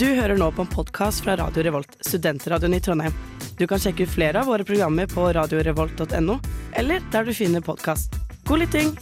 [0.00, 3.12] Du hører nå på en podkast fra Radio Revolt, studentradioen i Trondheim.
[3.58, 6.38] Du kan sjekke ut flere av våre programmer på radiorevolt.no,
[6.72, 8.16] eller der du finner podkast.
[8.48, 8.96] God lytting!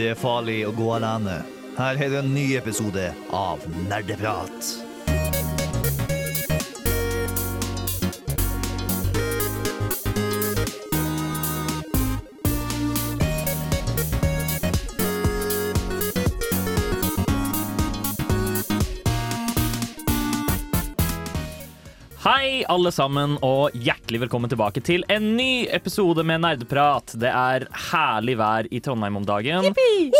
[0.00, 1.42] Det er farlig å gå alene.
[1.76, 4.87] Her er det en ny episode av Nerdeprat.
[22.68, 27.14] Alle sammen, og hjertelig velkommen tilbake til en ny episode med Nerdeprat.
[27.20, 29.70] Det er herlig vær i Trondheim om dagen.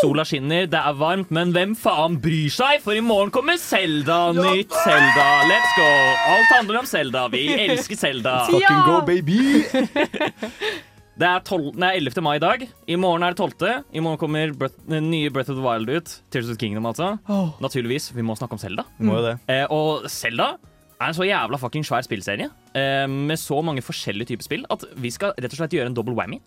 [0.01, 2.81] Sola skinner, det er varmt, men hvem faen bryr seg?
[2.85, 4.33] For i morgen kommer Selda.
[4.37, 5.27] Nytt Selda.
[5.51, 5.89] Let's go.
[6.35, 7.27] Alt handler om Selda.
[7.33, 8.39] Vi elsker Selda.
[8.49, 9.41] Fucking go, baby!
[11.19, 12.23] Det er 12, nei, 11.
[12.23, 12.61] mai i dag.
[12.87, 13.81] I morgen er det 12.
[13.91, 16.13] I morgen kommer Breath, den nye Breath of the Wild ut.
[16.31, 17.17] Tears of the Kingdom, altså.
[17.59, 18.13] Naturligvis.
[18.15, 18.85] Vi må snakke om Selda.
[19.03, 19.33] Det.
[19.51, 20.53] Eh, og Selda
[20.99, 24.85] er en så jævla fucking svær spillserie eh, med så mange forskjellige typer spill at
[24.99, 26.41] vi skal rett og slett gjøre en double whammy.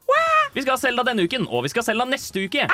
[0.51, 2.67] Vi skal ha Selda denne uken, og vi skal ha Selda neste uke.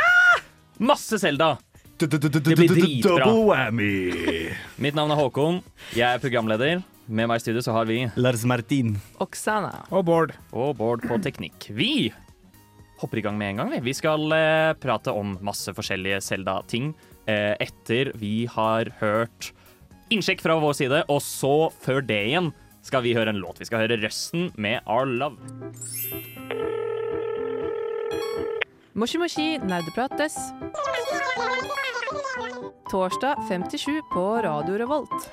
[0.82, 1.56] Masse Selda.
[2.02, 3.18] blir dritbra.
[3.22, 4.54] Double whammy.
[4.82, 5.62] Mitt navn er Håkon.
[5.94, 6.82] Jeg er programleder.
[7.08, 8.98] Med meg i studio så har vi Lars Martin.
[9.24, 9.86] Oksana.
[9.96, 10.34] Og Bård.
[10.52, 11.70] og Bård på teknikk.
[11.72, 12.10] Vi
[13.00, 13.72] hopper i gang med en gang.
[13.72, 13.84] vi.
[13.86, 16.92] Vi skal eh, prate om masse forskjellige Selda-ting
[17.30, 19.54] eh, etter vi har hørt
[20.14, 22.52] innsjekk fra vår side, og så, før det igjen,
[22.86, 23.60] skal vi høre en låt.
[23.60, 25.38] Vi skal høre Røsten med Our Love.
[28.98, 30.38] Moshi Moshi nerdeprates.
[32.90, 35.30] Torsdag 57 på Radio Revolt.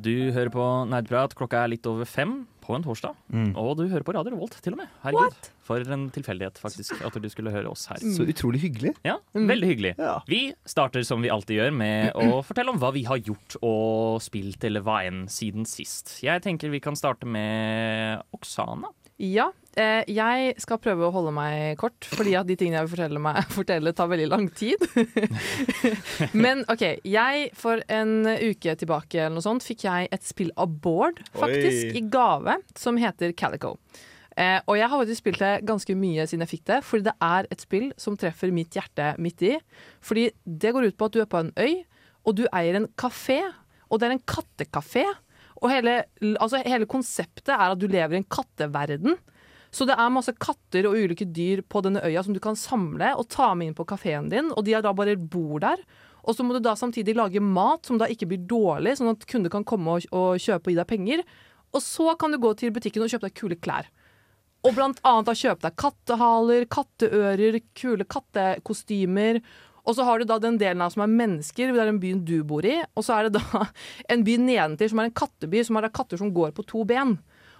[0.00, 1.34] Du hører på Nerdprat.
[1.36, 3.14] Klokka er litt over fem på en torsdag.
[3.56, 4.90] Og du hører på Radio Revolt, til og med.
[5.04, 5.50] Herregud.
[5.66, 8.02] For en tilfeldighet, faktisk, at du skulle høre oss her.
[8.02, 8.92] Så utrolig hyggelig.
[9.06, 9.94] Ja, Veldig hyggelig.
[9.98, 10.18] Ja.
[10.30, 14.20] Vi starter som vi alltid gjør med å fortelle om hva vi har gjort og
[14.24, 16.18] spilt eller hva enn siden sist.
[16.26, 18.90] Jeg tenker vi kan starte med Oksana.
[19.16, 19.46] Ja,
[19.80, 23.22] eh, jeg skal prøve å holde meg kort, fordi at de tingene jeg vil fortelle,
[23.22, 24.82] meg, fortelle tar veldig lang tid.
[26.44, 30.76] Men OK, jeg for en uke tilbake eller noe sånt fikk jeg et spill av
[30.84, 31.96] Bård, faktisk, Oi.
[31.96, 33.76] i gave, som heter Calico.
[34.36, 37.14] Eh, og jeg har faktisk spilt det ganske mye siden jeg fikk det, fordi det
[37.24, 39.54] er et spill som treffer mitt hjerte midt i.
[40.04, 41.86] Fordi det går ut på at du er på en øy,
[42.28, 43.40] og du eier en kafé,
[43.88, 45.06] og det er en kattekafé.
[45.62, 46.02] Og hele,
[46.36, 49.16] altså hele konseptet er at du lever i en katteverden.
[49.74, 53.12] Så det er masse katter og ulike dyr på denne øya som du kan samle
[53.18, 55.82] og ta med inn på kafeen din, og de er da bare bor der.
[56.26, 59.26] Og så må du da samtidig lage mat som da ikke blir dårlig, sånn at
[59.30, 61.22] kunder kan komme og, og kjøpe og gi deg penger.
[61.74, 63.90] Og så kan du gå til butikken og kjøpe deg kule klær.
[64.66, 69.38] Og blant annet da kjøpe deg kattehaler, katteører, kule kattekostymer.
[69.86, 72.24] Og så har du da den delen av som er mennesker, det er den byen
[72.26, 72.78] du bor i.
[72.98, 73.66] Og så er det da
[74.12, 77.16] en by nedentil som er en katteby, som da katter som går på to ben.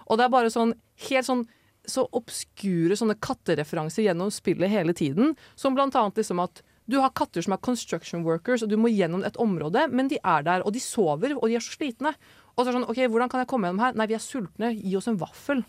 [0.07, 0.75] Og det er bare sånn
[1.09, 1.45] helt sånn
[1.87, 5.37] så obskure sånne kattereferanser gjennom spillet hele tiden.
[5.55, 8.91] Som blant annet liksom at du har katter som er construction workers, og du må
[8.91, 12.13] gjennom et område, men de er der, og de sover, og de er så slitne.
[12.55, 13.97] Og så er det sånn, ok, hvordan kan jeg komme gjennom her?
[13.99, 15.63] Nei, vi er sultne, gi oss en vaffel.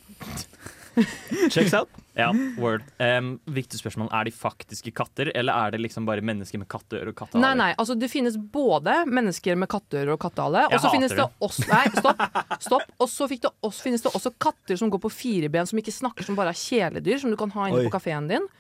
[1.55, 1.89] Checks out.
[2.19, 2.83] Ja, word.
[2.99, 4.09] Um, viktig spørsmål.
[4.15, 7.45] Er de faktiske katter, eller er det liksom bare mennesker med katteører og kattehaler?
[7.45, 11.29] Nei, nei, altså det finnes både mennesker med katteører og kattehale, og så finnes det
[11.47, 12.25] også Nei, stopp.
[12.65, 12.89] stopp.
[12.99, 16.39] Og så finnes det også katter som går på fire ben, som ikke snakker, som
[16.39, 17.87] bare er kjæledyr, som du kan ha inne Oi.
[17.87, 18.51] på kafeen din.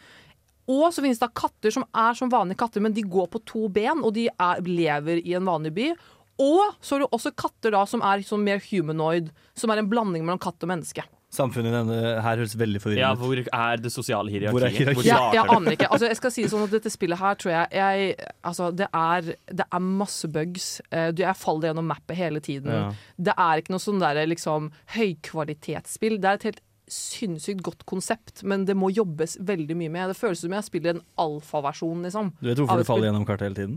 [0.68, 3.66] Og så finnes det katter som er som vanlige katter, men de går på to
[3.72, 5.90] ben, og de er, lever i en vanlig by.
[6.38, 9.88] Og så har du også katter da som er sånn mer humanoid, som er en
[9.90, 11.02] blanding mellom katt og menneske.
[11.28, 14.54] Samfunnet i denne her høres veldig Ja, forvirrende Ja, hvor er det sosiale hierarkiet?
[14.54, 15.08] Hvor er hierarkiet?
[15.10, 15.88] Ja, jeg aner ikke.
[15.92, 18.86] Altså, jeg skal si det sånn at Dette spillet her tror jeg, jeg altså, det,
[18.96, 19.28] er,
[19.60, 20.68] det er masse bugs.
[20.88, 22.72] Eh, jeg faller gjennom mappet hele tiden.
[22.72, 22.86] Ja.
[23.28, 26.16] Det er ikke noe sånn der, liksom, høykvalitetsspill.
[26.22, 30.14] Det er et helt sinnssykt godt konsept, men det må jobbes veldig mye med.
[30.14, 32.32] Det føles som jeg spiller en alfaversjon, liksom.
[32.40, 33.76] Du vet hvorfor du faller gjennom kartet hele tiden?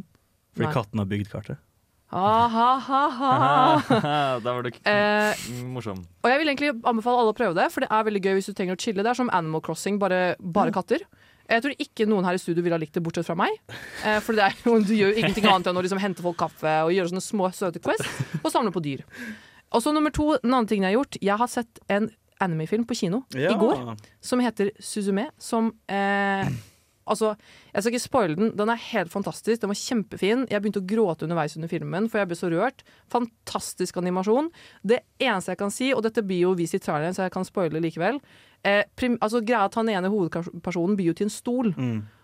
[0.55, 0.73] Fordi Nei.
[0.75, 1.59] katten har bygd kartet.
[2.11, 4.39] Ha, ha, ha, ha.
[4.43, 6.01] da var du Eh, morsom.
[6.23, 8.49] og jeg vil egentlig anbefale alle å prøve det, for det er veldig gøy hvis
[8.51, 9.03] du trenger å chille.
[9.05, 11.05] Det er som Animal Crossing, bare, bare katter.
[11.51, 13.55] Jeg tror ikke noen her i studio ville ha likt det, bortsett fra meg.
[14.03, 16.37] Eh, for det er jo, du gjør jo ingenting annet enn å liksom hente folk
[16.39, 18.03] kaffe og gjøre sånne små søte quest
[18.43, 19.03] og samle på dyr.
[19.71, 21.17] Og så nummer to, den andre tingen jeg har gjort.
[21.23, 22.09] Jeg har sett en
[22.43, 23.83] anime-film på kino i går
[24.25, 26.47] som heter Suzume, som eh,
[27.07, 27.35] Altså,
[27.73, 28.51] Jeg skal ikke spoile den.
[28.57, 29.61] Den er helt fantastisk.
[29.61, 30.45] Den var kjempefin.
[30.49, 32.83] Jeg begynte å gråte underveis under filmen, for jeg ble så rørt.
[33.11, 34.51] Fantastisk animasjon.
[34.83, 37.47] Det eneste jeg kan si, og dette blir jo vist i traileren, så jeg kan
[37.47, 38.21] spoile likevel
[38.63, 38.83] eh,
[39.21, 41.71] altså Greia at han ene hovedpersonen blir jo til en stol.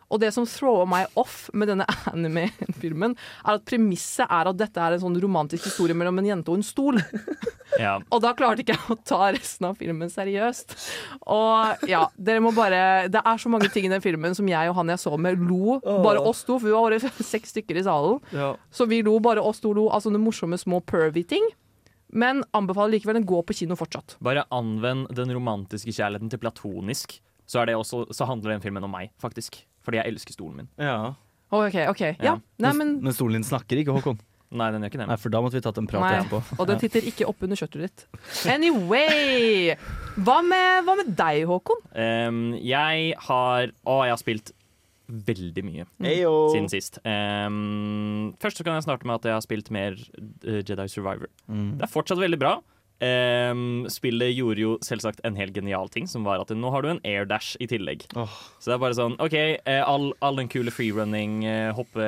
[0.07, 4.80] Og det som thrower meg off med denne anime-filmen, er at premisset er at dette
[4.83, 7.01] er en sånn romantisk historie mellom en jente og en stol.
[7.77, 7.98] Ja.
[8.09, 10.71] Og da klarte ikke jeg å ta resten av filmen seriøst.
[11.30, 14.71] Og ja, dere må bare Det er så mange ting i den filmen som jeg
[14.71, 15.75] og han jeg så med, lo.
[15.83, 18.18] Bare oss to, for vi var bare seks stykker i salen.
[18.33, 18.53] Ja.
[18.74, 21.45] Så vi lo, bare oss to lo av sånne morsomme små pervy-ting.
[22.18, 24.15] Men anbefaler likevel den gå på kino fortsatt.
[24.24, 28.84] Bare anvend den romantiske kjærligheten til platonisk, så, er det også, så handler den filmen
[28.86, 29.62] om meg, faktisk.
[29.88, 30.70] Fordi jeg elsker stolen min.
[30.84, 31.16] ja.
[31.48, 32.02] OK, ok.
[32.04, 32.16] Ja.
[32.26, 32.32] Ja.
[32.60, 34.18] Nei, men Men stolen din snakker ikke, Håkon.
[34.60, 35.08] Nei, den gjør ikke det.
[35.08, 36.42] Nei, For da måtte vi tatt en prat etterpå.
[36.60, 38.04] Og den titter ikke opp under kjøttet ditt.
[38.52, 39.74] Anyway!
[40.20, 41.82] Hva med, hva med deg, Håkon?
[41.96, 44.54] Um, jeg har Å, jeg har spilt
[45.08, 46.32] veldig mye Heyo.
[46.52, 47.00] siden sist.
[47.08, 51.30] Um, først så kan jeg starte med at jeg har spilt mer eh, Jedi Survivor.
[51.48, 51.78] Mm.
[51.80, 52.58] Det er fortsatt veldig bra.
[53.04, 56.90] Ehm, spillet gjorde jo selvsagt en helt genial ting, som var at nå har du
[56.96, 58.08] en airdash i tillegg.
[58.18, 58.38] Oh.
[58.58, 62.08] Så det er bare sånn OK, eh, all, all den kule freerunning, uh, hoppe,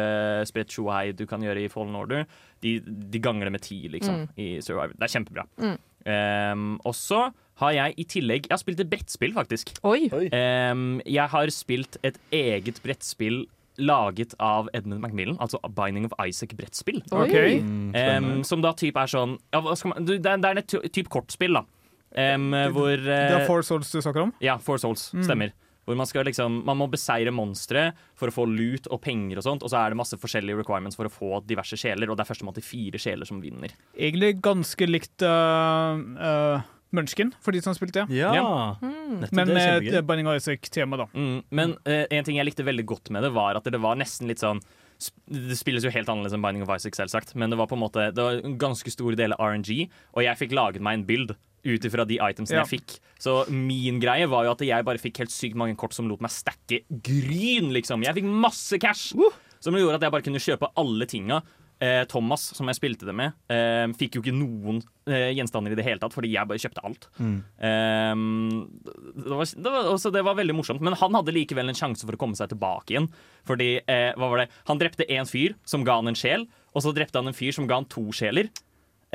[0.50, 2.26] spredt sjohei du kan gjøre i Fallen Order,
[2.66, 4.98] de, de ganger det med ti, liksom, i Survivor.
[4.98, 5.46] Det er kjempebra.
[5.62, 5.78] Mm.
[6.10, 7.28] Um, og så
[7.60, 9.74] har jeg i tillegg Jeg har spilt et brettspill, faktisk.
[9.88, 10.08] Oi.
[10.32, 13.44] Ehm, jeg har spilt et eget brettspill
[13.80, 17.02] laget av Edmund Macmillan, altså Binding of Isaac-brettspill.
[17.12, 17.24] Oi.
[17.26, 17.38] Ok.
[17.64, 20.52] Mm, Em, som da typ er sånn ja, hva skal man, du, det, er, det
[20.52, 21.66] er et type typ kortspill, da.
[22.20, 24.32] Em, hvor Det eh, er Four Souls du snakker om?
[24.44, 25.10] Ja, Four Souls.
[25.14, 25.26] Mm.
[25.28, 25.58] Stemmer.
[25.90, 27.88] Hvor man skal liksom Man må beseire monstre
[28.18, 31.00] for å få lut og penger og sånt, og så er det masse forskjellige requirements
[31.00, 33.74] for å få diverse sjeler, og det er førstemann til fire sjeler som vinner.
[33.96, 38.18] Egentlig ganske likt uh, uh, Munchkin, for de som spilte det.
[38.18, 38.32] Ja.
[38.34, 38.76] Ja.
[38.82, 39.26] Mm.
[39.36, 41.06] Men med Binding of Isaac-tema, da.
[41.14, 44.00] Mm, men uh, en ting jeg likte veldig godt med det, var at det var
[44.00, 44.62] nesten litt sånn
[45.30, 47.84] Det spilles jo helt annerledes enn Binding of Isaac, selvsagt, men det var på en
[47.86, 49.86] måte Det var en ganske stor del av RNG,
[50.18, 52.64] og jeg fikk laget meg en bild ut ifra de itemsene Ja.
[52.64, 52.98] jeg fikk.
[53.20, 56.22] Så min greie var jo at jeg bare fikk helt sykt mange kort som lot
[56.24, 58.04] meg stacke gryn, liksom.
[58.08, 59.14] Jeg fikk masse cash!
[59.60, 61.42] Som gjorde at jeg bare kunne kjøpe alle tinga.
[61.80, 65.78] Eh, Thomas, som jeg spilte det med, eh, fikk jo ikke noen eh, gjenstander i
[65.80, 67.06] det hele tatt, fordi jeg bare kjøpte alt.
[67.24, 67.38] Mm.
[67.64, 68.34] Ehm,
[68.84, 72.04] det, var, det, var, også, det var veldig morsomt, men han hadde likevel en sjanse
[72.04, 73.08] for å komme seg tilbake igjen.
[73.48, 74.50] Fordi, eh, hva var det?
[74.68, 77.56] Han drepte én fyr som ga han en sjel, og så drepte han en fyr
[77.56, 78.52] som ga han to sjeler.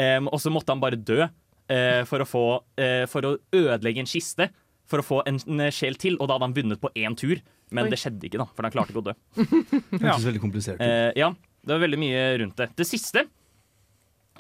[0.01, 2.45] Ehm, og så måtte han bare dø eh, for, å få,
[2.81, 4.49] eh, for å ødelegge en kiste.
[4.89, 7.39] For å få en, en sjel til, og da hadde han vunnet på én tur.
[7.73, 7.93] Men Oi.
[7.93, 9.15] det skjedde ikke, da, for han klarte ikke å dø.
[9.37, 10.13] Det Ja.
[10.13, 10.85] hørtes veldig komplisert ut.
[10.85, 11.31] Eh, ja,
[11.65, 12.71] det var veldig mye rundt det.
[12.77, 13.27] Det siste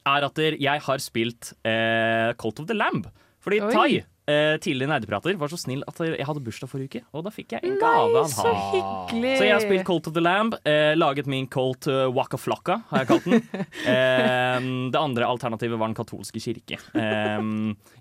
[0.05, 3.07] er at jeg har spilt eh, Cult of the Lamb.
[3.45, 3.71] Fordi Oi.
[3.73, 3.89] Tai,
[4.33, 7.57] eh, tidligere nerdeprater, var så snill at jeg hadde bursdag forrige uke, og da fikk
[7.57, 9.35] jeg en gave Nei, av så hyggelig!
[9.37, 12.79] Så jeg har spilt Cult of the Lamb, eh, laget min Colt uh, Waka Flocka,
[12.91, 13.45] har jeg kalt den.
[13.85, 16.79] Eh, det andre alternativet var Den katolske kirke.
[16.97, 17.45] Eh,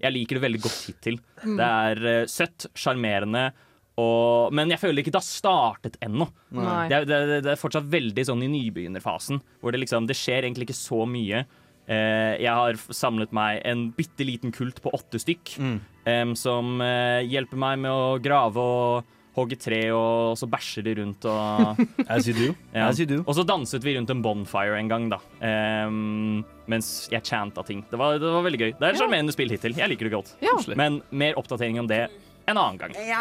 [0.04, 1.20] jeg liker det veldig godt hittil.
[1.44, 3.50] Det er eh, søtt, sjarmerende,
[3.98, 6.28] og- men jeg føler ikke det har startet ennå.
[6.52, 10.44] Det er, det, det er fortsatt veldig sånn i nybegynnerfasen, hvor det liksom Det skjer
[10.48, 11.46] egentlig ikke så mye.
[11.88, 15.80] Eh, jeg har samlet meg en bitte liten kult på åtte stykk, Mm.
[16.06, 19.04] eh, som eh, hjelper meg med å grave og
[19.36, 21.76] hogge tre, og så bæsjer de rundt og
[22.08, 22.56] As you do.
[22.74, 22.88] Ja.
[22.88, 23.24] As you do.
[23.28, 25.18] Og så danset vi rundt en bonfire en gang, da.
[25.42, 27.84] Em, mens jeg chanta ting.
[27.90, 28.72] Det var, det var veldig gøy.
[28.78, 29.02] Det er et Ja.
[29.08, 29.74] sjarmerende spill hittil.
[29.76, 30.36] Jeg liker det godt.
[30.42, 30.54] Ja.
[30.78, 32.10] Men mer oppdatering om det
[32.48, 32.94] en annen gang.
[32.96, 33.12] Hey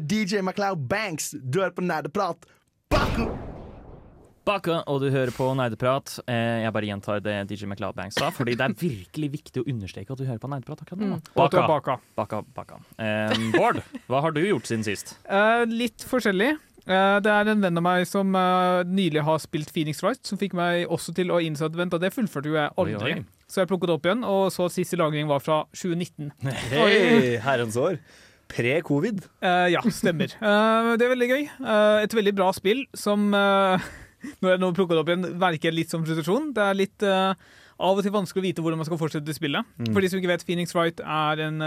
[0.00, 1.32] er DJ MacLeod Banks.
[1.42, 2.46] Du hører på Nerdeprat.
[2.92, 3.26] Baku!
[4.44, 6.18] Baka, og du hører på Nerdeprat.
[6.28, 9.64] Eh, jeg bare gjentar det DJ McLeod Banks sa, fordi det er virkelig viktig å
[9.72, 11.16] understreke at du hører på Nerdeprat akkurat nå.
[11.16, 11.96] Du er Baka, baka.
[12.18, 12.78] baka, baka.
[13.00, 15.14] Em, Bård, hva har du gjort siden sist?
[15.24, 16.50] Eh, litt forskjellig.
[16.84, 20.36] Eh, det er en venn av meg som eh, nylig har spilt Phoenix Wright, som
[20.36, 23.14] fikk meg også til å innse at vent, det fullførte jo jeg aldri.
[23.14, 23.48] Oi, oi.
[23.48, 26.34] Så jeg plukket det opp igjen, og så siste lagring var fra 2019.
[26.74, 27.96] Hei, herrens år.
[28.52, 29.24] Pre-covid.
[29.42, 30.32] Uh, ja, stemmer.
[30.40, 31.44] Uh, det er veldig gøy.
[31.58, 33.44] Uh, et veldig bra spill som Nå
[34.40, 36.46] Når jeg nå plukker det opp igjen, verker litt som frustrasjon.
[36.56, 39.68] Det er litt av og til vanskelig å vite hvordan man skal fortsette spillet.
[39.90, 41.58] For de som ikke vet, Phoenix Wright er en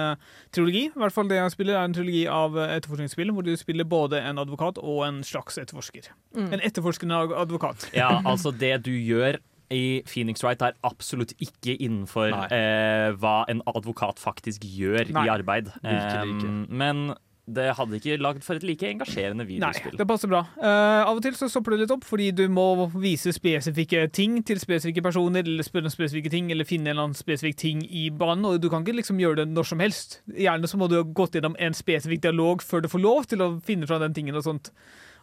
[0.55, 0.87] trilogi.
[0.89, 4.23] I hvert fall det jeg spiller, er en trilogi av etterforskningsspill, hvor du spiller både
[4.25, 6.09] en advokat og en slags etterforsker.
[6.47, 7.91] En etterforskende advokat.
[7.93, 9.37] Ja, altså det du gjør
[9.73, 15.31] i Phoenix Wright er absolutt ikke innenfor eh, hva en advokat faktisk gjør Nei, i
[15.33, 15.71] arbeid.
[15.83, 17.09] Em, men
[17.47, 19.95] det hadde ikke lagd for et like engasjerende Nei, videospill.
[19.99, 20.41] det passer bra.
[20.59, 24.41] Uh, av og til så stopper det litt opp, fordi du må vise spesifikke ting
[24.47, 27.85] til spesifikke personer, eller spørre om spesifikke ting, eller finne en eller annen spesifikk ting
[27.87, 30.19] i banen, og du kan ikke liksom gjøre det når som helst.
[30.35, 33.45] Gjerne så må du ha gått gjennom en spesifikk dialog før du får lov til
[33.45, 34.73] å finne fra den tingen og sånt.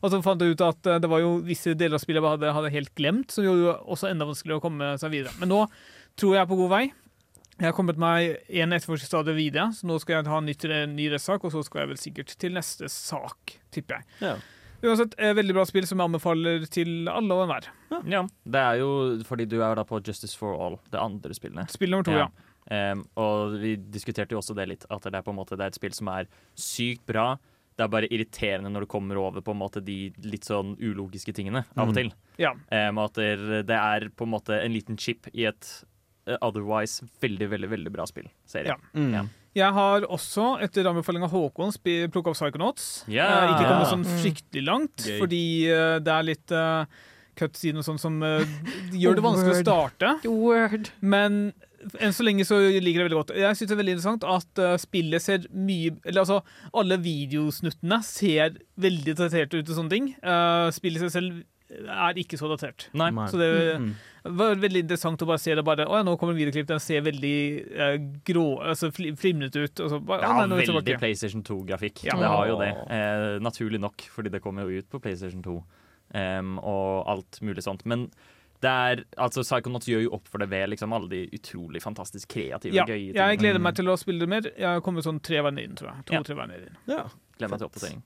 [0.02, 2.36] Og så fant jeg ut at eh, det var jo visse deler av spillet jeg
[2.36, 5.34] hadde, hadde helt glemt, som gjorde det også enda vanskeligere å komme seg videre.
[5.40, 5.64] Men nå
[6.20, 6.84] tror jeg er på god vei.
[7.54, 10.96] Jeg har kommet meg en etterforskningsstadie videre, så nå skal jeg ha en nytt, en
[10.96, 14.08] ny rettssak, og så skal jeg vel sikkert til neste sak, tipper jeg.
[14.24, 14.34] Ja.
[14.84, 17.70] Uansett, eh, veldig bra spill som jeg anbefaler til alle og enhver.
[18.10, 18.90] Ja, det er jo
[19.24, 21.70] fordi du er da på Justice for All, det andre spillet.
[21.72, 22.26] Spill nummer to, ja.
[22.72, 25.66] Em, og vi diskuterte jo også det litt, at det er på en måte det
[25.66, 27.34] er et spill som er sykt bra.
[27.74, 31.34] Det er bare irriterende når du kommer over på en måte de litt sånn ulogiske
[31.34, 31.96] tingene av og Mm.
[31.96, 32.12] til.
[32.38, 32.52] Ja.
[32.70, 35.70] Um, at det, det er på en måte en liten chip i et
[36.26, 38.28] eh, otherwise veldig, veldig veldig bra spill.
[38.46, 38.76] Serie.
[38.76, 38.78] Ja.
[38.94, 39.10] Mm.
[39.14, 39.24] Ja.
[39.54, 43.04] Jeg har også, etter anbefaling av Håkon, plukka opp Psychonauts.
[43.06, 43.44] Yeah.
[43.44, 45.18] Eh, ikke kommet sånn fryktelig langt, mm.
[45.22, 46.86] fordi eh, det er litt uh,
[47.38, 48.42] cutscene og sånn som uh,
[48.90, 50.10] gjør det vanskelig å starte.
[50.26, 50.90] Word.
[51.02, 51.52] Men
[52.00, 53.32] enn så lenge så liker jeg det veldig godt.
[53.36, 56.40] Jeg synes det er veldig interessant at uh, spillet ser mye Eller altså,
[56.74, 60.08] alle videosnuttene ser veldig daterte ut og sånne ting.
[60.24, 61.42] Uh, spillet seg selv
[61.90, 62.88] er ikke så datert.
[62.94, 63.08] Nei.
[63.10, 63.24] Nei.
[63.32, 63.48] Så det
[63.80, 63.94] Mm.
[64.36, 66.78] var veldig interessant å bare se det bare Å ja, nå kommer en videoklipp, den
[66.80, 67.38] ser veldig
[67.74, 69.80] eh, grå Altså fli- flimret ut.
[69.80, 70.98] Og så bare, Ja, nei, veldig tilbake.
[71.00, 72.04] PlayStation 2-grafikk.
[72.04, 72.14] Ja.
[72.20, 72.68] Det har jo det.
[72.94, 75.56] Eh, naturlig nok, fordi det kommer jo ut på PlayStation 2
[76.14, 77.82] um, og alt mulig sånt.
[77.86, 78.06] Men
[78.64, 82.28] det er, altså Psychonauts gjør jo opp for det ved liksom alle de utrolig fantastisk
[82.34, 83.28] kreative, Ja, gøye tingene.
[83.30, 84.48] jeg gleder meg til å spille det mer.
[84.56, 86.04] Jeg har kommet sånn tre verdener inn, tror jeg.
[86.08, 86.22] Ja.
[86.22, 86.76] To-tre verdener inn.
[86.90, 87.04] Ja.
[87.38, 88.02] Gleder meg til oppdatering.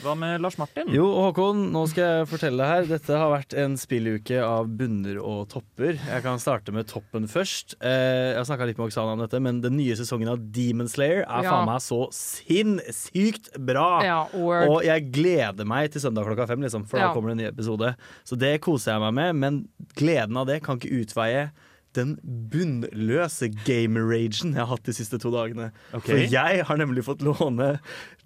[0.00, 0.88] Hva med Lars Martin?
[0.94, 2.86] Jo, Håkon, nå skal jeg fortelle her.
[2.88, 5.98] Dette har vært en spilluke av bunner og topper.
[5.98, 7.74] Jeg kan starte med toppen først.
[7.84, 11.20] Eh, jeg snakka litt med Oksana om dette, men den nye sesongen av Demon Slayer
[11.26, 11.50] er Ja.
[11.52, 13.88] faen meg så sinnssykt bra.
[14.06, 14.68] Ja, word.
[14.70, 17.08] Og jeg gleder meg til søndag klokka fem, liksom, for Ja.
[17.08, 17.94] da kommer det en ny episode.
[18.24, 21.50] Så det koser jeg meg med, men gleden av det kan ikke utveie
[21.98, 25.70] den bunnløse gamer-ragen jeg har hatt de siste to dagene.
[25.92, 26.06] Okay.
[26.06, 27.72] For jeg har nemlig fått låne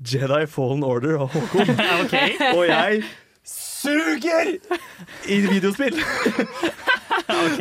[0.00, 1.72] Jedi Fallen Order av Håkon.
[2.04, 2.36] okay.
[2.52, 3.04] Og jeg
[3.44, 4.56] suger
[5.28, 6.00] i videospill!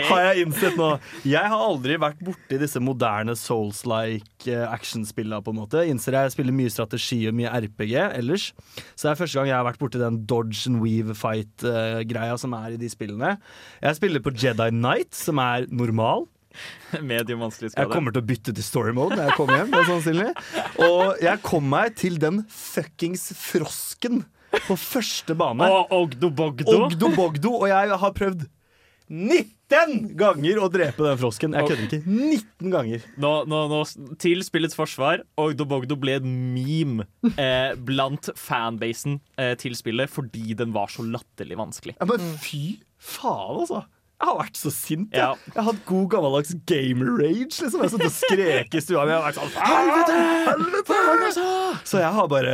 [0.10, 0.89] Har jeg innsett nå.
[1.27, 5.83] Jeg har aldri vært borti disse moderne souls-like eh, actionspillene, på en måte.
[5.89, 8.50] Innser jeg spiller mye strategi og mye RPG ellers.
[8.95, 12.55] Så det er første gang jeg har vært borti den dodge and weave fight-greia som
[12.57, 13.36] er i de spillene.
[13.83, 16.27] Jeg spiller på Jedi Knight, som er normal.
[17.01, 19.72] Medium vanskelig Jeg kommer til å bytte til story mode når jeg kommer hjem.
[19.74, 20.27] mest sannsynlig.
[20.86, 24.22] Og jeg kom meg til den fuckings frosken
[24.67, 25.65] på første bane.
[25.65, 26.75] Og Ogdo Bogdo.
[26.86, 28.45] Ogdo Bogdo, og jeg har prøvd
[29.13, 31.53] 19 ganger å drepe den frosken.
[31.58, 32.01] Jeg kødder ikke.
[32.10, 33.05] 19 ganger.
[33.22, 33.79] Nå, nå, nå,
[34.22, 37.05] til spillets forsvar, Ogdo Bogdo ble en meme
[37.38, 41.98] eh, blant fanbasen eh, til spillet fordi den var så latterlig vanskelig.
[42.01, 43.84] Ja, men fy faen, altså.
[44.24, 45.10] Jeg har vært så sint.
[45.12, 45.32] Jeg, Ja.
[45.51, 47.58] jeg har hatt god gammeldags gamer-rage.
[47.60, 47.82] Liksom.
[47.82, 49.12] Jeg har sittet og skrek i stua mi.
[49.12, 50.20] Jeg har vært sånn Helvete!
[50.48, 51.48] Helvete!
[51.89, 52.53] Så jeg har bare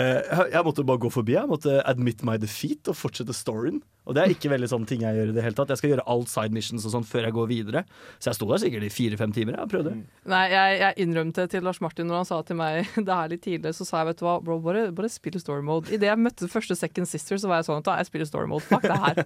[0.50, 1.36] jeg måtte bare gå forbi.
[1.38, 3.84] Jeg måtte admit my defeat og fortsette storyen.
[4.10, 5.70] Og det er ikke veldig sånn ting jeg gjør i det hele tatt.
[5.70, 7.84] Jeg skal gjøre alt side missions og sånn før jeg går videre.
[8.18, 9.60] Så jeg sto der sikkert i fire-fem timer.
[9.60, 9.94] Jeg prøvde.
[10.34, 13.46] Nei, jeg, jeg innrømte til Lars Martin når han sa til meg det her litt
[13.46, 15.94] tidligere, så sa jeg vet du hva, bro, bare, bare spill story mode.
[15.94, 18.50] Idet jeg møtte første Second Sister, så var jeg sånn at da, jeg spiller story
[18.50, 18.66] mode.
[18.66, 19.16] Fuck det her.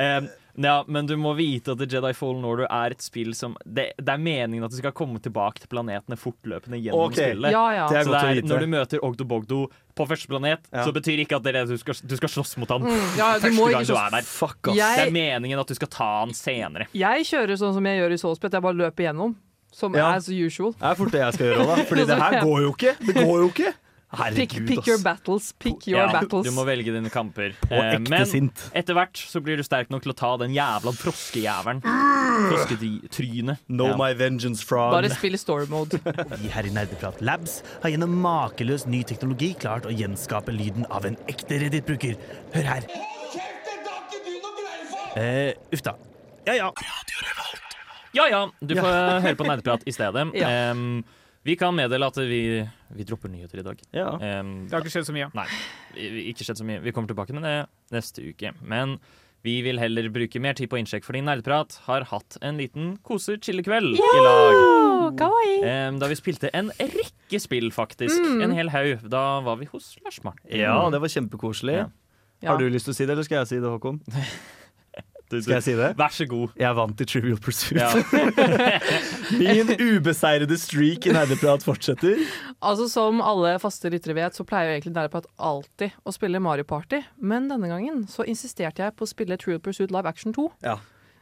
[0.00, 0.24] Eh,
[0.56, 3.92] ja, men du må vite at The Jedi Fallen Order er et spill som Det,
[3.96, 7.30] det er meningen at du skal komme tilbake til planetene fortløpende gjennom okay.
[7.32, 7.52] spillet.
[7.54, 7.86] Ja, ja.
[7.88, 8.48] Det er Så godt det å er, vite.
[8.52, 9.60] når du møter Ogdo Bogdo
[9.96, 10.84] på første planet, Ja.
[10.84, 13.16] så betyr ikke at det er det du skal, du skal slåss mot han Mm,
[13.16, 14.22] ja, første gang ikke du er der.
[14.22, 14.76] Fuck, ass.
[14.76, 16.86] Jeg- Det er meningen at du skal ta han senere.
[16.92, 19.34] Jeg kjører sånn som jeg gjør i Soulsplit, jeg bare løper gjennom.
[19.72, 20.12] Som Ja.
[20.12, 20.72] as usual.
[20.72, 21.84] Det er fort det jeg skal gjøre òg, da.
[21.88, 22.92] Fordi det her går jo ikke.
[23.06, 23.72] Det går jo ikke.
[24.12, 25.52] Herregud, Pick, pick your battles.
[25.58, 26.44] Pick your Ja, battles.
[26.44, 27.54] Du må velge dine kamper.
[27.70, 28.66] Eh, men sint.
[28.76, 31.80] etter hvert så blir du sterk nok til å ta den jævla froskejævelen.
[32.50, 33.58] Froskedrynet.
[33.68, 33.96] Know Ja.
[33.96, 34.92] my vengeance, frog.
[34.92, 35.96] Bare spill i story mode.
[36.42, 41.06] Vi her i Nerdeprat Labs har gjennom makeløs ny teknologi klart å gjenskape lyden av
[41.08, 42.16] en ekte Reddit-bruker.
[42.52, 42.84] Hør her.
[45.16, 45.96] Eh, uff da.
[46.46, 46.70] Ja ja.
[48.12, 50.28] Ja ja, du får høre på nerdeprat i stedet.
[50.36, 50.48] Ja.
[50.72, 51.02] Em,
[51.44, 52.42] vi kan meddele at vi,
[52.94, 53.80] vi dropper nyheter i dag.
[53.96, 54.12] Ja.
[54.14, 55.30] Um, Det har ikke skjedd så mye.
[55.34, 55.46] Nei,
[56.30, 56.82] ikke skjedd så mye.
[56.84, 57.56] Vi kommer tilbake med det
[57.94, 58.52] neste uke.
[58.62, 58.98] Men
[59.42, 63.98] vi vil heller bruke mer tid på innsjekk, fordi Nerdprat har hatt en liten kose-chillekveld
[63.98, 64.60] i lag.
[65.18, 68.22] Um, da vi spilte en rekke spill, faktisk.
[68.22, 68.44] Mm.
[68.46, 69.02] En hel haug.
[69.10, 70.46] Da var vi hos Lars Martin.
[70.62, 71.80] ja, det var kjempekoselig.
[71.82, 71.88] Ja.
[72.42, 72.50] Ja.
[72.50, 74.00] Har du lyst til å si det, eller skal jeg si det, Håkon?
[75.32, 75.90] Du- Skal jeg si det?
[75.96, 76.52] Vær så god.
[76.60, 77.80] Jeg vant i Trivial Pursuit.
[77.80, 77.88] Ja.
[79.40, 82.20] Min ubeseirede streak i nerdeprat fortsetter.
[82.62, 86.66] Altså Som alle faste lyttere vet, så pleier jo egentlig Nerdeprat alltid å spille Mario
[86.68, 87.02] Party.
[87.20, 90.48] Men denne gangen så insisterte jeg på å spille Trivial Pursuit Live Action 2.
[90.66, 90.76] Ja.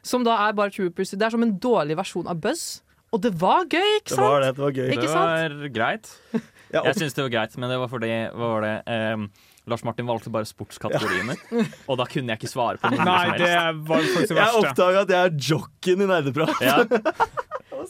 [0.06, 1.18] Som da er bare Trivial Pursuit.
[1.20, 2.80] Det er som en dårlig versjon av Buzz.
[3.10, 4.22] Og det var gøy, ikke sant?
[4.22, 4.50] Det var det.
[4.56, 4.88] Det var gøy.
[4.94, 5.54] Ikke Det sant?
[5.62, 6.10] var greit.
[6.70, 9.24] Jeg syns det var greit, men det var fordi hva var det, em,
[9.68, 11.34] Lars Martin valgte bare sportskategoriene,
[11.86, 13.50] og da kunne jeg ikke svare på noe Nei, det
[13.86, 14.62] var faktisk det Jeg verste.
[14.70, 16.64] oppdaga at jeg er jocken i nerdeprat.
[16.64, 16.78] Ja.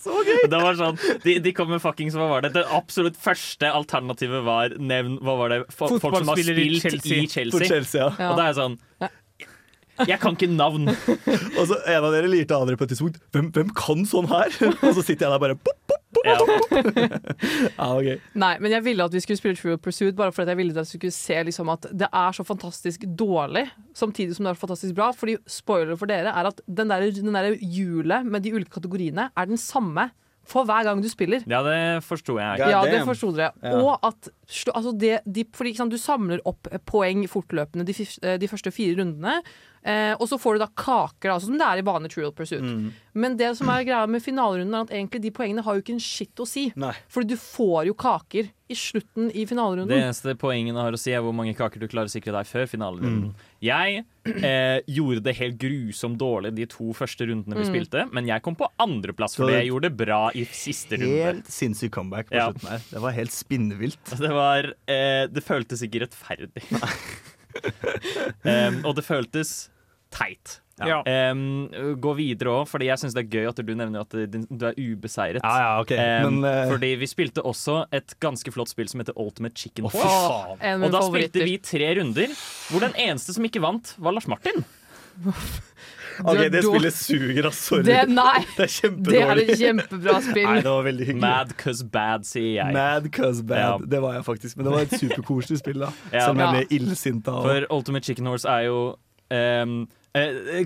[0.00, 2.52] Det var sånn, de, de kom med fuckings Hva var det?
[2.54, 5.58] Det absolutt første alternativet var nevn Hva var det?
[5.74, 7.16] Fo- Folk som har spilt Chelsea.
[7.24, 7.66] i Chelsea.
[7.68, 8.10] Chelsea, ja.
[8.14, 8.28] Ja.
[8.30, 8.76] Og da er jeg sånn
[10.08, 10.88] Jeg kan ikke navn.
[11.58, 13.18] Og så en av dere lirte av dere på et tidspunkt.
[13.34, 14.52] Hvem, hvem kan sånn her?
[14.86, 16.26] Og så sitter jeg der bare pop, pop, pop.
[16.26, 16.36] Ja.
[17.80, 18.18] Ja, okay.
[18.38, 20.88] Nei, men jeg ville at vi skulle spille True Pursuit bare fordi jeg ville at
[20.88, 23.66] vi skulle se liksom at det er så fantastisk dårlig,
[23.96, 25.10] samtidig som det er fantastisk bra.
[25.16, 29.30] Fordi spoiler for dere er at den der, den der hjulet med de ulike kategoriene
[29.30, 30.10] er den samme
[30.50, 31.44] for hver gang du spiller.
[31.46, 32.60] ja, det forsto jeg.
[32.60, 33.52] God Ja, det forsto dere.
[33.62, 33.76] Ja.
[33.78, 34.30] Og at
[34.74, 37.94] altså det, de, fordi, ikke sant, du samler opp poeng fortløpende de,
[38.24, 39.40] eh, de første fire rundene.
[39.80, 42.60] Eh, og så får du da kaker, altså, som det er i vanlig Trial Pursuit.
[42.60, 42.90] Mm.
[43.16, 45.94] Men det som er greia med finalerunden, er at egentlig de poengene har jo ikke
[45.96, 46.66] en skitt å si.
[46.78, 46.92] Nei.
[47.10, 51.24] Fordi du får jo kaker i slutten i Det eneste poengene har å si, er
[51.24, 53.32] hvor mange kaker du klarer å sikre deg før finalerunden.
[53.64, 58.44] Jeg eh, gjorde det helt grusomt dårlig de to første rundene vi spilte, men jeg
[58.46, 61.24] kom på andreplass fordi jeg gjorde det bra i siste runde.
[61.24, 62.50] Helt sinnssyk comeback på Ja.
[62.52, 62.86] slutten her.
[62.92, 64.16] Det var helt spinnvilt.
[64.20, 66.68] Det var eh, Det føltes ikke rettferdig.
[68.54, 69.70] Em, og det føltes
[70.14, 70.60] teit.
[70.80, 71.02] Ja.
[71.04, 71.68] Um,
[72.00, 74.78] gå videre òg, fordi jeg syns det er gøy at du nevner at du er
[74.80, 75.42] ubeseiret.
[75.44, 76.24] Ja, ja, okay.
[76.24, 76.72] um, Men uh...
[76.72, 79.90] fordi vi spilte også et ganske flott spill som heter Ultimate Chicken.
[79.92, 81.36] En av Og da favoritter.
[81.36, 82.36] spilte vi tre runder,
[82.70, 84.64] hvor den eneste som ikke vant, var Lars Martin.
[86.20, 87.60] Ok, det spillet suger, ass.
[87.70, 87.84] Sorry.
[87.86, 90.48] Det, nei, Det er det er et kjempebra spill.
[90.50, 91.22] Nei, det var veldig hyggelig.
[91.22, 92.74] Mad cause bad, sier jeg.
[92.76, 93.62] Mad cause bad.
[93.62, 93.90] Ja.
[93.94, 94.58] Det var jeg faktisk.
[94.58, 95.92] Men det var et superkoselig spill, da.
[96.12, 96.26] Ja.
[96.26, 96.52] Som om jeg Ja.
[96.58, 98.78] ble illsint av For Ultimate Chicken Horse er jo
[99.32, 99.76] um,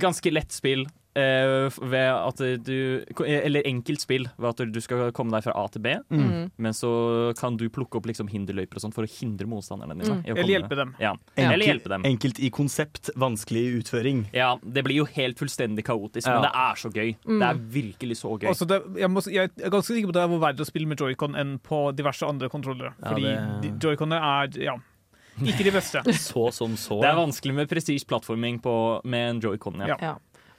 [0.02, 0.86] ganske lett spill.
[1.14, 5.66] Eh, ved at du Eller enkelt spill ved at du skal komme deg fra A
[5.68, 5.94] til B.
[6.10, 6.50] Mm.
[6.58, 10.16] Men så kan du plukke opp liksom hinderløyper og sånt for å hindre motstanderne dine.
[10.20, 10.24] Mm.
[10.26, 10.94] i å Eller hjelpe dem.
[11.00, 11.12] Ja.
[11.36, 12.04] Enkelt- Eller hjelpe dem.
[12.04, 14.24] Enkelt i konsept, vanskelig i utføring.
[14.34, 16.40] Ja, Det blir jo helt fullstendig kaotisk, Ja.
[16.40, 17.16] men det er så gøy.
[17.26, 17.38] Mm.
[17.38, 18.50] Det er virkelig så gøy.
[18.66, 20.98] Det, jeg, må, jeg er ganske sikker på at det er verre å spille med
[20.98, 22.94] joycon enn på diverse andre kontrollere.
[23.02, 24.76] Ja, Fordi det- de- joyconene er ja,
[25.42, 26.02] ikke de beste.
[26.14, 27.00] Så som så.
[27.00, 29.80] Det er vanskelig med presis plattforming på, med en joycon.
[29.86, 29.96] Ja.
[30.00, 30.14] Ja.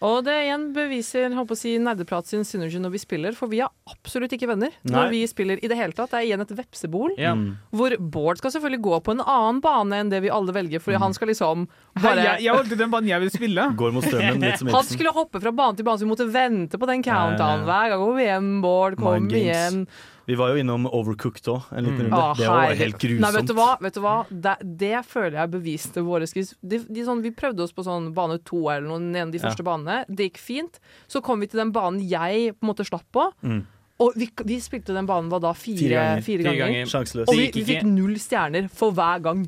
[0.06, 3.62] Og det igjen beviser håper å si, Nerdeprat sin synergy når vi spiller, for vi
[3.66, 4.94] er absolutt ikke venner Nei.
[4.94, 6.12] når vi spiller i det hele tatt.
[6.14, 7.34] Det er igjen et vepsebol, Ja.
[7.36, 7.58] Mm.
[7.76, 11.02] hvor Bård skal selvfølgelig gå på en annen bane enn det vi alle velger, fordi
[11.02, 11.66] han skal liksom
[11.96, 13.70] Hei, bare jeg, jeg valgte den banen jeg vil spille.
[13.82, 16.30] Går mot strømmen, litt som Han skulle hoppe fra bane til bane, så vi måtte
[16.32, 18.04] vente på den countdown hver gang.
[18.06, 19.86] Kom igjen, Bård, kom igjen.
[20.28, 22.12] Vi var jo innom Overcooked òg, en liten Mm.
[22.12, 22.18] runde.
[22.24, 23.22] Ah, det var helt grusomt.
[23.22, 23.68] Nei, vet du hva?
[23.82, 24.16] Vet du hva?
[24.30, 26.56] Det, det føler jeg beviste våre skills.
[26.66, 29.38] De, de sånn, vi prøvde oss på sånn bane to eller noe, en av de
[29.38, 29.46] Ja.
[29.50, 30.06] første banene.
[30.10, 30.80] Det gikk fint.
[31.08, 33.28] Så kom vi til den banen jeg på en måte slapp på.
[33.44, 33.66] Mm.
[34.00, 35.54] Og vi, vi spilte den banen var da?
[35.54, 36.22] Fire, Fire ganger.
[36.22, 36.90] fire Fire ganger.
[36.90, 37.30] ganger.
[37.30, 39.46] Og vi, vi fikk null stjerner for hver gang.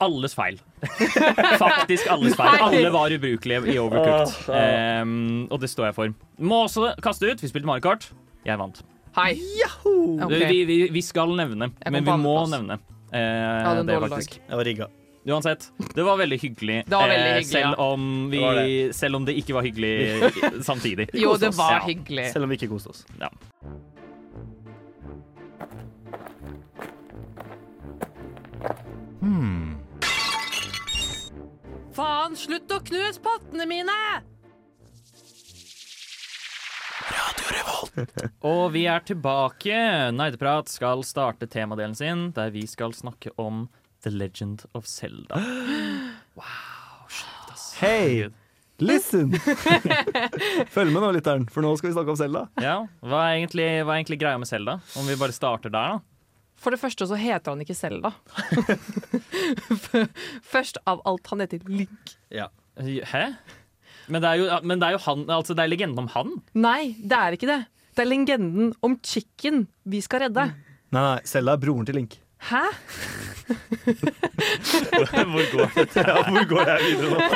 [0.00, 0.58] Alles feil.
[1.60, 2.52] Faktisk alles feil.
[2.52, 2.64] Nei.
[2.66, 4.50] Alle var ubrukelige i Overcooked.
[5.02, 6.12] Um, og det står jeg for.
[6.38, 7.40] Må også kaste ut.
[7.40, 8.10] Vi spilte Mario Kart.
[8.44, 8.82] Jeg vant.
[9.16, 9.40] Hei.
[10.24, 10.46] Okay.
[10.52, 12.76] Vi, vi, vi skal nevne, men vi må nevne
[13.14, 14.36] eh, ja, det, faktisk.
[14.42, 14.88] Jeg var rigga.
[15.26, 15.64] Uansett,
[15.96, 16.82] det var veldig hyggelig.
[16.86, 17.86] Det var veldig eh, hyggelig, selv, ja.
[17.86, 18.96] om vi, Det var det.
[18.98, 19.94] selv om det ikke var hyggelig
[20.68, 21.08] samtidig.
[21.16, 21.82] Jo, det var Ja.
[21.88, 22.28] hyggelig.
[22.32, 23.06] Selv om vi ikke koste oss.
[23.18, 23.32] Ja.
[31.96, 33.96] Faen, slutt å knuse pottene mine!
[38.46, 39.76] Og vi er tilbake.
[40.16, 43.66] Neideprat skal starte temadelen sin, der vi skal snakke om
[44.04, 45.40] The Legend of Zelda.
[46.36, 47.70] Wow, sjukt, ass.
[47.80, 48.26] Hei!
[48.78, 49.30] Listen!
[50.74, 52.42] Følg med nå, lytteren, for nå skal vi snakke om Selda.
[52.60, 54.76] Ja, hva er, egentlig, hva er egentlig greia med Zelda?
[55.00, 56.02] Om vi bare starter der, da.
[56.60, 58.12] For det første så heter han ikke Selda.
[60.52, 62.16] Først av alt, han heter Link.
[63.12, 63.24] Hæ?
[64.08, 66.28] Men det er jo, men det er jo han, altså det er legenden om han.
[66.54, 67.60] Nei, det er ikke det.
[67.96, 70.44] Det er legenden om chicken vi skal redde.
[70.94, 72.12] Nei, nei, Selda er broren til Link.
[72.50, 72.64] Hæ?
[75.32, 75.86] Hvor går det?
[75.96, 77.18] Ja, hvor går jeg videre nå?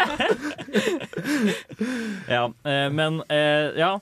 [2.35, 3.93] Ja, eh, men eh, ja.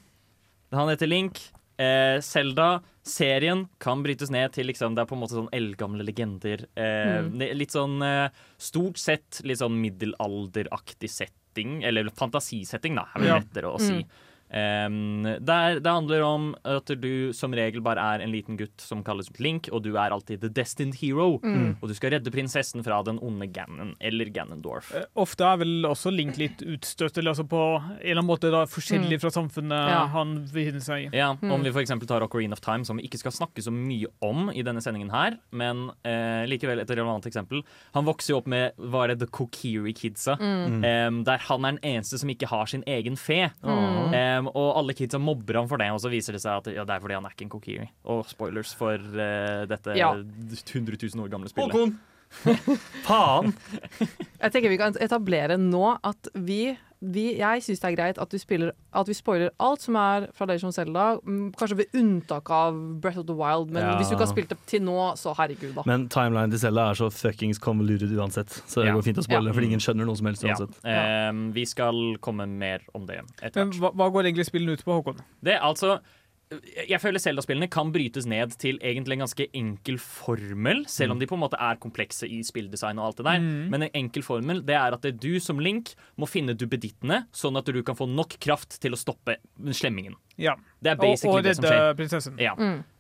[0.74, 1.38] Han heter Link.
[1.78, 6.04] Eh, Zelda, serien, kan brytes ned til liksom, det er på en måte sånn eldgamle
[6.04, 6.59] legender.
[6.74, 6.96] Eh,
[7.28, 7.38] Mm.
[7.57, 8.28] Litt sånn eh,
[8.61, 11.09] stort sett litt sånn middelalderaktig
[11.59, 13.38] setting, eller fantasisetting, da, er vel Ja.
[13.40, 13.92] lettere å si.
[13.92, 14.05] Mm.
[14.48, 19.02] Um, der, det handler om at du som regel bare er en liten gutt som
[19.04, 21.38] kalles Link, og du er alltid the destined hero.
[21.42, 21.76] Mm.
[21.82, 24.94] Og du skal redde prinsessen fra den onde Ganon, eller Ganondorf.
[24.96, 28.50] Eh, Ofte er vel også Link litt utstøtt, eller altså på en eller annen måte
[28.52, 30.06] da, forskjellig fra samfunnet Ja.
[30.14, 31.16] han befinner seg i.
[31.16, 31.52] Ja, Mm.
[31.52, 34.48] Om vi eksempel tar Ocarina of Time, som vi ikke skal snakke så mye om
[34.50, 37.62] i denne sendingen her, men eh, likevel et relevant eksempel.
[37.94, 40.82] Han vokser jo opp med var det The Kokiri Kidsa, Mm.
[40.84, 43.50] um, der han er den eneste som ikke har sin egen fe.
[44.38, 46.85] Em, og alle kidsa mobber ham for det, og så viser det seg at ja,
[46.88, 47.88] det er fordi han er ikke en Kokiri.
[48.14, 50.12] Og spoilers for uh, dette Ja.
[50.14, 51.74] 100 000 år gamle spillet.
[51.74, 51.98] Håkon!
[53.08, 53.54] Faen!
[54.38, 58.32] Jeg tenker vi kan etablere nå at vi, vi Jeg syns det er greit at
[58.34, 61.96] vi, spiller, at vi spoiler alt som er fra Legend of Zelda, mm, kanskje ved
[61.98, 63.96] unntak av Breath of the Wild, men Ja.
[63.98, 65.82] hvis du ikke har spilt det til nå, så herregud, da.
[65.86, 68.94] Men timeline til Zelda er så fuckings convoluted uansett, så det Ja.
[68.98, 69.52] går fint å spoile, Ja.
[69.56, 70.54] for ingen skjønner noe som helst Ja.
[70.54, 70.78] uansett.
[70.84, 73.78] Em, vi skal komme mer om det etter hvert.
[73.80, 75.18] hva, hva går egentlig spillene ut på, Håkon?
[75.42, 76.00] Det er altså
[76.88, 81.28] jeg føler Zelda-spillene kan brytes ned til egentlig en ganske enkel formel, selv om de
[81.28, 83.42] på en måte er komplekse i spilldesign og alt det der.
[83.74, 87.26] Men en enkel formel det er at det er du som Link må finne duppedittene,
[87.37, 89.37] sånn at du kan få nok kraft til å stoppe
[89.76, 90.16] slemmingen.
[90.38, 90.54] Ja.
[90.80, 91.94] Det er Og, basically og det som skjer.
[91.98, 92.38] prinsessen.
[92.38, 92.54] Ja.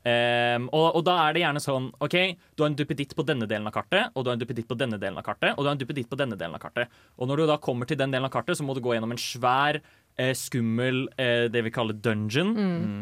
[0.08, 2.16] Ehm, og, og da er det gjerne sånn OK,
[2.56, 4.76] du har en duppeditt på denne delen av kartet, og du har en duppeditt på
[4.78, 6.90] denne delen av kartet, og du har en duppeditt på denne delen av kartet.
[7.18, 9.14] Og når du da kommer til den delen av kartet, så må du gå gjennom
[9.14, 9.80] en svær,
[10.18, 12.52] eh, skummel, eh, det vi kaller dungeon,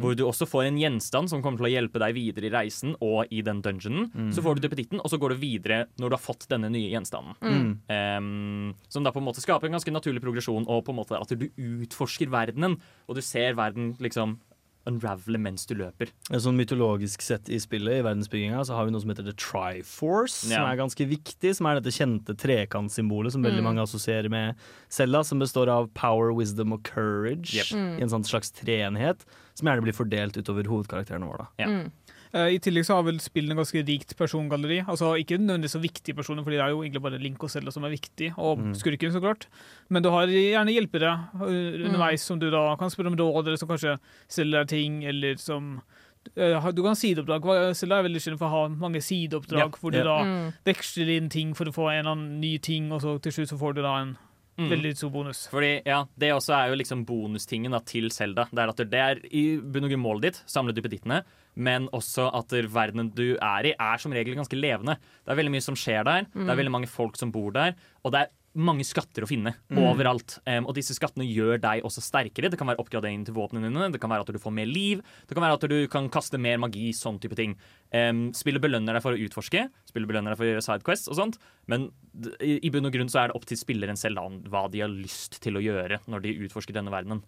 [0.03, 2.97] hvor du også får en gjenstand som kommer til å hjelpe deg videre i reisen
[3.01, 4.33] og i den dungeonen.
[4.35, 6.91] Så får du duppeditten, og så går du videre når du har fått denne nye
[6.93, 7.37] gjenstanden.
[7.89, 11.19] Um, som da på en måte skaper en ganske naturlig progresjon, og på en måte
[11.19, 14.39] at du utforsker verdenen, og du ser verden liksom
[14.87, 16.09] unravele mens du løper.
[16.31, 19.33] En sånn mytologisk sett i spillet, i verdensbygginga, så har vi noe som heter The
[19.33, 20.57] Triforce, Ja.
[20.61, 21.55] som er ganske viktig.
[21.57, 23.51] Som er dette kjente trekantsymbolet som Mm.
[23.51, 24.55] veldig mange assosierer med
[24.89, 27.67] Selda, som består av power, wisdom og courage Yep.
[27.73, 27.99] Mm.
[27.99, 31.39] i en sånn slags treenhet, som gjerne blir fordelt utover hovedkarakterene våre.
[31.39, 31.65] Da.
[31.65, 31.69] Ja.
[31.81, 31.89] Eh,
[32.37, 34.81] I tillegg så har vel spillene ganske rikt persongalleri.
[34.87, 37.73] Altså Ikke nødvendigvis så viktige personer, fordi det er jo egentlig bare Link og Zelda
[37.73, 39.47] som er viktig, og skurken, så klart.
[39.89, 43.57] Men du har gjerne hjelpere underveis underveis som du da kan spørre om råd, eller
[43.61, 45.81] som kanskje selger deg ting, eller som
[46.37, 47.75] eh, du kan ha sideoppdrag.
[47.79, 49.81] Zelda er veldig kjent for å ha mange sideoppdrag, Ja.
[49.81, 50.05] hvor du Ja.
[50.05, 50.53] da Mm.
[50.67, 53.49] veksler inn ting for å få en eller annen ny ting, og så til slutt
[53.55, 54.17] så får du da en
[54.59, 54.71] Mm.
[54.71, 55.49] veldig stor bonus.
[55.53, 58.49] Fordi, ja, Det også er jo liksom bonustingen da, til Selda.
[58.51, 61.23] Det er at det er i bunn og grunn målet ditt, samle duppedittene,
[61.57, 64.99] men også at verdenen du er i, er som regel ganske levende.
[65.25, 67.77] Det er veldig mye som skjer der, det er veldig mange folk som bor der,
[68.05, 70.39] og det er mange skatter å finne overalt.
[70.49, 72.49] Um, og disse skattene gjør deg også sterkere.
[72.53, 75.03] Det kan være oppgradering til våpnene dine, det kan være at du får mer liv,
[75.29, 77.57] det kan være at du kan kaste mer magi, sånn type ting.
[77.97, 81.17] Em, spillet belønner deg for å utforske, spillet belønner deg for å gjøre sidequests og
[81.21, 81.39] sånt,
[81.71, 81.89] men
[82.45, 84.89] i i bunn og grunn så er det opp til spilleren selv hva de har
[84.93, 87.21] lyst til å gjøre når de utforsker denne verdenen.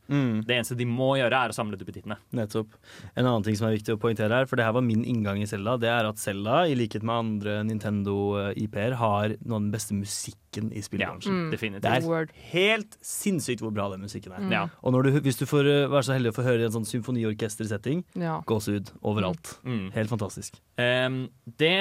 [0.46, 2.16] Det eneste de må gjøre, er å samle duppetittene.
[2.36, 2.72] Nettopp.
[3.14, 5.42] En annen ting som er viktig å poengtere her, for det her var min inngang
[5.42, 9.70] i Selda, det er at Selda, i likhet med andre Nintendo-IP-er, har noe av den
[9.74, 11.50] beste musikken i Ja, spillbransjen.
[11.52, 11.82] definitivt.
[11.84, 14.48] Det er helt sinnssykt hvor bra den musikken er.
[14.50, 14.62] Ja.
[14.82, 16.74] Og når du, hvis du får uh, være så heldig å få høre i en
[16.78, 18.40] sånn symfoniorkestersetting, Ja.
[18.48, 19.58] gåsehud overalt.
[19.64, 19.92] Mm.
[19.92, 20.57] Helt fantastisk.
[20.78, 21.24] Em,
[21.58, 21.74] det,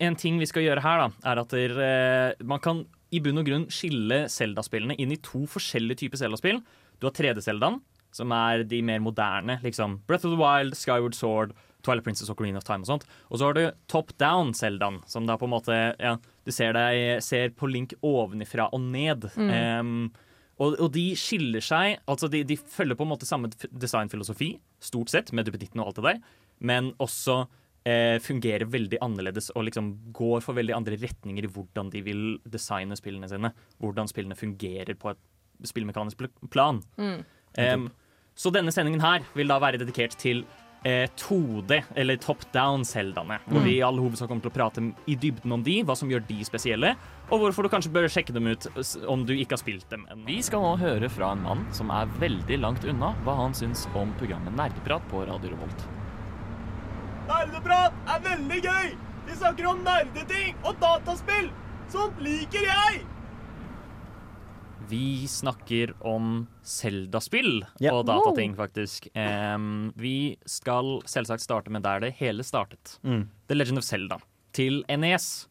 [0.00, 3.42] en ting vi skal gjøre her, da, er at der, eh, man kan i bunn
[3.42, 6.60] og grunn skille Zelda-spillene inn i to forskjellige typer Zelda-spill.
[7.00, 7.80] Du har 3D-Zeldaen,
[8.14, 9.58] som er de mer moderne.
[9.62, 11.52] liksom Breath of the Wild, Skyward Sword,
[11.82, 13.06] Twilight Princess og Green of Time og sånt.
[13.30, 17.22] Og så har du Top Down-Zeldaen, som da på en måte ja, Du ser, deg,
[17.22, 19.30] ser på Link ovenifra og ned.
[19.36, 20.10] Em,
[20.60, 25.12] og, og de skiller seg Altså de, de følger på en måte samme designfilosofi, stort
[25.12, 26.20] sett, med duppeditten og alt det der,
[26.60, 27.46] men også
[27.84, 32.24] eh, fungerer veldig annerledes og liksom går for veldig andre retninger i hvordan de vil
[32.44, 33.52] designe spillene sine.
[33.80, 35.20] Hvordan spillene fungerer på et
[35.68, 36.80] spillmekanisk pl- plan.
[37.58, 37.90] Em,
[38.36, 40.44] så denne sendingen her vil da være dedikert til
[40.84, 43.36] eh, 2D, eller top Down-Seldaene.
[43.50, 46.08] Hvor vi i all hovedsak kommer til å prate i dybden om de, hva som
[46.08, 46.94] gjør de spesielle,
[47.28, 48.64] og hvorfor du kanskje bør sjekke dem ut
[49.06, 50.24] om du ikke har spilt dem ennå.
[50.30, 53.84] Vi skal nå høre fra en mann som er veldig langt unna hva han syns
[53.92, 55.84] om programmet Nerdeprat på Radio Revolt.
[57.30, 58.86] Nerdeprat er veldig gøy!
[59.28, 61.46] Vi snakker om nerdeting og dataspill!
[61.92, 63.04] Sånt liker jeg!
[64.90, 67.94] Vi snakker om Zelda-spill yeah.
[67.94, 69.06] og datating, faktisk.
[69.14, 72.96] Um, vi skal selvsagt starte med der det hele startet.
[73.06, 73.28] Mm.
[73.46, 74.18] The Legend of Zelda
[74.56, 75.46] til NES.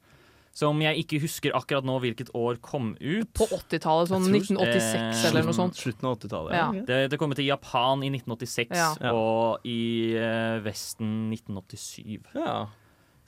[0.59, 3.29] Som jeg ikke husker akkurat nå hvilket år kom ut.
[3.37, 5.77] På 80-tallet, sånn 1986 eh, eller noe sånt.
[5.79, 6.55] Slutten av 80-tallet.
[6.57, 6.65] Ja.
[6.89, 8.89] Det, det kom ut i Japan i 1986 Ja.
[8.99, 9.13] Ja.
[9.15, 9.79] og i
[10.19, 12.17] eh, Vesten 1987.
[12.35, 12.57] Ja.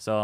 [0.02, 0.16] Så,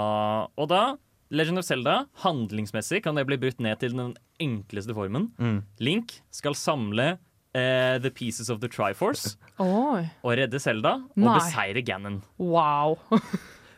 [0.57, 0.81] og da
[1.29, 5.29] Legend of Zelda, handlingsmessig kan det bli brutt ned til den enkleste formen.
[5.39, 5.61] Mm.
[5.83, 7.15] Link skal samle
[7.57, 9.31] Uh, The Pieces of the Triforce
[9.63, 12.19] Oi, og redde Selda og beseire Ganon.
[12.37, 12.99] wow.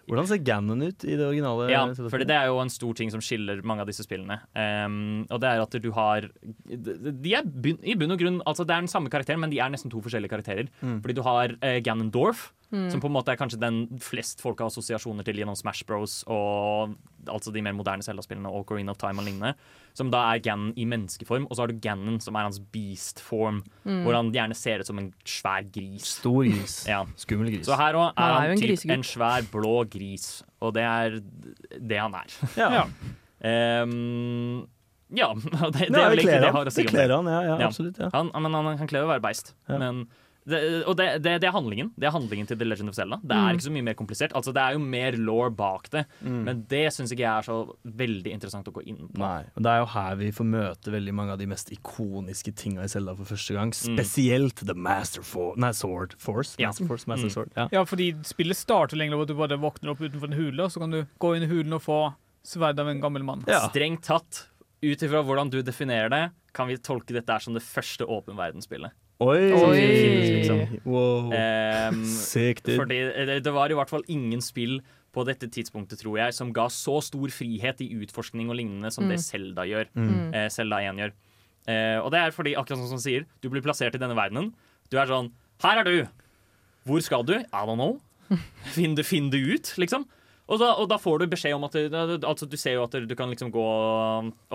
[0.09, 1.69] Hvordan ser Ganon ut i det originale?
[1.71, 4.39] Ja, for det er jo en stor ting som skiller mange av disse spillene.
[4.57, 6.29] Um, og det er at du har
[6.65, 9.71] De er i bunn og grunn Altså Det er den samme karakteren, men de er
[9.71, 10.71] nesten to forskjellige karakterer.
[10.81, 14.67] Fordi du har uh, Ganondorf, som på en måte er kanskje den flest folk har
[14.69, 16.19] assosiasjoner til gjennom Smash Bros.
[16.29, 16.91] og
[17.27, 19.55] altså de mer moderne Zelda-spillene og Coreen of Time og lignende.
[19.97, 23.63] Som da er Ganon i menneskeform, og så har du Ganon som er hans beast-form.
[23.83, 26.05] Hvor han gjerne ser ut som en svær gris.
[26.19, 26.77] Stor gris.
[26.93, 27.01] Ja.
[27.17, 27.65] Skummel gris.
[27.65, 30.29] Så her òg er Han han, er en typ en svær, blå gris.
[30.61, 31.19] Og det er
[31.79, 32.37] det han er.
[32.57, 32.69] ja.
[32.79, 32.85] Ja.
[33.39, 34.67] Um,
[35.15, 37.15] ja, det, det er vel egentlig det jeg har å si Det om kler det.
[37.15, 37.67] han, ja, ja, Ja.
[37.71, 37.97] absolutt.
[37.97, 38.09] Ja.
[38.13, 39.53] Han, men han, han kler å være beist.
[39.69, 39.77] Ja.
[39.81, 40.03] Men
[40.49, 41.91] det, og det, det, det er handlingen.
[41.97, 43.17] Det er handlingen til The Legend of Zelda.
[43.21, 43.43] Det Mm.
[43.47, 44.33] er ikke så mye mer komplisert.
[44.33, 46.43] Altså, det er jo mer law bak det, Mm.
[46.45, 49.17] men det syns ikke jeg er så veldig interessant å gå inn på.
[49.19, 52.53] Nei, og Det er jo her vi får møte veldig mange av de mest ikoniske
[52.55, 53.71] tinga i Zelda for første gang.
[53.71, 53.97] Mm.
[53.97, 56.55] Spesielt The Master For Nei, Sword Force.
[56.59, 56.67] Ja.
[56.69, 57.33] Master Force, Master Mm.
[57.33, 57.51] Sword.
[57.55, 57.67] Ja.
[57.71, 60.71] Ja, fordi spillet starter lenger av at du bare våkner opp utenfor en hule, og
[60.71, 63.43] så kan du gå inn i hulen og få sverd av en gammel mann.
[63.47, 63.67] Ja.
[63.69, 64.47] Strengt tatt,
[64.81, 68.91] ut ifra hvordan du definerer det, kan vi tolke dette som det første åpen verdensspillet.
[69.19, 69.51] Oi!
[69.51, 69.79] Oi.
[70.39, 70.61] liksom.
[70.87, 71.33] Wow.
[71.33, 72.61] Um, Sick.
[72.63, 74.79] Fordi det, det var i hvert fall ingen spill
[75.15, 79.09] på dette tidspunktet, tror jeg, som ga så stor frihet i utforskning og lignende som
[79.09, 79.89] det Zelda gjør.
[79.97, 80.29] Mm.
[80.37, 81.15] Eh, Zelda 1 gjør.
[81.69, 84.17] Eh, og det er fordi, akkurat sånn som han sier, du blir plassert i denne
[84.17, 84.53] verdenen.
[84.89, 85.33] Du er sånn
[85.65, 85.97] Her er du!
[86.87, 87.35] Hvor skal du?
[87.41, 87.97] I don't know.
[88.75, 90.05] Finn det, finn det ut, liksom.
[90.49, 92.95] Og da, og da får du beskjed om at du, altså du ser jo at
[93.05, 93.65] du kan liksom gå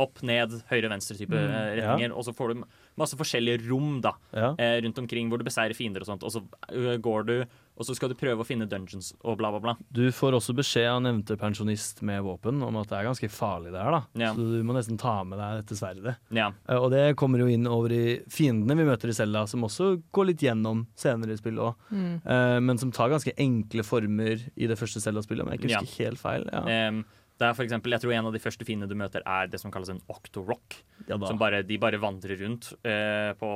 [0.02, 1.94] opp, ned, høyre, venstre type eh, ja.
[2.10, 2.64] Og så får du
[2.96, 4.54] masse forskjellige rom da, Ja.
[4.58, 6.22] eh, rundt omkring hvor du beseirer fiender og sånt.
[6.22, 7.44] Og så øh, går du,
[7.76, 9.74] og så skal du prøve å finne dungeons og bla, bla, bla.
[9.92, 13.72] Du får også beskjed av nevnte pensjonist med våpen om at det er ganske farlig
[13.74, 13.90] det her.
[13.90, 14.32] da Ja.
[14.34, 16.16] Så du må nesten ta med deg dette sverdet.
[16.30, 16.52] Ja.
[16.68, 20.00] Eh, Og det kommer jo inn over i fiendene vi møter i Zelda, som også
[20.12, 21.74] går litt gjennom senere i spillet òg.
[21.90, 22.62] Mm.
[22.64, 25.80] Men som tar ganske enkle former i det første Zelda-spillet, om jeg ikke Ja.
[25.80, 26.48] husker helt feil.
[26.52, 26.62] Ja.
[26.88, 27.04] Em,
[27.38, 29.58] det er for eksempel, jeg tror En av de første fiendene du møter, er det
[29.60, 30.76] som kalles en octorock.
[31.08, 31.18] Ja.
[31.26, 33.48] Som bare, de bare vandrer rundt eh, på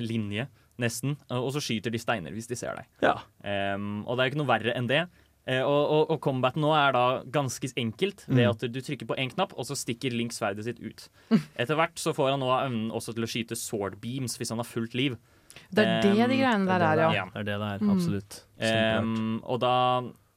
[0.00, 0.46] linje,
[0.80, 1.16] nesten.
[1.30, 2.86] Og så skyter de steiner hvis de ser deg.
[3.04, 3.16] ja.
[3.74, 5.02] Um, og det er ikke noe verre enn det.
[5.48, 8.50] Eh, og, og, og combaten nå er da ganske enkelt ved Mm.
[8.52, 11.08] at du trykker på én knapp, og så stikker Link sverdet sitt ut.
[11.56, 14.60] Etter hvert så får han nå evnen også til å skyte sword beams hvis han
[14.60, 15.16] har fullt liv.
[15.72, 17.08] Det er det de greiene der er ja.
[17.10, 17.24] det Ja.
[17.24, 17.30] er.
[17.32, 17.78] Det er det det er.
[17.82, 17.90] Mm.
[17.96, 18.36] Absolutt.
[18.60, 19.74] Um, og da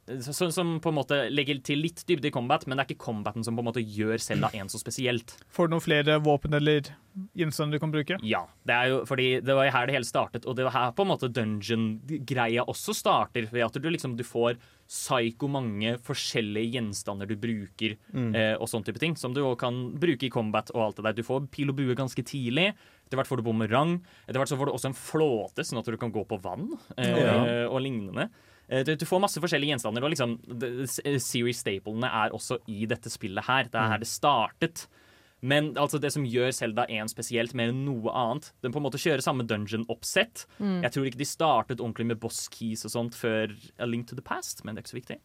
[0.08, 2.94] så, så- Som på en måte legger til litt dybde i combat, men det er
[2.96, 5.38] ikke combaten som på en måte gjør Selda en så spesielt.
[5.50, 6.82] Får du noen flere våpen eller
[7.38, 8.18] gjenstander du kan bruke?
[8.26, 10.92] Ja, det er jo fordi det var her det hele startet, og det var her
[10.92, 13.48] på en måte dungeon-greia også starter.
[13.52, 14.58] Ved at du liksom du får
[14.90, 19.78] psyko mange forskjellige gjenstander du bruker, eh, og sånn type ting, som du også kan
[19.98, 21.14] bruke i combat og alt det der.
[21.14, 22.74] Du får pil og bue ganske tidlig.
[23.08, 24.02] Etter hvert får du bumerang.
[24.28, 26.72] Etter hvert så får du også en flåte, sånn at du kan gå på vann
[26.98, 27.70] eh, Ja.
[27.70, 28.30] og lignende.
[28.74, 30.34] Eh, Du, du får masse forskjellige gjenstander, og liksom
[31.22, 33.70] series-staplene er også i dette spillet her.
[33.70, 34.86] Det er her det startet.
[35.44, 38.86] Men altså det som gjør Zelda 1 spesielt mer enn noe annet Den på en
[38.86, 40.46] måte kjører samme dungeon-oppsett.
[40.86, 44.16] Jeg tror ikke de startet ordentlig med boss keys og sånt før A Link to
[44.16, 45.20] the Past, men det er ikke så viktig.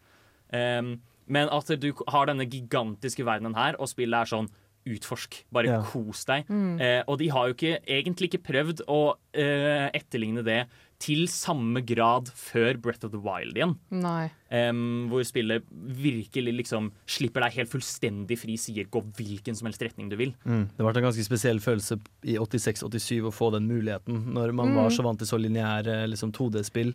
[0.50, 0.90] Um,
[1.28, 4.50] men at du har denne gigantiske verdenen her, og spillet er sånn
[4.88, 5.42] Utforsk.
[5.52, 5.82] Bare Ja.
[5.84, 6.46] kos deg.
[6.80, 10.62] Eh, og de har jo ikke, egentlig ikke prøvd å eh, etterligne det
[10.98, 13.76] til samme grad før Breath of the Wild igjen.
[13.94, 14.30] Nei.
[14.50, 19.84] Em, hvor spillet virkelig liksom slipper deg helt fullstendig fri, sier gå hvilken som helst
[19.84, 20.34] retning du vil.
[20.42, 20.66] Mm.
[20.74, 24.90] Det ble en ganske spesiell følelse i 86-87 å få den muligheten, når man var
[24.94, 26.94] så vant til så lineære liksom, 2D-spill.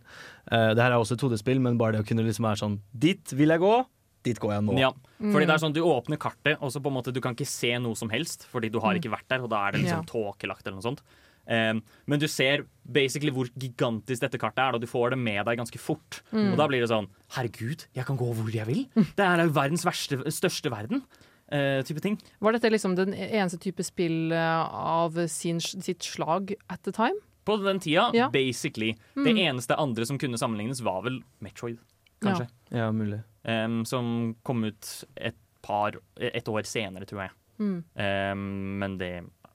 [0.52, 3.32] Uh, det her er også 2D-spill, men bare det å kunne liksom være sånn Dit
[3.32, 3.74] vil jeg gå,
[4.24, 4.76] dit går jeg nå.
[4.80, 7.36] Ja, fordi det er sånn Du åpner kartet, og så på en måte du kan
[7.36, 9.84] ikke se noe som helst, fordi du har ikke vært der, og da er det
[9.84, 10.10] liksom Ja.
[10.12, 11.04] tåkelagt eller noe sånt.
[11.46, 15.58] Men du ser basically hvor gigantisk dette kartet er, og du får det med deg
[15.60, 16.22] ganske fort.
[16.32, 18.82] Og da blir det sånn Herregud, jeg kan gå hvor jeg vil!
[19.16, 21.04] Det er jo verdens verste, største verden.
[21.52, 22.16] eh, type ting.
[22.40, 27.20] Var dette liksom den eneste type spill eh, av sin, sitt slag at the time?
[27.44, 28.30] På den tida, Ja.
[28.32, 28.94] basically.
[29.14, 31.76] Det eneste andre som kunne sammenlignes, var vel Metroid,
[32.24, 32.48] kanskje.
[32.72, 33.20] Ja, mulig.
[33.44, 37.30] Um, som kom ut et par Et år senere, tror jeg.
[37.60, 37.84] Mm.
[37.94, 39.12] Um, men det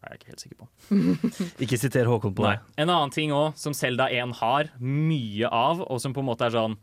[0.10, 0.70] er jeg ikke helt sikker på.
[1.66, 2.56] Ikke siter Håkon på Nei.
[2.58, 2.76] det.
[2.84, 6.48] En annen ting òg, som Selda 1 har mye av, og som på en måte
[6.50, 6.78] er sånn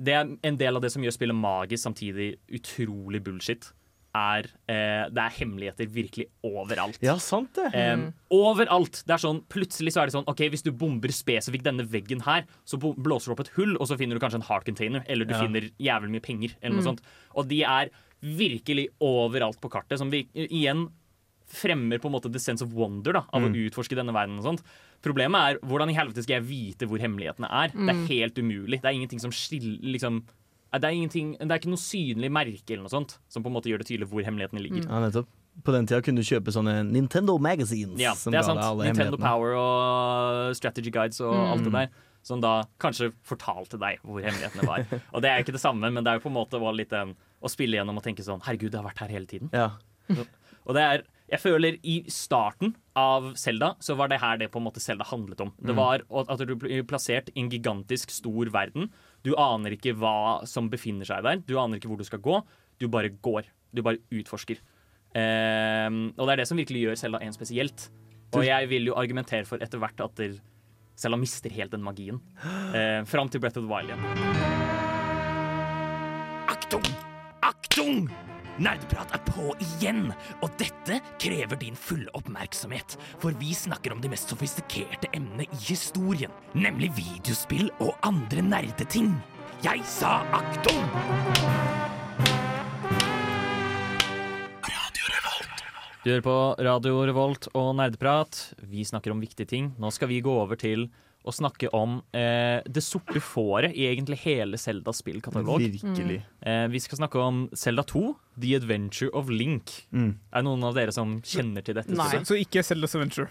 [0.00, 3.68] Det er en del av det som gjør spillet magisk, samtidig utrolig bullshit,
[4.16, 6.96] er eh, Det er hemmeligheter virkelig overalt.
[7.04, 7.68] Ja, sant det.
[7.78, 9.04] Em, overalt.
[9.06, 12.24] Det er sånn, Plutselig så er det sånn OK, hvis du bomber spesifikt denne veggen
[12.26, 15.04] her, så blåser du opp et hull, og så finner du kanskje en heart container,
[15.06, 15.44] eller du Ja.
[15.44, 17.04] finner jævlig mye penger, eller noe sånt.
[17.36, 20.88] Og de er virkelig overalt på kartet, som vi igjen
[21.50, 24.38] fremmer på en måte the sense of wonder da, av å utforske denne verden.
[24.38, 24.62] og sånt.
[25.02, 27.68] Problemet er hvordan i helvete skal jeg vite hvor hemmelighetene er?
[27.74, 27.88] Det Mm.
[27.90, 28.80] er helt umulig.
[28.82, 30.22] Det er ingenting som skiller liksom,
[30.72, 33.54] det er, ingenting, det er ikke noe synlig merke eller noe sånt som på en
[33.54, 34.86] måte gjør det tydelig hvor hemmelighetene ligger.
[34.86, 35.26] Ja, nettopp.
[35.64, 37.98] På den tida kunne du kjøpe sånne Nintendo Magazines.
[37.98, 38.60] Ja, som det er sant.
[38.78, 39.16] Nintendo.
[39.18, 41.64] Power og Strategy Guides og alt Mm.
[41.64, 41.88] det der.
[42.22, 44.84] Som da kanskje fortalte deg hvor hemmelighetene var.
[45.14, 47.16] Og det er ikke det samme, men det er jo på en måte litt en,
[47.42, 49.48] å spille gjennom og tenke sånn Herregud, det har vært her hele tiden.
[49.54, 49.70] Ja.
[50.66, 54.58] Og det er Jeg føler i starten av Selda så var det her det på
[54.58, 55.52] en måte Selda handlet om.
[55.62, 58.88] Det var at du blir plassert i en gigantisk stor verden.
[59.22, 61.38] Du aner ikke hva som befinner seg der.
[61.46, 62.40] Du aner ikke hvor du skal gå.
[62.82, 63.46] Du bare går.
[63.70, 64.58] Du bare utforsker.
[65.14, 67.86] Eh, og det er det som virkelig gjør Selda 1 spesielt.
[68.34, 70.24] Og jeg vil jo argumentere for etter hvert at
[70.98, 72.18] Selda mister helt den magien.
[72.74, 74.02] Eh, fram til Breath of the Wild igjen.
[76.50, 76.90] Aktung!
[77.46, 78.10] Aktung!
[78.58, 80.10] Nerdeprat er på igjen,
[80.42, 82.96] og dette krever din fulle oppmerksomhet.
[83.22, 89.14] For vi snakker om de mest sofistikerte emnene i historien, nemlig videospill og andre nerdeting.
[89.62, 90.80] Jeg sa aktum!
[96.00, 96.34] Du hører på
[96.64, 98.54] Radio Revolt og Nerdeprat.
[98.64, 99.66] Vi snakker om viktige ting.
[99.76, 100.86] Nå skal vi gå over til
[101.20, 105.60] å snakke om eh, det sorte fåret i egentlig hele Seldas spillkatalog.
[105.60, 106.22] Virkelig.
[106.40, 108.04] Eh, vi skal snakke om Selda 2,
[108.40, 109.74] The Adventure of Link.
[109.92, 110.14] Mm.
[110.30, 111.92] Er det noen av dere som kjenner til dette?
[111.96, 112.08] Nei.
[112.14, 113.28] Så, så ikke Zelda's Adventure.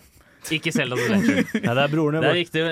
[0.56, 1.44] Ikke Seldas Adventure.
[1.62, 2.62] Ja, det er broren Det er viktig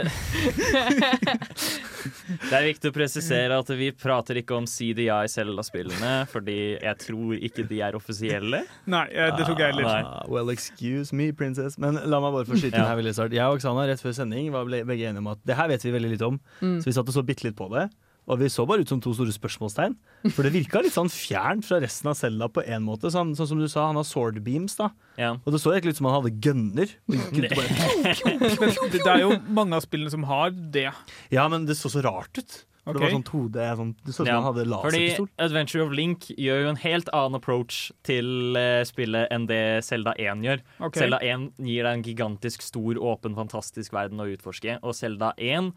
[2.48, 7.36] Det er viktig å presisere at vi prater ikke om CDI Zelda-spillene, fordi jeg tror
[7.50, 8.64] ikke de er offisielle.
[8.90, 9.88] Nei, det tok jeg heller.
[9.88, 10.02] Nei.
[10.08, 11.78] Ah, well, excuse me, princess.
[11.82, 13.36] Men la meg bare få skyte inn her veldig snart.
[13.36, 15.96] Jeg og Oksana rett før sending var begge enige om at det her vet vi
[15.96, 16.40] veldig litt om.
[16.62, 16.80] Mm.
[16.82, 17.88] Så vi satt og så bitte litt på det.
[18.28, 19.96] Og vi så bare ut som to store spørsmålstegn.
[20.36, 23.12] For det virka litt sånn fjernt fra resten av Selda på en måte.
[23.14, 24.90] Sånn, sånn som du sa, han har sword beams, da.
[25.16, 25.36] Ja.
[25.40, 26.96] Og det så egentlig ut som han hadde gunner.
[27.38, 30.90] Det, det er jo mange av spillene som har det.
[31.34, 32.56] ja, men det så så rart ut.
[32.88, 33.00] For okay.
[33.00, 35.26] Det var sånn 2D, sånn, det så ut som Ja, han hadde Fordi.
[35.44, 40.14] Adventure of Link gjør jo en helt annen approach til eh, spillet enn det Selda
[40.16, 40.64] 1 gjør.
[40.80, 41.04] Okay.
[41.04, 44.78] Selda 1 gir deg en gigantisk stor, åpen, fantastisk verden å utforske.
[44.88, 45.74] Og Selda 1,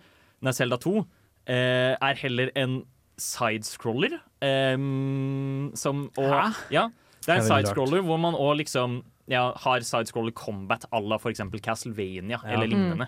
[0.46, 1.02] nei, Selda 2
[1.46, 2.82] eh, er heller en
[3.20, 4.18] sidescroller.
[4.40, 6.46] Um, som og, Hæ?
[6.72, 6.86] Ja,
[7.26, 11.00] det er en Det er sidescroller hvor man òg liksom ja, har sidescroller combat à
[11.06, 11.42] la f.eks.
[11.62, 12.54] Castlevania Ja.
[12.54, 13.06] eller lignende.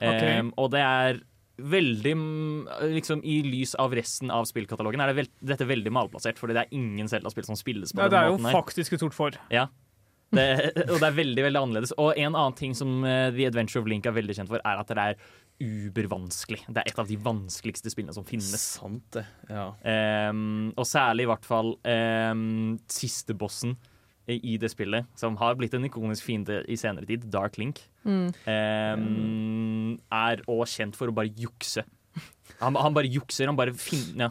[0.00, 0.22] Ok.
[0.22, 1.20] Ehm, og det er
[1.62, 6.40] veldig mm, liksom I lys av resten av spillkatalogen er det vel, dette veldig malplassert,
[6.40, 8.56] fordi det er ingen Zelda-spill som spilles på Ja, det den er jo her.
[8.56, 9.36] faktisk et stort for.
[9.52, 9.68] Ja.
[10.32, 11.92] Det, og det er veldig veldig annerledes.
[12.00, 14.80] Og en annen ting som eh, The Adventure of Link er veldig kjent for, er
[14.80, 15.14] at det er
[15.62, 16.64] ubervanskelig.
[16.68, 18.52] Det er et av de vanskeligste spillene som finnes.
[18.80, 19.68] Sant det, ja.
[20.30, 23.76] Um, og særlig i hvert fall um, siste bossen
[24.30, 28.32] i det spillet, som har blitt en ikonisk fiende i senere tid, Dark Link, Mm.
[28.50, 31.84] um, er òg kjent for å bare jukse.
[32.60, 33.46] Han, han bare jukser.
[33.50, 34.30] Han bare finner ja.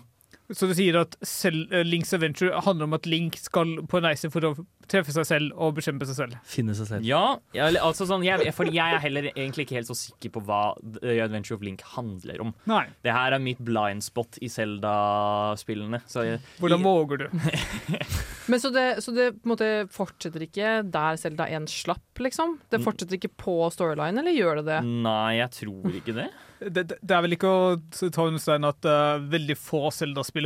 [0.52, 4.28] Så du sier at eh, Links Adventure handler om at Link skal på en reise
[4.34, 4.50] for å
[4.90, 6.38] treffe seg selv og bekjempe seg selv.
[6.48, 7.06] Finne seg selv.
[7.08, 10.44] Ja, ja, altså sånn, jeg, for jeg er heller egentlig ikke helt så sikker på
[10.48, 10.62] hva
[11.00, 12.54] The Adventure of Link handler om.
[12.70, 12.86] Nei.
[13.06, 16.02] Det her er mitt blind spot i Zelda-spillene.
[16.60, 17.28] Hvordan våger du?
[18.52, 22.58] Men så det, så det på en måte fortsetter ikke der Selda 1 slapp, liksom?
[22.74, 24.80] Det fortsetter ikke på storyline, eller gjør det det?
[25.06, 26.32] Nei, jeg tror ikke det.
[26.62, 27.70] Det, det det er vel ikke å
[28.14, 30.46] ta under stein at uh, veldig få Zelda-spill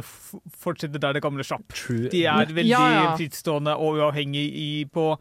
[0.64, 1.76] fortsetter der det gamle slapp.
[1.92, 3.10] De er veldig Ja, ja.
[3.20, 5.12] frittstående og uavhengige i, på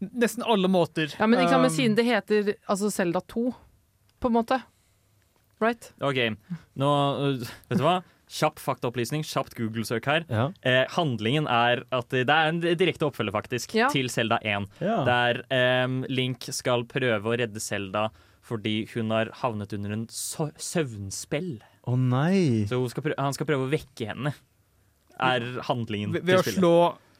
[0.00, 1.12] nesten alle måter.
[1.18, 3.50] Ja, men, ikke sant, men Um, siden det heter altså Selda 2,
[4.24, 4.62] på en måte.
[5.60, 5.92] Right?
[6.00, 6.18] OK,
[6.80, 6.88] nå
[7.20, 7.98] øh, Vet du hva?
[8.34, 10.24] Kjapp faktaopplysning, kjapt Google-søk her.
[10.32, 10.46] Ja.
[10.66, 13.90] Eh, handlingen er at det er en direkte oppfølger, faktisk, Ja.
[13.92, 14.66] til Zelda 1.
[14.80, 14.96] Ja.
[15.06, 18.08] Der eh, Link skal prøve å redde Zelda
[18.44, 21.62] fordi hun har havnet under en so søvnspill.
[21.88, 22.64] Å nei!
[22.68, 24.34] Så hun skal prø han skal prøve å vekke henne.
[25.20, 26.60] Er handlingen ved, ved å til spillet.
[26.60, 26.74] slå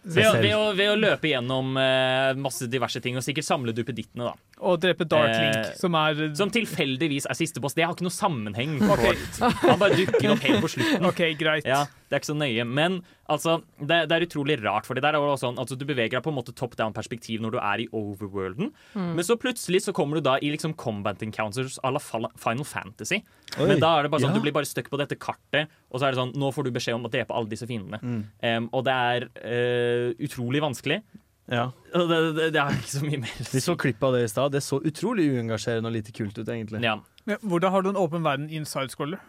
[0.05, 4.29] Ved ved, å, ved å løpe gjennom eh, masse diverse ting, og sikkert samle duppedittene,
[4.29, 4.54] da.
[4.65, 7.77] Og drepe Dark Eh, som er Som tilfeldigvis er siste boss.
[7.77, 8.77] Det har ikke noe sammenheng.
[8.83, 9.19] Okay.
[9.69, 11.07] Han bare dukker opp helt på slutten.
[11.09, 11.69] OK, greit.
[11.69, 12.65] Ja, Det er ikke så nøye.
[12.69, 13.01] Men
[13.31, 16.19] altså, det, det er utrolig rart, for det der er også sånn, altså, du beveger
[16.19, 18.71] deg på en måte top down-perspektiv når du er i overworlden.
[18.95, 23.23] Men så plutselig så kommer du da i liksom combat encounters à la Final Fantasy.
[23.59, 24.39] Oi, Men da er det bare sånn, ja.
[24.39, 26.73] du blir bare stuck på dette kartet, og så er det sånn Nå får du
[26.75, 28.01] beskjed om å drepe alle disse fiendene.
[28.45, 31.03] Em, og det er uh, utrolig vanskelig.
[31.53, 31.67] Ja.
[31.95, 33.37] Og det, det, det er ikke så mye mer.
[33.53, 34.55] Vi så klipp av det i stad.
[34.55, 36.81] Det så utrolig uengasjerende og lite kult ut, egentlig.
[36.85, 36.99] Ja.
[37.29, 39.21] Ja, Hvordan har du en åpen verden i en sidescroller?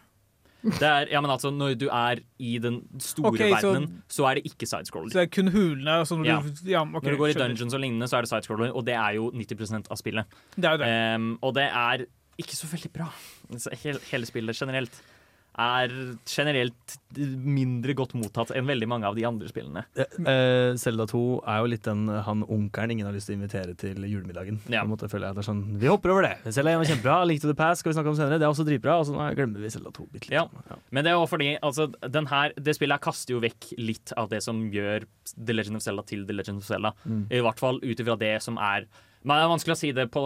[0.65, 4.39] Det er, ja, men altså, når du er i den store okay, verdenen, så er
[4.39, 5.11] det ikke sidescroller.
[5.13, 5.99] Så det er kun hulene?
[6.01, 6.39] Altså når Ja.
[6.41, 8.85] du, ja, okay, Når du går i dungeons og lignende, så er det sidescroller, og
[8.87, 10.25] det er jo 90% av spillet.
[10.55, 10.89] Det er det.
[11.15, 12.05] Um, og det er
[12.41, 13.11] ikke så veldig bra.
[13.51, 14.97] Altså, hele, hele spillet generelt
[15.61, 15.91] er
[16.27, 19.85] generelt mindre godt mottatt enn veldig mange av de andre spillene.
[19.95, 23.75] Eh, Zelda 2 er jo litt den han onkelen ingen har lyst til å invitere
[23.79, 24.59] til julemiddagen.
[24.67, 24.83] Ja.
[24.83, 26.33] På en måte føler jeg det er sånn, Vi hopper over det.
[26.51, 27.17] Zelda 1 var kjempebra.
[27.29, 28.41] Link to the Past skal vi snakke om senere.
[28.41, 28.99] Det er også dritbra.
[28.99, 30.35] Og så nå glemmer vi Zelda 2 bitte litt.
[30.35, 30.45] Ja.
[30.69, 30.79] Ja.
[30.91, 31.87] Men det er jo fordi altså,
[32.19, 35.79] den her, det spillet her kaster jo vekk litt av det som gjør The Legend
[35.79, 36.95] of Zelda til The Legend of Zelda.
[37.31, 38.89] I hvert fall ut ifra det som er
[39.25, 40.21] men Det er vanskelig å si det på,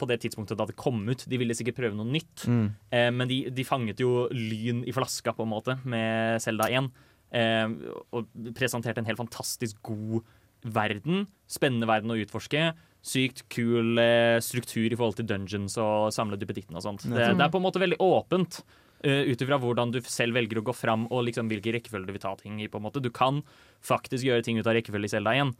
[0.00, 1.22] på det tidspunktet da det kom ut.
[1.30, 2.48] De ville sikkert prøve noe nytt,
[2.90, 6.90] eh, men de, de fanget jo lyn i flaska på en måte med Zelda 1.
[7.38, 7.76] Eh,
[8.16, 10.26] og presenterte en helt fantastisk god
[10.66, 11.26] verden.
[11.50, 12.72] Spennende verden å utforske.
[13.06, 17.06] Sykt kul eh, struktur i forhold til dungeons og samle duppeditten og sånt.
[17.06, 18.62] Det, det er på en måte veldig åpent.
[18.98, 22.16] Uh, Ut ifra hvordan du selv velger å gå fram og liksom hvilke rekkefølge du
[22.16, 22.66] vil ta ting i.
[22.66, 23.44] på en måte Du kan
[23.78, 25.52] faktisk gjøre ting ut av rekkefølge i Zelda 1.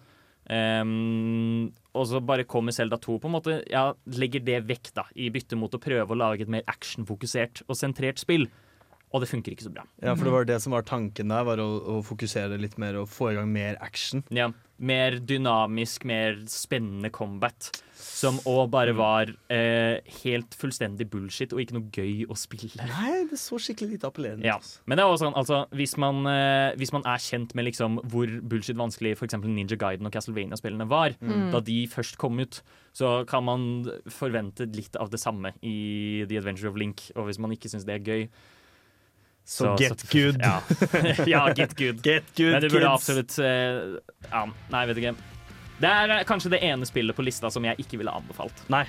[0.49, 5.03] Um, og så bare kommer Zelda 2 på en måte Ja, legger det vekk da
[5.13, 8.47] i bytte mot å prøve å lage et mer actionfokusert og sentrert spill.
[9.13, 9.85] Og det funker ikke så bra.
[10.05, 12.99] Ja, for det var det som var tanken der, var å, å fokusere litt mer
[13.01, 14.25] og få i gang mer action.
[14.33, 17.73] Ja, Mer dynamisk, mer spennende combat.
[17.99, 22.87] Som òg bare var eh, helt fullstendig bullshit og ikke noe gøy å spille.
[22.89, 24.57] Nei, det så skikkelig lite appellerende Ja.
[24.87, 27.99] Men det er også sånn, altså, hvis man, eh, hvis man er kjent med liksom
[28.11, 29.39] hvor bullshit vanskelig f.eks.
[29.45, 31.17] Ninja Guiden og Castlevania-spillene var,
[31.53, 32.61] da de først kom ut,
[32.97, 33.67] så kan man
[34.11, 37.09] forvente litt av det samme i The Adventure of Link.
[37.17, 38.29] Og hvis man ikke syns det er gøy
[39.49, 40.37] Så get good.
[40.43, 40.59] Ja.
[41.33, 42.03] ja, get good.
[42.05, 42.95] Get good, Men du burde kids.
[42.95, 44.45] absolutt eh, Ja,
[44.75, 45.15] nei, vet ikke.
[45.79, 48.65] Det er eh, kanskje det ene spillet på lista som jeg ikke ville anbefalt.
[48.73, 48.85] Nei.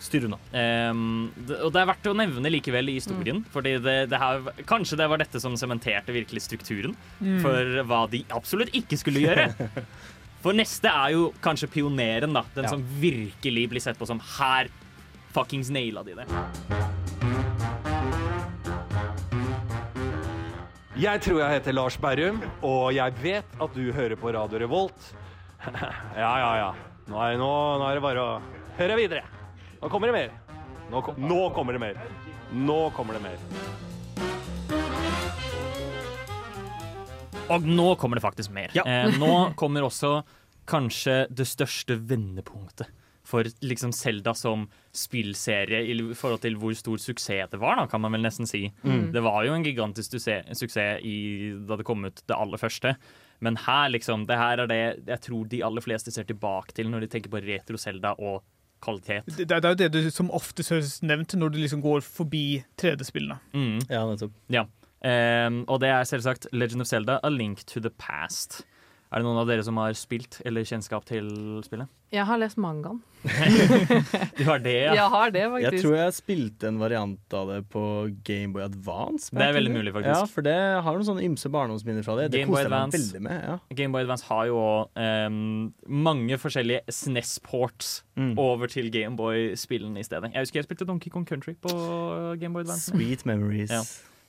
[0.00, 0.36] Styr unna.
[0.52, 3.38] Um, det, og det er verdt å nevne likevel i historien.
[3.52, 6.92] Fordi det, det her, kanskje det var dette som sementerte virkelig strukturen
[7.40, 9.48] for hva de absolutt ikke skulle gjøre.
[10.44, 12.44] For neste er jo kanskje pioneren, da.
[12.54, 12.70] Den Ja.
[12.70, 14.68] som virkelig blir sett på som her
[15.34, 16.26] fuckings naila de det.
[20.96, 25.10] Jeg tror jeg heter Lars Berrum, og jeg vet at du hører på Radio Revolt.
[26.16, 26.74] ja, ja, ja.
[27.06, 27.50] Nå er, nå,
[27.80, 28.34] nå er det bare å
[28.78, 29.22] høre videre.
[29.80, 30.34] Nå kommer det mer.
[30.90, 31.98] Nå, kom, nå kommer det mer.
[32.54, 33.40] Nå kommer det mer.
[37.46, 38.74] Og nå kommer det faktisk mer.
[38.74, 38.86] Ja.
[38.86, 40.20] Eh, nå kommer også
[40.66, 42.90] kanskje det største vendepunktet
[43.26, 48.02] for liksom Zelda som spillserie i forhold til hvor stor suksess det var, da, kan
[48.04, 48.68] man vel nesten si.
[48.86, 51.16] Det var jo en gigantisk suksess i,
[51.66, 52.92] da det kom ut det aller første.
[53.44, 56.90] Men her, liksom, det her er det jeg tror de aller fleste ser tilbake til
[56.92, 58.44] når de tenker på retro-Zelda og
[58.84, 59.26] kvalitet.
[59.36, 62.62] Det, det er jo det du som oftest høres nevnt når du liksom går forbi
[62.80, 63.38] 3D-spillene.
[63.56, 63.78] Mm.
[63.88, 64.34] Ja, nettopp.
[64.52, 64.66] Ja.
[65.06, 68.64] Um, og det er selvsagt Legend of Zelda, A Link to the Past.
[69.12, 71.28] Er det noen av dere som har spilt eller kjennskap til
[71.62, 71.86] spillet?
[72.14, 73.00] Jeg har lest mangaen.
[74.38, 74.92] Du har det, ja.
[74.94, 75.82] Jeg har det, Jeg faktisk.
[75.84, 77.82] tror jeg spilte en variant av det på
[78.26, 79.30] Gameboy Advance.
[79.34, 80.12] Det er veldig mulig, faktisk.
[80.14, 80.54] Ja, for det
[80.86, 82.28] har noen sånne ymse barndomsminner fra det.
[82.34, 83.00] Det Game Boy koste jeg meg Advance.
[83.00, 83.46] veldig med.
[83.50, 83.56] ja.
[83.80, 84.60] Gameboy Advance har jo
[84.94, 85.38] um,
[86.06, 88.30] mange forskjellige SNES-ports Mm.
[88.40, 90.30] over til Gameboy-spillene i stedet.
[90.32, 91.68] Jeg husker jeg spilte Donkey Kong Country på
[92.40, 92.88] Gameboy Advance.
[92.94, 93.68] Sweet memories.
[93.70, 93.82] Ja.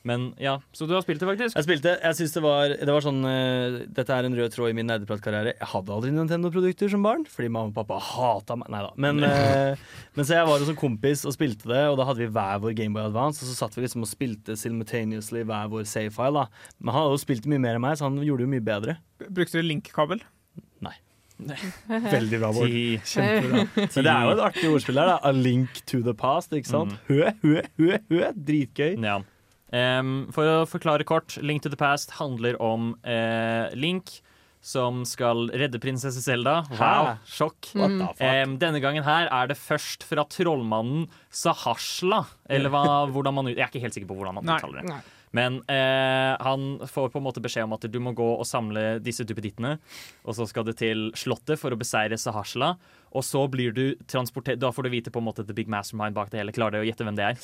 [0.08, 1.58] Men ja, Så du har spilt det, faktisk?
[1.58, 4.72] Jeg spilte, jeg synes det var, det var sånn uh, Dette er en rød tråd
[4.72, 5.55] i min nerdepratkarriere.
[5.58, 8.72] Jeg hadde aldri Nintendo-produkter som barn, fordi mamma og pappa hata meg.
[8.74, 8.93] Nei da.
[9.08, 12.24] Men, uh, men så jeg var hos en kompis og spilte det, og da hadde
[12.24, 13.43] vi hver vår Gameboy Advance.
[13.43, 16.45] Og så satt vi liksom og spilte simultaneously hver vår save-file.
[16.45, 18.55] da Men han hadde jo spilt mye mer enn meg, så han gjorde det jo
[18.55, 18.97] mye bedre.
[19.28, 20.24] Brukte du link-kabel?
[20.84, 20.95] Nei
[21.88, 22.72] Veldig bra, Bård.
[23.05, 23.66] Kjempebra.
[23.78, 25.12] Men det er jo et artig ordspill her.
[25.12, 26.95] da A link to the past, ikke sant?
[27.10, 28.22] Hø, hø, hø, hø.
[28.47, 28.95] Dritgøy.
[29.05, 29.20] Ja.
[29.76, 34.22] Ehm, for å forklare kort, Link to the Past handler om uh, Link
[34.68, 36.61] som skal redde prinsesse Zelda.
[36.76, 37.70] Wow, sjokk.
[37.72, 42.26] The denne gangen her er det først fra trollmannen Sahasla.
[42.49, 44.89] Eller hva, hvordan man Jeg er ikke helt sikker på hvordan man uttaler det.
[44.91, 45.03] Nei.
[45.36, 48.97] Men eh, han får på en måte beskjed om at du må gå og samle
[49.03, 49.76] disse duppedittene.
[50.26, 52.74] Og så skal du til Slottet for å beseire Sahasla.
[53.15, 56.18] Og så blir du transportert Da får du vite på en måte the big mastermind
[56.18, 56.55] bak det hele.
[56.55, 57.39] Klarer du å gjette hvem det er?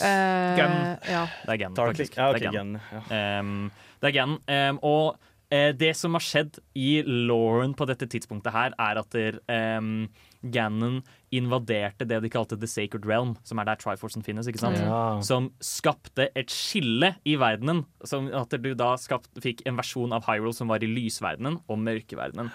[0.00, 0.74] Eh, Gun.
[1.10, 1.22] Ja.
[1.44, 2.16] Det er Gun, faktisk.
[2.18, 2.74] Ja, okay, det er Gun.
[2.74, 2.80] Gun.
[2.92, 3.04] ja.
[3.18, 3.70] Ehm,
[4.02, 4.36] det er Gun.
[4.48, 5.18] Um, og
[5.54, 10.08] uh, det som har skjedd i Lauren på dette tidspunktet her, er at der, ehm,
[10.52, 11.00] Ganon
[11.34, 14.46] invaderte det de kalte The Sacred Realm, som er der Triforcen finnes.
[14.50, 14.78] ikke sant?
[14.78, 15.18] Ja.
[15.24, 17.84] Som skapte et skille i verdenen.
[18.06, 21.80] Som at du da skapt, fikk en versjon av Hyrule som var i lysverdenen og
[21.82, 22.52] mørkeverdenen.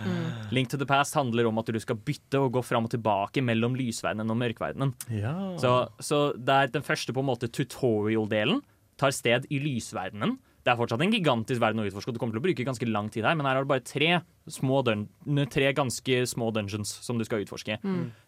[0.56, 3.44] Link to the Past handler om at du skal bytte og gå fram og tilbake
[3.46, 4.94] mellom lysverdenen og mørkeverdenen.
[5.14, 5.36] Ja.
[5.60, 8.62] Så, så det er den første på en måte tutorial-delen
[9.00, 10.38] tar sted i lysverdenen.
[10.64, 12.88] Det er fortsatt en gigantisk verden å utforske, og du kommer til å bruke ganske
[12.90, 14.82] lang tid her, men her har du bare tre, små
[15.54, 17.80] tre ganske små dungeons som du skal utforske.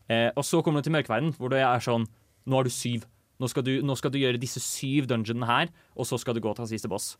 [0.08, 2.08] Eh, og så kommer du til mørkverden, hvor det er sånn
[2.48, 3.06] nå har du syv.
[3.42, 6.44] Nå skal du, nå skal du gjøre disse syv dungeonene her, og så skal du
[6.44, 7.16] gå til siste boss.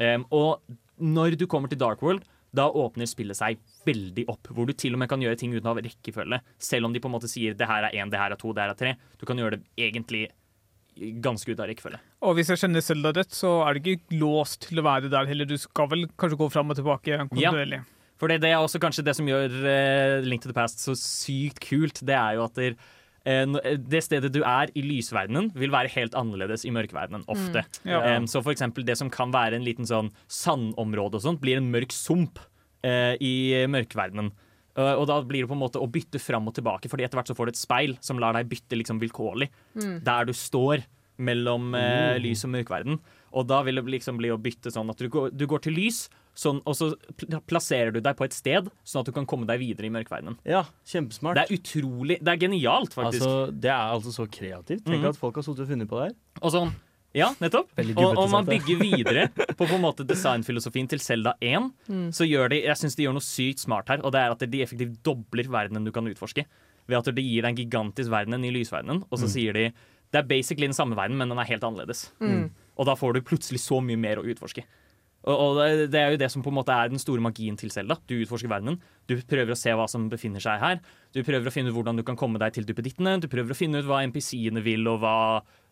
[0.00, 0.60] Em, og
[1.00, 4.50] når du kommer til Dark World, da åpner spillet seg veldig opp.
[4.50, 6.40] Hvor du til og med kan gjøre ting uten å ha rekkefølge.
[6.58, 8.50] Selv om de på en måte sier det her er én, det her er to,
[8.56, 8.94] det her er tre.
[9.20, 10.24] Du kan gjøre det egentlig
[11.24, 12.00] ganske ut av rekkefølge.
[12.26, 15.28] Og hvis jeg kjenner Selda rett, så er du ikke låst til å være der
[15.30, 15.48] heller.
[15.48, 17.80] Du skal vel kanskje gå fram og tilbake kontinuerlig.
[17.80, 17.96] Ja.
[18.20, 20.96] For det, det er også kanskje det som gjør uh, Link to the Past så
[20.98, 22.02] sykt kult.
[22.04, 22.76] Det er jo at der,
[23.24, 27.64] uh, det stedet du er i lysverdenen, vil være helt annerledes i mørkeverdenen ofte.
[27.80, 27.90] Mm.
[27.94, 28.02] Ja.
[28.18, 31.62] Um, så for eksempel det som kan være en liten sånn sandområde og sånt, blir
[31.62, 32.42] en mørk sump
[32.84, 34.34] uh, i mørkeverdenen.
[34.80, 37.20] Eh, og da blir det på en måte å bytte fram og tilbake, Fordi etter
[37.20, 39.50] hvert så får du et speil som lar deg bytte liksom vilkårlig.
[39.76, 40.00] Mm.
[40.06, 40.86] Der du står
[41.20, 42.20] mellom eh, Oh.
[42.22, 42.98] lys og mørkverden.
[43.36, 45.76] Og da vil det liksom bli å bytte sånn at du går, du går til
[45.76, 46.88] lys, sånn, og så
[47.46, 50.38] plasserer du deg på et sted, sånn at du kan komme deg videre i mørkverdenen.
[50.48, 51.38] Ja, kjempesmart.
[51.38, 53.22] Det er utrolig Det er genialt, faktisk.
[53.22, 54.84] Altså, det er altså så kreativt.
[54.86, 55.10] Tenk mm.
[55.12, 56.16] at folk har sittet og funnet på det her.
[56.40, 56.72] Og sånn,
[57.16, 57.70] ja, nettopp.
[57.96, 61.70] Og, og man bygger videre på på en måte designfilosofien til Zelda 1.
[61.90, 62.08] Mm.
[62.14, 64.44] Så gjør de, jeg syns de gjør noe sykt smart her, og det er at
[64.52, 66.46] de effektivt dobler verdenen du kan utforske.
[66.90, 69.34] Ved at de gir deg en gigantisk verden en ny lysverden, og så Mm.
[69.36, 69.72] sier de
[70.10, 72.08] det er basically den samme verden, men den er helt annerledes.
[72.18, 72.48] Mm.
[72.76, 74.64] Og da får du plutselig så mye mer å utforske.
[75.22, 75.58] Og, og
[75.92, 77.98] det, er jo det som på en måte er den store magien til Zelda.
[78.08, 78.80] Du utforsker verdenen.
[79.06, 80.80] Du prøver å se hva som befinner seg her.
[81.14, 83.18] Du prøver å finne ut hvordan du kan komme deg til duppedittene.
[83.20, 85.14] Du prøver å finne ut hva NPC-ene vil, og hva,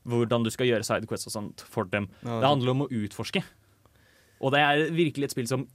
[0.08, 2.08] hvordan du skal gjøre sidequests og sånt for dem.
[2.22, 3.42] Ja, det handler om å utforske.
[4.38, 5.66] Og det er virkelig et spill som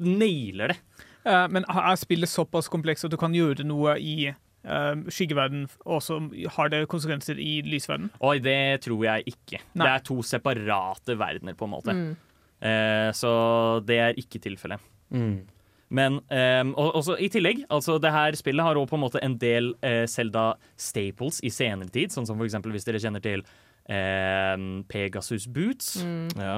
[0.00, 0.78] nailer det.
[1.26, 6.00] Uh, men er spillet såpass komplekst at du kan gjøre noe i uh, skyggeverden, og
[6.04, 6.16] så
[6.56, 8.08] har det konsekvenser i lysverden?
[8.24, 9.60] Oi, det tror jeg ikke.
[9.74, 9.84] Nei.
[9.84, 11.96] Det er to separate verdener, på en måte.
[11.96, 12.12] Mm.
[12.60, 13.32] Uh, så
[13.84, 14.88] det er ikke tilfellet.
[15.90, 19.22] Men um, og, også i tillegg, altså det her spillet har også på en måte
[19.26, 23.22] en del eh, Zelda staples i senere tid, sånn som for eksempel hvis dere kjenner
[23.24, 23.42] til
[23.90, 25.96] um, Pegasus Boots.
[26.04, 26.28] Mm.
[26.38, 26.56] Ja.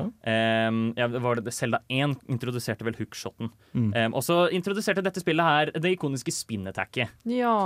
[0.68, 3.52] Um, ja, det var det, Zelda 1 introduserte vel hookshoten.
[3.72, 3.90] Mm.
[3.96, 7.16] Ehm, og så introduserte dette spillet her det ikoniske spin-attacket.
[7.32, 7.56] Ja.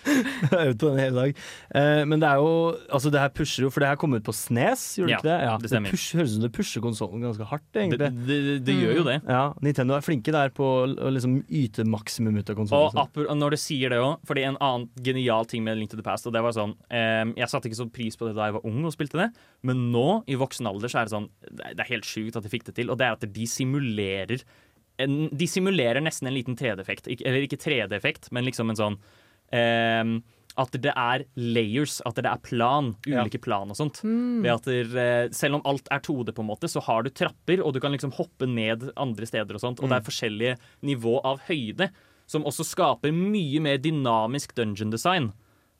[0.08, 1.32] Jeg har øvd på den hele dag.
[1.76, 2.52] Eh, men det er jo
[2.94, 5.28] Altså, det her pusher jo, for det her kom ut på Snes, gjorde det ikke
[5.28, 5.58] det?
[5.64, 5.92] det stemmer.
[5.92, 7.98] push, høres ut som det pusher konsollen ganske hardt, egentlig.
[8.00, 9.18] Det- det- det gjør jo det.
[9.28, 12.96] Ja, Nintendo er flinke der på å liksom yte maksimum ut av Og konsollen.
[13.04, 16.02] apro- når du sier det òg, fordi en annen genial ting med Link to the
[16.02, 18.54] Past og det var sånn, ehm, Jeg satte ikke så pris på det da jeg
[18.54, 19.30] var ung og spilte det,
[19.62, 22.36] men nå, i voksen alder, så er det sånn Det er- det er helt sjukt
[22.36, 22.90] at de fikk det til.
[22.90, 24.42] Og det er at de simulerer
[24.98, 27.08] en, De simulerer nesten en liten 3D-effekt.
[27.20, 28.98] Eller ikke 3D-effekt, men liksom en sånn
[29.54, 30.18] ehm,
[30.58, 32.92] At det er layers, at det er plan.
[33.06, 33.22] Ja.
[33.22, 34.02] Ulike plan og sånt.
[34.02, 34.42] Mm.
[34.42, 37.10] Ved at der, eh, selv om alt er 2D, på en måte, så har du
[37.10, 39.82] trapper, og du kan liksom hoppe ned andre steder og sånt.
[39.82, 41.92] Og det er forskjellige nivå av høyde,
[42.28, 45.30] som også skaper mye mer dynamisk dungeon design.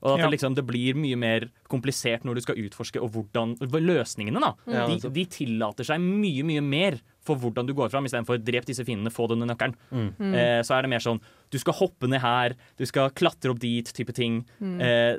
[0.03, 0.27] Og at Ja.
[0.29, 4.53] det, liksom, det blir mye mer komplisert når du skal utforske, og hvordan Løsningene, da.
[4.67, 5.01] Mm.
[5.01, 8.85] de, de tillater seg mye, mye mer for hvordan du går fram, istedenfor drep disse
[8.87, 9.75] fiendene, få denne nøkkelen.
[9.91, 10.13] Mm.
[10.19, 10.35] Mm.
[10.35, 11.21] Eh, så er det mer sånn
[11.51, 14.45] du skal hoppe ned her, du skal klatre opp dit, type ting.
[14.63, 14.79] Mm.
[14.81, 15.19] Eh,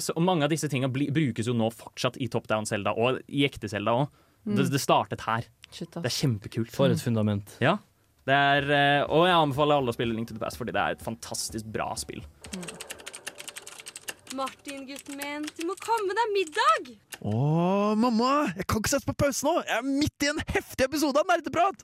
[0.00, 3.44] så mange av disse tingene brukes jo nå fortsatt i Top Down Zelda og i
[3.48, 4.08] ekte Selda òg.
[4.48, 4.56] Mm.
[4.56, 5.44] Det, det startet her.
[5.70, 6.72] Shit, det er kjempekult.
[6.72, 7.52] For et fundament.
[7.60, 7.76] Ja.
[8.28, 10.80] Det er, eh, og jeg anbefaler alle å spille Link to the Past, fordi det
[10.80, 12.24] er et fantastisk bra spill.
[14.36, 16.90] Martin, gutten min, du må komme deg middag!
[17.26, 18.30] Å, mamma!
[18.56, 19.56] Jeg kan ikke sette på pause nå!
[19.66, 21.82] Jeg er midt i en heftig episode av Nerdeprat!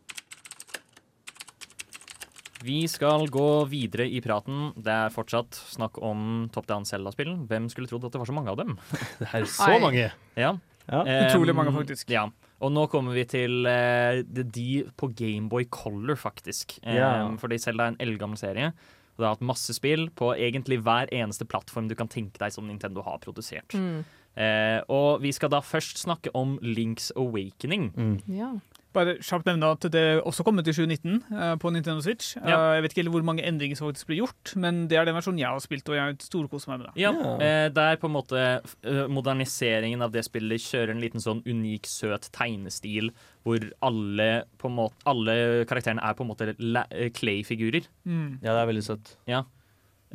[2.66, 4.70] Vi skal gå videre i praten.
[4.80, 7.34] Det er fortsatt snakk om Top Down Zelda-spill.
[7.47, 8.72] Hvem skulle trodd at det var så mange av dem?
[9.20, 9.78] Det er så Ai.
[9.82, 10.07] mange.
[10.40, 10.55] Ja.
[10.86, 11.03] Ja.
[11.26, 12.11] Utrolig mange, faktisk.
[12.14, 12.24] Ja.
[12.62, 14.66] Og nå kommer vi til uh, de- de
[14.99, 16.78] på Gameboy Color, faktisk.
[16.82, 17.30] Um, yeah.
[17.42, 18.72] Fordi Selda er en eldgammel serie.
[19.16, 22.52] Og det har hatt masse spill på egentlig hver eneste plattform du kan tenke deg
[22.52, 23.72] som Nintendo har produsert.
[23.72, 24.04] Mm.
[24.36, 27.90] Eh, og vi skal da først snakke om Links Awakening.
[28.28, 28.52] Ja.
[28.97, 32.34] Bare kjapt nevne at det også kom ut i 2019 uh, på Nintendo Switch.
[32.40, 32.76] Ja.
[32.76, 35.40] jeg vet ikke hvor mange endringer som faktisk ble gjort, men det er den versjonen
[35.42, 37.05] jeg har spilt, og jeg storkoser meg med det.
[37.05, 37.12] Ja,
[37.76, 41.88] det er på en måte eh, moderniseringen av det spillet kjører en liten sånn unik,
[41.90, 43.12] søt tegnestil,
[43.47, 45.36] hvor alle, på en måte, alle
[45.70, 47.86] karakterene er på en måte eh, clay-figurer.
[48.09, 48.40] Mm.
[48.40, 49.14] Ja, det er veldig søtt.
[49.30, 49.44] Ja.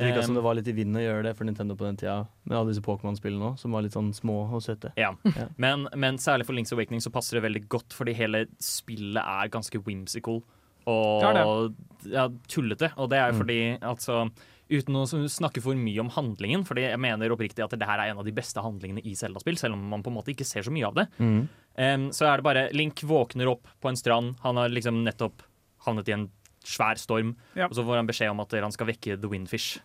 [0.01, 1.99] Det virka som det var litt i vinden å gjøre det for Nintendo på den
[2.01, 2.17] tida,
[2.49, 4.93] med alle disse Pokémon-spillene òg, som var litt sånn små og søte.
[5.01, 5.13] Ja.
[5.61, 9.51] Men, men særlig for Links Awakening så passer det veldig godt, fordi hele spillet er
[9.53, 10.41] ganske whimsical
[10.89, 12.89] og Det ja, tullete.
[12.97, 14.23] Og det er jo fordi, altså
[14.71, 18.13] Uten å snakke for mye om handlingen, fordi jeg mener oppriktig at det her er
[18.13, 20.63] en av de beste handlingene i Zelda-spill, selv om man på en måte ikke ser
[20.63, 21.05] så mye av det.
[21.19, 21.41] Mm.
[21.75, 24.37] Um, så er det bare Link våkner opp på en strand.
[24.45, 25.43] Han har liksom nettopp
[25.83, 26.29] havnet i en
[26.63, 27.67] svær storm, Ja.
[27.67, 29.81] og så får han beskjed om at han skal vekke The Windfish.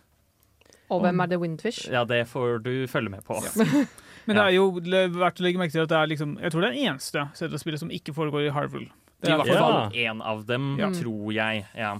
[0.89, 1.87] Og hvem er The Windfish?
[1.91, 3.39] Ja, det får du følge med på.
[4.27, 6.63] Men det er jo verdt å legge merke til at det er liksom Jeg tror
[6.63, 8.89] det er det eneste Zelda-spillet som ikke foregår i Harville.
[9.23, 10.89] Det er I er hvert fall én av dem, Ja.
[10.93, 11.65] tror jeg.
[11.75, 11.93] Ja.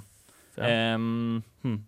[0.58, 0.72] Ja.
[0.96, 1.84] Em, Hmm.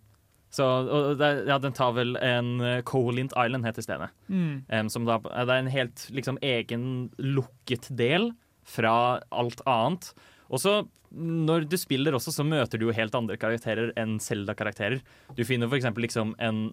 [0.50, 4.08] Så og det, ja, den tar vel en uh, Colint Island, heter stedet.
[4.28, 4.64] Mm.
[4.68, 8.32] Um, som da, det er en helt liksom egen lukket del
[8.66, 10.10] fra alt annet.
[10.50, 10.72] Og så,
[11.14, 14.98] når du spiller også, så møter du jo helt andre karakterer enn Zelda-karakterer.
[15.38, 16.64] Du finner eksempel liksom en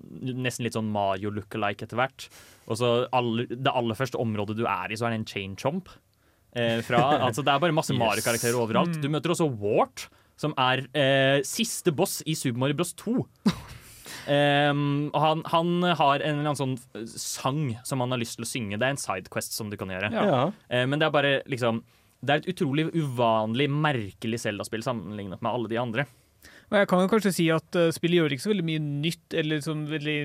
[0.41, 2.27] nesten litt sånn Mario lookalike etter hvert.
[2.65, 5.55] Og så alle, det aller første området du er i, så er det en chain
[5.59, 5.93] chomp.
[6.57, 8.01] Eh, fra, altså det er bare masse Yes.
[8.01, 8.97] Mario-karakterer overalt.
[8.97, 9.01] Mm.
[9.03, 10.07] Du møter også Wart,
[10.37, 13.19] som er eh, siste boss i Super Mario Bros 2.
[14.27, 18.39] Um, og han, han har en eller annen sånn eh, sang som han har lyst
[18.39, 18.81] til å synge.
[18.81, 20.11] Det er en sidequest som du kan gjøre.
[20.13, 20.49] Ja.
[20.49, 21.83] Uh, men det er bare liksom
[22.21, 26.07] Det er et utrolig uvanlig, merkelig Zelda-spill sammenlignet med alle de andre.
[26.67, 29.35] Men jeg kan jo kanskje si at uh, spillet gjør ikke så veldig mye nytt
[29.39, 30.15] eller sånn veldig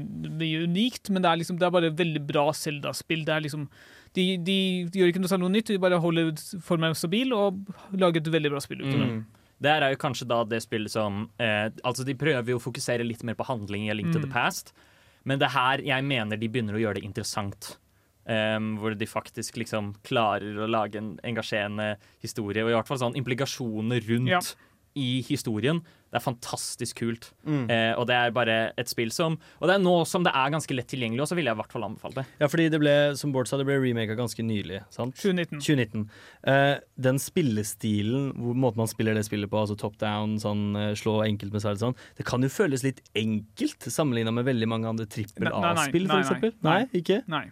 [0.41, 3.23] mye unikt, men det er liksom Det er bare et veldig bra Zelda-spill.
[3.31, 3.69] Er liksom
[4.17, 4.57] de, de,
[4.91, 6.33] de gjør ikke noe særlig nytt, de bare holder
[6.67, 7.63] formen stabil og
[7.95, 9.11] lager et veldig bra spill ut av det.
[9.13, 9.23] Mm.
[9.63, 12.63] Det her er jo kanskje da det spillet som eh, Altså De prøver jo å
[12.65, 14.35] fokusere litt mer på handling i A Link to the Mm.
[14.35, 14.73] Past,
[15.25, 17.77] men det her jeg mener de begynner å gjøre det interessant.
[18.25, 23.01] Em, hvor de faktisk liksom klarer å lage en engasjerende historie, og i hvert fall
[23.03, 24.39] sånn implikasjoner rundt Ja.
[24.95, 25.81] i historien.
[26.13, 27.31] Det er fantastisk kult.
[27.49, 27.65] Mm.
[27.71, 30.51] Uh, og det er bare et spill som Og det er nå som det er
[30.53, 32.25] ganske lett tilgjengelig, og så vil jeg i hvert fall anbefale det.
[32.39, 34.83] Ja, fordi det ble, som Bård sa, det ble remaka ganske nylig.
[34.93, 35.17] sant?
[35.17, 35.59] 2019.
[35.65, 36.05] 2019.
[36.47, 40.93] Uh, den spillestilen, hvor måten man spiller det spillet på, altså top down, sånn, eh,
[40.95, 44.93] slå enkelt med sverd, sånn, det kan jo føles litt enkelt sammenligna med veldig mange
[44.93, 46.53] andre trippel nei, A-spill, nei, for nei.
[46.63, 47.23] Nei, ikke?
[47.27, 47.47] Nei.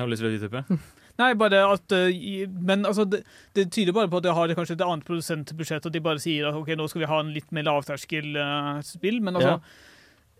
[0.00, 0.80] Har du lyst til å utdype?
[1.18, 3.24] Nei, bare at uh, Men altså, det,
[3.58, 6.46] det tyder bare på at de har kanskje et annet produsentbudsjett, og de bare sier
[6.50, 9.22] at ok, nå skal vi ha en litt mer lavterskel-spill.
[9.26, 9.56] men altså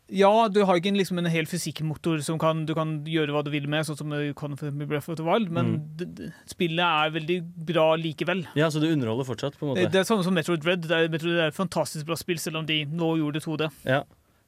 [0.08, 0.34] ja.
[0.54, 3.50] du har ikke en, liksom en hel fysikkmotor som kan, du kan gjøre hva du
[3.52, 5.82] vil med, sånn som du kan med Breath of the Wild, men Mm.
[5.98, 7.38] det, det, spillet er veldig
[7.72, 8.46] bra likevel.
[8.54, 9.90] Ja, så det underholder fortsatt, på en måte.
[9.90, 10.86] det er samme som Metroid Dread.
[10.86, 13.70] Det er, Metroid er et fantastisk bra spill, selv om de nå gjorde det 2D.
[13.84, 14.04] Ja.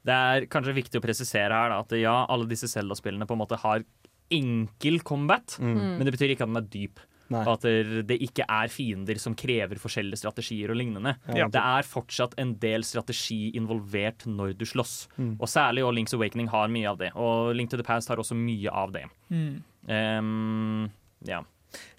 [0.06, 3.42] Det er kanskje viktig å presisere her da, at ja, alle disse Zelda-spillene på en
[3.42, 3.82] måte har
[4.30, 5.98] enkel combat, Mm.
[5.98, 7.00] men det betyr ikke at den er dyp.
[7.30, 7.44] Nei.
[7.46, 11.12] At det det ikke er fiender som krever forskjellige strategier og lignende.
[11.28, 11.46] Ja.
[11.46, 15.06] Det er fortsatt en del strategi involvert når du slåss.
[15.16, 15.36] Mm.
[15.38, 17.12] Og særlig og Link's Awakening har mye av det.
[17.14, 19.04] Og Link to the Past har også mye av det.
[19.30, 19.62] Mm.
[19.86, 20.90] Um,
[21.24, 21.42] ja.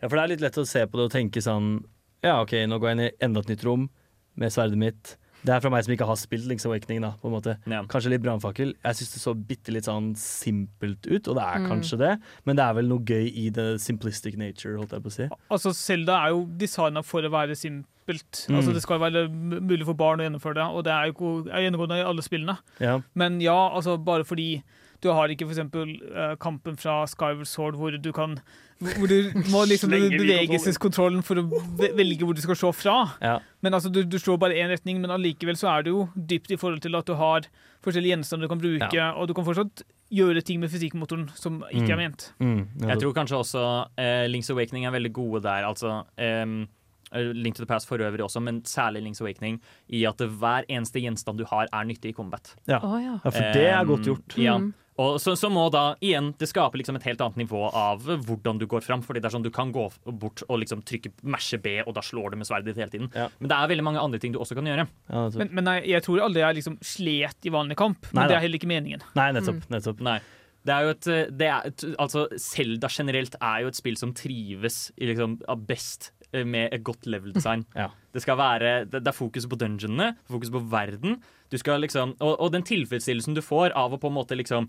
[0.02, 1.86] Ja, for det er litt lett å se på det og tenke sånn
[2.22, 3.88] Ja, OK, nå går jeg inn i enda et nytt rom
[4.36, 5.16] med sverdet mitt.
[5.44, 7.56] Det er fra meg som ikke har spilt Link's Awakening, da, på en måte.
[7.66, 7.82] Ja.
[7.90, 8.76] Kanskje litt brannfakkel.
[8.86, 11.68] Jeg syns det så bitte litt sånn simpelt ut, og det er Mm.
[11.72, 12.12] kanskje det,
[12.46, 15.30] men det er vel noe gøy i the simplistic nature, holdt jeg på å si.
[15.50, 18.46] Altså, Zelda er jo designa for å være simpelt.
[18.50, 18.56] Mm.
[18.58, 21.50] Altså, det skal være mulig for barn å gjennomføre det, og det er jo ikke-
[21.54, 22.58] er gjennomgående i alle spillene.
[22.80, 23.02] Ja.
[23.16, 24.62] Men ja, altså bare fordi
[25.02, 28.40] du har ikke for eksempel eh, kampen fra Skyward Sword hvor du kan
[28.82, 31.44] Hvor du må liksom bevegelseskontrollen for å
[31.78, 32.96] velge hvor du skal se fra.
[33.22, 33.36] Ja.
[33.62, 36.52] Men altså, du, du slår bare én retning, men allikevel så er det jo dypt
[36.56, 37.46] i forhold til at du har
[37.86, 41.94] forskjellige gjenstander du kan bruke, og du kan fortsatt gjøre ting med fysikkmotoren som ikke
[41.96, 42.28] er ment.
[42.44, 43.64] Mm, Jeg tror kanskje også
[44.02, 45.64] eh, Link's Awakening er veldig gode der.
[45.70, 46.66] Altså ehm,
[47.14, 50.68] eh, Link to the Past for øvrig også, men særlig Link's Awakening, i at hver
[50.68, 52.54] eneste gjenstand du har, er nyttig i combat.
[52.68, 52.82] Ja.
[52.84, 53.18] oh, ja.
[53.24, 54.38] ja, for det er godt gjort.
[54.42, 54.60] Ja.
[55.02, 55.06] Mm.
[55.06, 58.62] Og så, så må da igjen det skaper liksom et helt annet nivå av hvordan
[58.62, 59.04] du går fram.
[59.06, 62.04] Fordi det er sånn Du kan gå bort og liksom trykke mashe B, og da
[62.06, 63.10] slår du med sverdet ditt hele tiden.
[63.16, 63.30] Ja.
[63.40, 64.86] Men det er veldig mange andre ting du også kan gjøre.
[65.10, 65.26] Ja.
[65.42, 68.38] Men, men nei, jeg tror aldri jeg liksom slet i vanlig kamp, Nei men det
[68.38, 69.04] er heller ikke meningen.
[69.18, 69.66] Nei, nettopp.
[69.74, 70.06] nettopp.
[70.06, 70.20] Nei.
[70.62, 71.08] Det er jo et,
[71.40, 75.64] det er et Altså, Zelda generelt er jo et spill som trives i liksom, av
[75.66, 77.66] best med et godt level-design.
[77.82, 77.90] Ja.
[78.12, 81.22] Det skal være det, det er fokus på dungeonene, fokus på verden.
[81.52, 84.68] Du skal liksom, og, og den tilfredsstillelsen du får av å på en måte liksom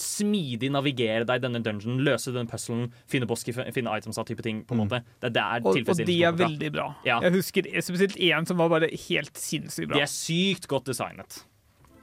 [0.00, 4.42] smidig navigere deg i denne dungeonen, løse den puzzlen, finne boss, finne items av type
[4.44, 4.62] ting.
[4.66, 5.02] på en måte.
[5.20, 6.88] Det er der Og, og de er veldig bra.
[7.06, 7.20] Ja.
[7.24, 9.98] Jeg husker spesielt én som var bare helt sinnssykt bra.
[9.98, 11.42] De er sykt godt designet.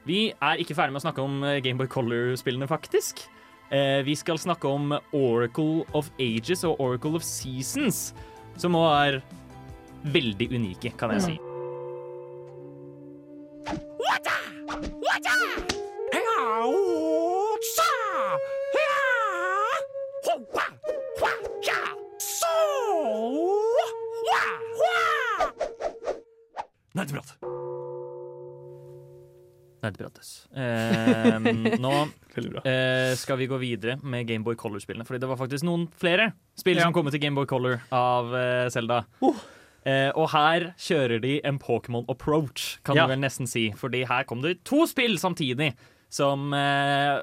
[0.07, 3.25] Vi er ikke ferdig med å snakke om eh, Gameboy Color-spillene, faktisk.
[3.69, 8.13] Eh, vi skal snakke om Oracle of Ages og Oracle of Seasons,
[8.57, 9.21] som også er
[10.15, 11.37] veldig unike, kan jeg si.
[26.99, 27.35] Nerdeprat.
[29.83, 30.47] Nerdeprates.
[30.51, 31.39] Eh,
[31.83, 31.93] nå
[32.67, 36.81] eh, skal vi gå videre med Gameboy Color-spillene, fordi det var faktisk noen flere spill
[36.81, 39.03] som kom til Gameboy Color av eh, Zelda.
[39.87, 43.07] Eh, og her kjører de en Pokémon approach, kan Ja.
[43.07, 43.69] du vel nesten si.
[43.79, 45.71] Fordi her kom det to spill samtidig
[46.11, 47.21] som eh,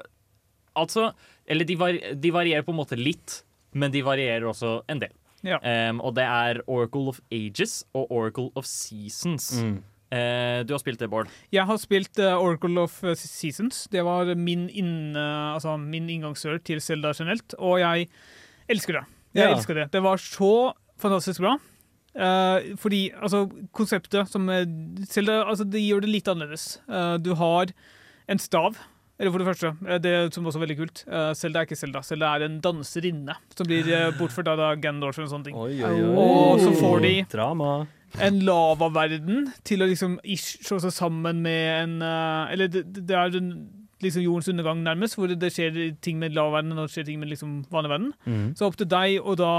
[0.77, 1.11] Altså
[1.47, 3.41] Eller de, var, de varierer på en måte litt,
[3.73, 5.13] men de varierer også en del.
[5.45, 5.59] Ja.
[5.61, 9.51] Um, og det er Oracle of Ages og Oracle of Seasons.
[9.63, 9.77] Mm.
[10.11, 11.29] Uh, du har spilt det, Bård.
[11.53, 13.85] Jeg har spilt uh, Oracle of eh, Seasons.
[13.91, 18.09] Det var min, inn, uh, altså min inngangsdør til Zelda generelt, og jeg
[18.67, 19.05] elsker det.
[19.37, 19.55] Jeg Ja.
[19.55, 19.87] elsker det.
[19.93, 21.55] Det var så fantastisk bra.
[22.17, 23.43] Eh, fordi altså,
[23.77, 24.47] konseptet som
[25.05, 26.79] Zelda altså, det gjør det litt annerledes.
[26.89, 27.69] Eh, du har
[28.27, 28.79] en stav.
[29.17, 31.03] Eller for det første, eh, det som også er veldig kult.
[31.37, 32.03] Selda er ikke Selda.
[32.05, 35.57] Selda er en danserinne som blir eh, bortført av Gandalf eller sånne ting.
[35.57, 36.11] Oi, oi, oi.
[36.21, 37.71] Og så får de Drama.
[38.21, 43.17] en lavaverden til å liksom ish slå seg sammen med en eh, Eller det, det
[43.17, 43.51] er en,
[44.05, 47.21] liksom jordens undergang, nærmest, hvor det, det skjer ting med lavaverdenen og det skjer ting
[47.21, 48.11] med liksom vanlig verden.
[48.29, 48.51] Mm.
[48.53, 49.53] Så opp til deg å da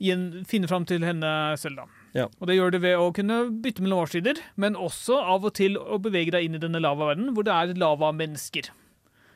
[0.00, 1.28] finne fram til henne
[1.60, 1.84] Selda.
[2.16, 2.26] Ja.
[2.40, 5.76] Og det gjør det ved å kunne bytte mellom årstider, men også av og til
[5.78, 8.72] å bevege deg inn i denne lavaverdenen, hvor det er lavamennesker.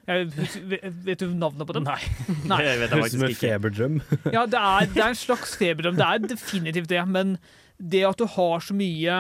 [0.08, 1.84] Jeg vet du navnet på dem?
[1.84, 2.00] Nei.
[2.50, 2.58] Nei.
[2.64, 3.40] Det vet jeg faktisk ikke.
[3.44, 3.98] feberdrøm.
[4.36, 5.98] Ja, det er, det er en slags feberdrøm.
[6.00, 7.02] Det er definitivt det.
[7.12, 7.34] Men
[7.78, 9.18] det at du har så mye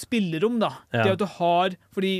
[0.00, 1.04] spillerom, da Ja.
[1.04, 2.14] Det at du har Fordi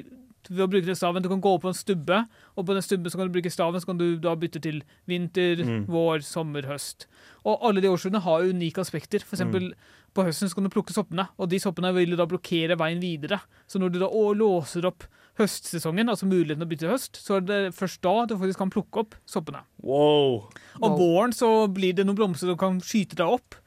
[0.51, 2.19] ved å bruke den staven, du kan gå på en stubbe,
[2.53, 4.83] og på den stubben så kan du bruke staven, så kan du da bytte til
[5.09, 5.87] vinter, Mm.
[5.89, 7.07] vår, sommer, høst.
[7.49, 9.25] Og alle de årstidene har unike aspekter.
[9.25, 9.71] For eksempel
[10.15, 13.41] på høsten så kan du plukke soppene, og de soppene vil da blokkere veien videre.
[13.67, 15.05] Så når du da å- låser opp
[15.41, 19.03] høstsesongen, altså muligheten å bytte høst, så er det først da du faktisk kan plukke
[19.03, 19.65] opp soppene.
[19.83, 20.47] Wow.
[20.79, 23.59] Om våren så blir det noen blomster som kan skyte deg opp.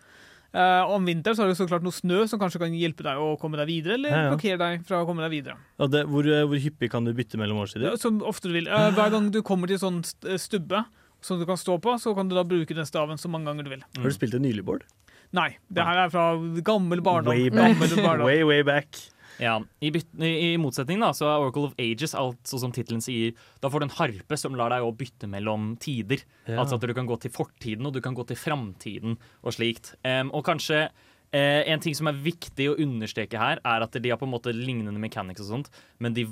[0.56, 3.20] Uh, om vinteren så er det så klart noe snø som kanskje kan hjelpe deg
[3.20, 4.30] å komme deg videre, eller Ja, ja.
[4.32, 5.58] blokkere deg fra å komme deg videre.
[5.84, 7.92] Og det, hvor, eh, hvor hyppig kan du bytte mellom årstider?
[7.92, 8.70] Ja, Som ofte du vil.
[8.72, 10.86] Uh, hver gang du kommer til sånn stubbe
[11.22, 13.68] som du kan stå på, så kan du da bruke den staven så mange ganger
[13.68, 13.84] du vil.
[14.00, 14.88] Har du spilt det nylig, Bård?
[15.36, 16.30] Nei, det her er fra
[16.64, 17.36] gammel barndom.
[17.36, 17.76] Way back.
[17.76, 18.28] Gammel barndom.
[18.30, 19.02] Way, way back.
[19.42, 23.72] Ja, i, i, motsetning da, så er Oracle of Ages, altså som tittelen sier, da
[23.72, 26.24] får du en harpe som lar deg å bytte mellom tider.
[26.48, 26.62] Ja.
[26.62, 29.94] Altså at du kan gå til fortiden og du kan gå til framtiden og slikt.
[30.04, 34.14] Um, og kanskje uh, en ting som er viktig å understreke her, er at de
[34.14, 36.26] har på en måte lignende mechanics og sånt, men de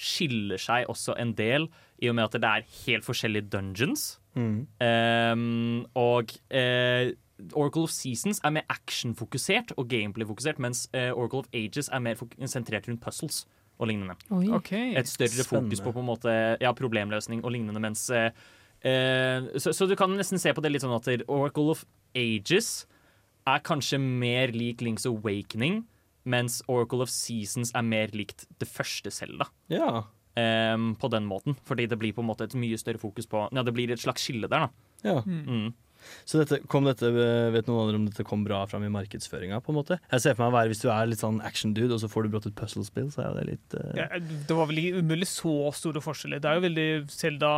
[0.00, 1.68] skiller seg også en del
[2.02, 4.16] i og med at det er helt forskjellige dungeons.
[4.34, 4.66] Mm.
[4.82, 7.12] Um, og eh,
[7.52, 12.18] Oracle of Seasons er mer actionfokusert og gameplay-fokusert, mens eh, Oracle of Ages er mer
[12.50, 13.44] sentrert rundt puzzles
[13.78, 14.16] og lignende.
[14.56, 14.94] Okay.
[14.98, 18.30] Et større fokus på på en måte ja, problemløsning og lignende, mens eh,
[18.86, 21.84] eh, så, så du kan nesten se på det litt sånn at Oracle of
[22.14, 22.84] Ages
[23.50, 25.82] er kanskje mer lik Links Awakening,
[26.24, 29.50] mens Oracle of Seasons er mer likt det første Selda.
[29.72, 30.06] Ja.
[30.34, 33.44] Um, på den måten, fordi det blir på en måte et mye større fokus på
[33.54, 34.94] Ja, det blir et slags skille der, da.
[35.06, 35.20] ja.
[35.22, 35.68] Mm.
[36.24, 39.60] Så dette, kom dette, eh, vet noen andre om dette kom bra fram i markedsføringa?
[39.64, 39.98] på en måte?
[40.12, 42.24] Jeg ser for meg å være Hvis du er litt sånn action-dude, og så får
[42.24, 43.92] du brått et puzzlespill, så er jo det litt uh...
[43.98, 46.42] Ja, det var vel ikke umulig så store forskjeller.
[46.42, 47.52] Det er jo veldig Zelda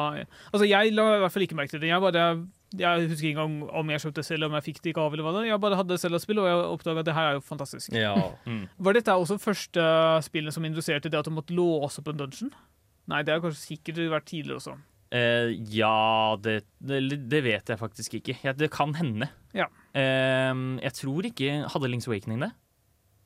[0.53, 1.91] Altså, jeg la i hvert fall ikke merke til det.
[1.93, 2.29] Jeg bare
[2.77, 5.25] jeg husker ikke engang om jeg kjøpte selv, om jeg fikk det i gave eller
[5.25, 7.95] hva det Jeg bare hadde Zelda-spill, og jeg oppdaga at det her er jo fantastisk.
[7.95, 8.15] Ja.
[8.45, 8.65] Mm.
[8.89, 9.85] Var dette også første
[10.27, 12.51] spillet som induserte det at du måtte låse opp en dungeon?
[13.07, 14.77] Nei, det har kanskje sikkert vært tidligere også.
[15.17, 18.37] Eh, ja, det, det, vet jeg faktisk ikke.
[18.45, 19.31] Ja, det kan hende.
[19.57, 19.69] Ja.
[19.97, 22.51] Uh, jeg tror ikke Hadde Links Awakening det?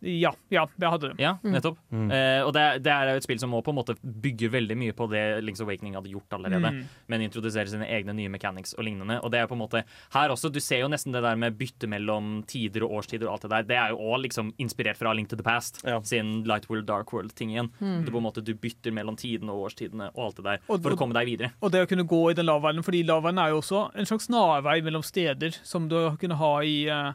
[0.03, 1.19] Ja, ja, det hadde det.
[1.21, 1.77] Ja, nettopp.
[1.93, 2.07] Mm.
[2.11, 4.77] Uh, og det, er- det er jo et spill som på en måte bygger veldig
[4.81, 6.85] mye på det Links Awakening hadde gjort allerede, Mm.
[7.09, 9.19] men introduserer sine egne nye mechanics og lignende.
[9.23, 9.83] Og det er på en måte
[10.15, 13.33] her også, Du ser jo nesten det der med bytte mellom tider og årstider og
[13.35, 13.63] alt det der.
[13.63, 16.01] Det er jo òg liksom inspirert fra Link to the Past, Ja.
[16.03, 17.71] sin Light World, Dark World-ting igjen.
[17.81, 18.05] Mm.
[18.07, 20.83] Du på en måte du bytter mellom tidene og årstidene og alt det der Og-
[20.83, 21.53] for å komme deg videre.
[21.63, 24.27] Og det å kunne gå i den lavveien, fordi lavveien er jo også en slags
[24.29, 27.13] snarvei mellom steder som du kunne ha i uh,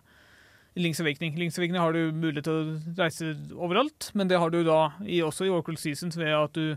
[0.76, 1.38] Links Awakening.
[1.39, 5.21] Links Awakening har du mulighet til å reise overalt, men det har du da i,
[5.23, 6.76] også i Oracle Seasons ved at du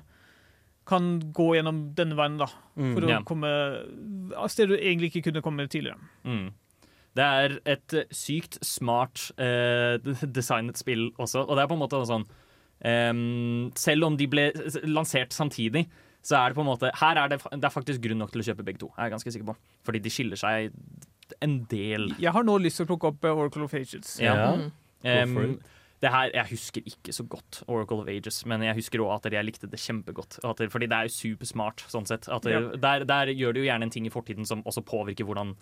[0.89, 2.47] kan gå gjennom denne veien da,
[2.79, 2.95] Mm.
[2.95, 3.21] for å Ja.
[3.27, 3.49] komme
[4.37, 5.99] av steder du egentlig ikke kunne komme tidligere.
[6.25, 6.53] Mm.
[7.15, 12.07] Det er et sykt smart eh, designet spill også, og det er på en måte
[12.07, 12.25] sånn
[12.81, 14.53] eh, Selv om de ble
[14.87, 15.89] lansert samtidig,
[16.23, 18.41] så er det på en måte Her er det, det er faktisk grunn nok til
[18.43, 19.57] å kjøpe begge to, er jeg ganske sikker på.
[19.85, 20.71] Fordi de skiller seg
[21.45, 22.11] en del.
[22.19, 24.17] Jeg har nå lyst til å plukke opp eh, Oracle of Ages.
[24.23, 24.55] Ja.
[24.57, 24.71] Mm.
[25.05, 25.67] It.
[26.03, 29.33] det her, Jeg husker ikke så godt Oracle of Ages, men jeg husker også at
[29.39, 30.41] jeg likte det kjempegodt.
[30.45, 32.29] At det, fordi det er jo supersmart, sånn sett.
[32.29, 32.61] At det, Ja.
[32.77, 35.55] der, der gjør det jo gjerne en ting i fortiden som også påvirker hvordan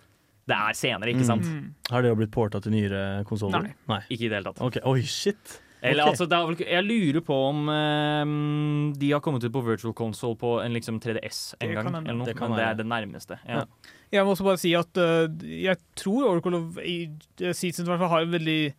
[0.47, 1.43] det er senere, ikke sant?
[1.43, 1.73] Mm.
[1.91, 3.73] Har det jo blitt porta til nyere konsoller?
[3.91, 3.99] Nei.
[4.07, 4.61] Ikke i det hele tatt.
[4.63, 4.81] Okay.
[4.87, 5.57] Oi, shit.
[5.81, 6.09] Eller okay.
[6.11, 9.93] altså, det er vel, jeg lurer på om ehm, de har kommet ut på virtual
[9.93, 11.85] console på en liksom 3DS en gang.
[11.91, 11.99] kan.
[12.01, 13.37] Eller noe, Det kan men det er det nærmeste.
[13.47, 13.59] Ja.
[13.61, 13.93] Ja.
[14.17, 17.99] Jeg må også bare si at uh, jeg tror Oracle of Age- Seasons i hvert
[17.99, 18.73] fall har en veldig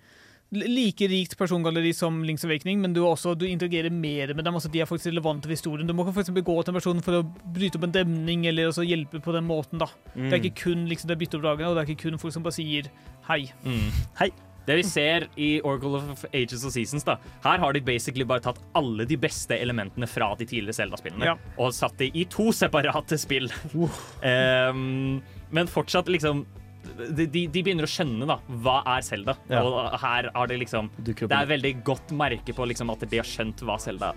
[0.51, 4.55] like rikt persongalleri som Links Awakening, men du, også, du interagerer mer med dem.
[4.57, 5.87] altså De er faktisk relevante for historien.
[5.87, 6.31] Du må f.eks.
[6.33, 7.23] gå til en person for å
[7.53, 9.79] bryte opp en demning eller også hjelpe på den måten.
[9.79, 9.91] da.
[10.17, 10.45] Det er Mm.
[10.49, 12.89] ikke kun liksom, det bytteoppdragene, og det er ikke kun folk som bare sier
[13.29, 13.53] hei.
[13.63, 13.93] Mm.
[14.19, 14.31] Hei.
[14.69, 17.15] Det vi ser i Oracle of Ages og Seasons, da
[17.47, 21.37] her har de basically bare tatt alle de beste elementene fra de tidligere Zelda-spillene Ja.
[21.57, 23.49] og satt de i to separate spill.
[24.23, 26.45] Ehm, men fortsatt, liksom
[26.99, 29.35] de, de, de begynner å skjønne da hva er Zelda.
[29.51, 29.61] Ja.
[29.67, 33.29] Og her har det liksom Det er veldig godt merke på liksom at de har
[33.29, 34.13] skjønt hva Selda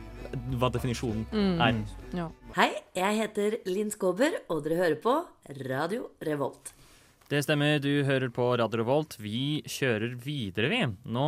[0.55, 1.57] Hva definisjonen Mm.
[1.59, 1.79] er.
[2.15, 2.29] Ja.
[2.55, 5.15] Hei, jeg heter Linn Skåber, og dere hører på
[5.67, 6.71] Radio Revolt.
[7.31, 9.13] Det stemmer, du hører på Radio Revolt.
[9.23, 10.79] Vi kjører videre, vi.
[11.15, 11.27] Nå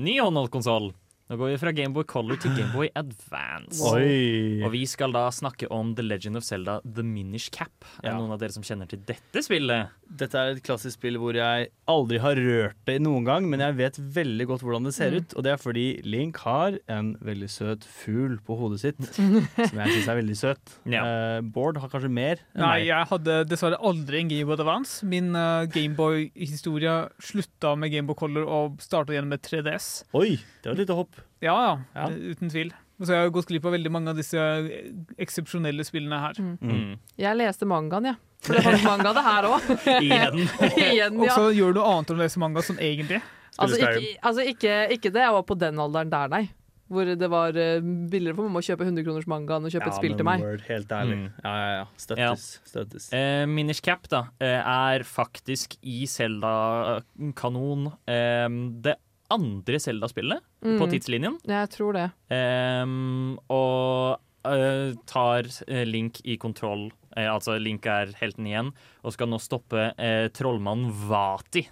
[0.00, 0.86] ny håndholdtkonsoll.
[1.30, 3.78] Nå går vi fra Gameboy Color til Gameboy Advance.
[3.88, 4.60] Oi.
[4.66, 7.70] Og vi skal da snakke om The Legend of Zelda The Minish Cap.
[8.02, 8.18] Er det Ja.
[8.18, 9.88] noen av dere som kjenner til dette spillet?
[10.14, 13.76] Dette er et klassisk spill hvor jeg aldri har rørt det noen gang, men jeg
[13.78, 15.16] vet veldig godt hvordan det ser Mm.
[15.22, 15.34] ut.
[15.38, 19.88] Og det er fordi Link har en veldig søt fugl på hodet sitt, som jeg
[19.88, 20.76] syns er veldig søt.
[20.84, 22.86] Eh, Bård har kanskje mer enn Nei, meg.
[22.88, 25.02] jeg hadde dessverre aldri en Gameboy Advance.
[25.06, 30.04] Min uh, Gameboy-historie slutta med Gameboy Color og starta igjen med 3DS.
[30.12, 31.16] Oi, det var et lite hopp.
[31.42, 32.08] Ja, ja, Ja.
[32.32, 32.72] uten tvil.
[33.00, 36.38] Og så har jeg gått glipp av veldig mange av disse eh, eksepsjonelle spillene her.
[36.38, 36.98] Mm.
[37.18, 38.20] Jeg leste mangaen, jeg.
[38.46, 39.68] For det fantes manga det her òg.
[40.06, 40.40] Igjen.
[40.86, 43.18] Igjen, Og så gjør du noe annet enn å lese manga sånn egentlig.
[43.58, 46.44] Altså, ikke, altså ikke, ikke det jeg var på den alderen der, nei.
[46.92, 49.88] Hvor det var uh, billigere for mamma å kjøpe 100 kroners manga enn å kjøpe
[49.88, 50.42] et spill til meg.
[50.44, 51.18] Word, helt ærlig.
[51.22, 51.28] Mm.
[51.42, 51.86] Ja, ja, ja.
[52.04, 52.48] Støttes.
[52.68, 53.06] støttes.
[53.14, 58.98] Uh, Minish Cap da, eh, er faktisk i Zelda-kanon uh, det
[59.32, 60.90] andre Zelda-spillet på Mm.
[60.92, 61.38] tidslinjen.
[61.48, 62.06] Jeg tror det.
[62.30, 66.90] Um, og uh, tar eh, Link i kontroll.
[67.16, 68.72] Uh, altså Link er helten igjen
[69.02, 71.66] og skal nå stoppe uh, trollmannen Vati.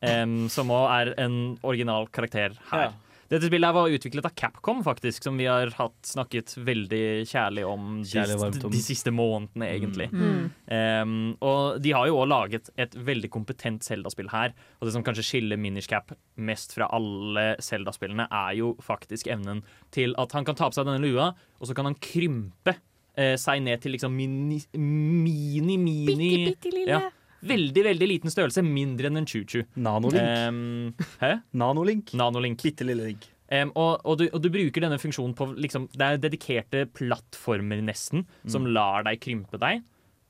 [0.00, 2.90] Um, som òg er en original karakter her.
[2.90, 2.92] Ja.
[3.30, 7.62] Dette spillet her var utviklet av Capcom, faktisk, som vi har hatt snakket veldig kjærlig
[7.68, 8.72] om de, Kjærlig de, om.
[8.74, 10.08] de siste månedene, egentlig.
[10.10, 10.48] Mm.
[10.66, 11.12] Um,
[11.46, 14.56] og de har jo òg laget et veldig kompetent Zelda-spill her.
[14.80, 16.10] Og det som kanskje skiller Minish Cap
[16.42, 19.62] mest fra alle Zelda-spillene, er jo faktisk evnen
[19.94, 22.74] til at han kan ta på seg denne lua, og så kan han krympe
[23.14, 26.98] eh, seg ned til liksom mini, mini, mini Bitte, bitte lille.
[26.98, 27.14] Ja,
[27.46, 28.62] Veldig, veldig liten størrelse.
[28.66, 29.64] Mindre enn en choo-choo.
[29.80, 30.48] Nanolink.
[30.48, 31.36] Um, hæ?
[31.56, 32.12] Nanolink.
[32.18, 32.62] Nanolink.
[32.62, 33.28] Bitte lille link.
[33.50, 37.80] Um, og, og, du, og du bruker denne funksjonen på liksom, Det er dedikerte plattformer,
[37.82, 38.72] nesten, som Mm.
[38.76, 39.82] lar deg krympe deg.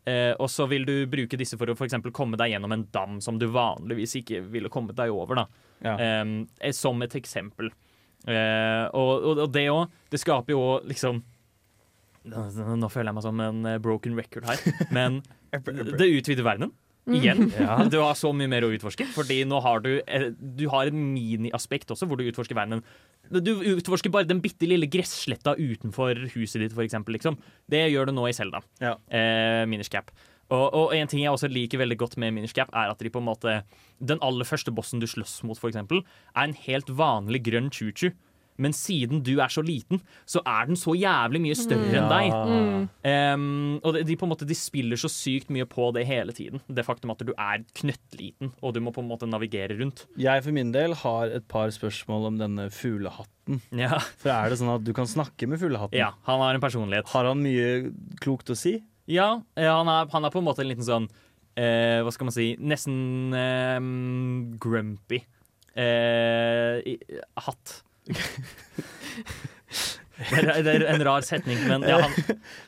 [0.08, 3.20] Uh, og så vil du bruke disse for å for komme deg gjennom en dam
[3.20, 5.46] som du vanligvis ikke ville kommet deg over.
[5.84, 5.96] Ja.
[5.98, 7.70] Eh, som et eksempel.
[8.26, 9.88] Uh, og, og, det òg.
[10.11, 11.22] Det skaper jo òg liksom
[12.20, 14.61] Nå føler jeg meg som en broken record her,
[14.92, 15.22] men
[15.96, 16.74] det utvider verdenen.
[17.09, 17.53] Igjen.
[17.61, 17.76] Ja.
[17.90, 19.07] Du har så mye mer å utforske.
[19.14, 22.82] Fordi nå har du eh, Du har et miniaspekt også, hvor du utforsker verden.
[23.30, 27.38] Du utforsker bare den bitte lille gressletta utenfor huset ditt, eksempel, liksom.
[27.70, 28.62] Det gjør du nå i Selda.
[28.82, 28.96] Ja.
[29.07, 30.11] Eh, Minish Cap.
[30.51, 33.12] Og, og en ting jeg også liker veldig godt med Minish Cap, er at de
[33.12, 33.61] på en måte
[34.03, 36.03] Den aller første bossen du slåss mot, eksempel,
[36.34, 38.11] er en helt vanlig grønn choo-choo.
[38.61, 42.34] Men siden du er så liten, så er den så jævlig mye større enn deg.
[42.34, 42.82] Mm.
[43.07, 43.44] Um,
[43.80, 46.62] og de, de, på en måte, de spiller så sykt mye på det hele tiden.
[46.68, 50.05] Det faktum at du er knøttliten, og du må på en måte navigere rundt.
[50.20, 53.62] Jeg for min del har et par spørsmål om denne fuglehatten.
[53.74, 53.98] Ja.
[54.20, 55.96] For er det sånn at du kan snakke med fuglehatten?
[55.98, 57.09] Ja, han har en personlighet.
[57.14, 57.90] Har han mye
[58.22, 58.78] klokt å si?
[59.11, 61.09] Ja, eh, han er, han er på en måte en liten sånn
[61.59, 63.80] eh, Hva skal man si Nesten eh,
[64.62, 65.18] grumpy
[65.74, 66.98] eh,
[67.46, 67.80] hatt.
[70.20, 72.12] Det, er, det er en rar setning, men ja, han,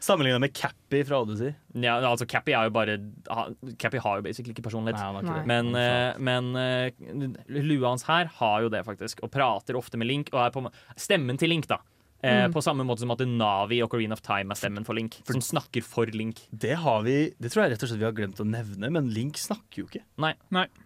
[0.03, 1.53] Sammenligna med Cappy fra Odyssey.
[1.85, 2.97] ja, altså Cappy er jo bare
[3.29, 4.97] han- Cappy har jo basically ikke personlighet.
[4.97, 5.47] Nei, han har ikke det.
[5.51, 9.21] Men, eh, men eh, lua hans her har jo det, faktisk.
[9.27, 10.33] Og prater ofte med Link.
[10.33, 10.65] Og er på,
[10.97, 11.79] stemmen til Link, da.
[12.23, 12.53] Eh, Mm.
[12.55, 15.17] På samme måte som at Navi og Coreen of Time er stemmen for Link.
[15.27, 16.47] Som snakker for Link.
[16.57, 19.11] Det har vi Det tror jeg rett og slett vi har glemt å nevne, men
[19.13, 20.03] Link snakker jo ikke.
[20.19, 20.35] Nei.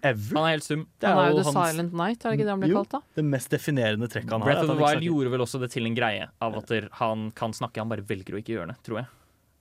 [0.03, 0.34] Ever.
[0.34, 0.87] Han er helt stum.
[0.99, 2.68] Det Han er jo jo The hans- Silent Night, er det ikke det han blir
[2.72, 3.01] Jo, kalt da?
[3.16, 4.49] Det mest definerende trekket han har.
[4.49, 7.53] Breath of the Wild gjorde vel også det til en greie av at han kan
[7.53, 9.07] snakke, han bare velger å ikke gjøre det, tror jeg.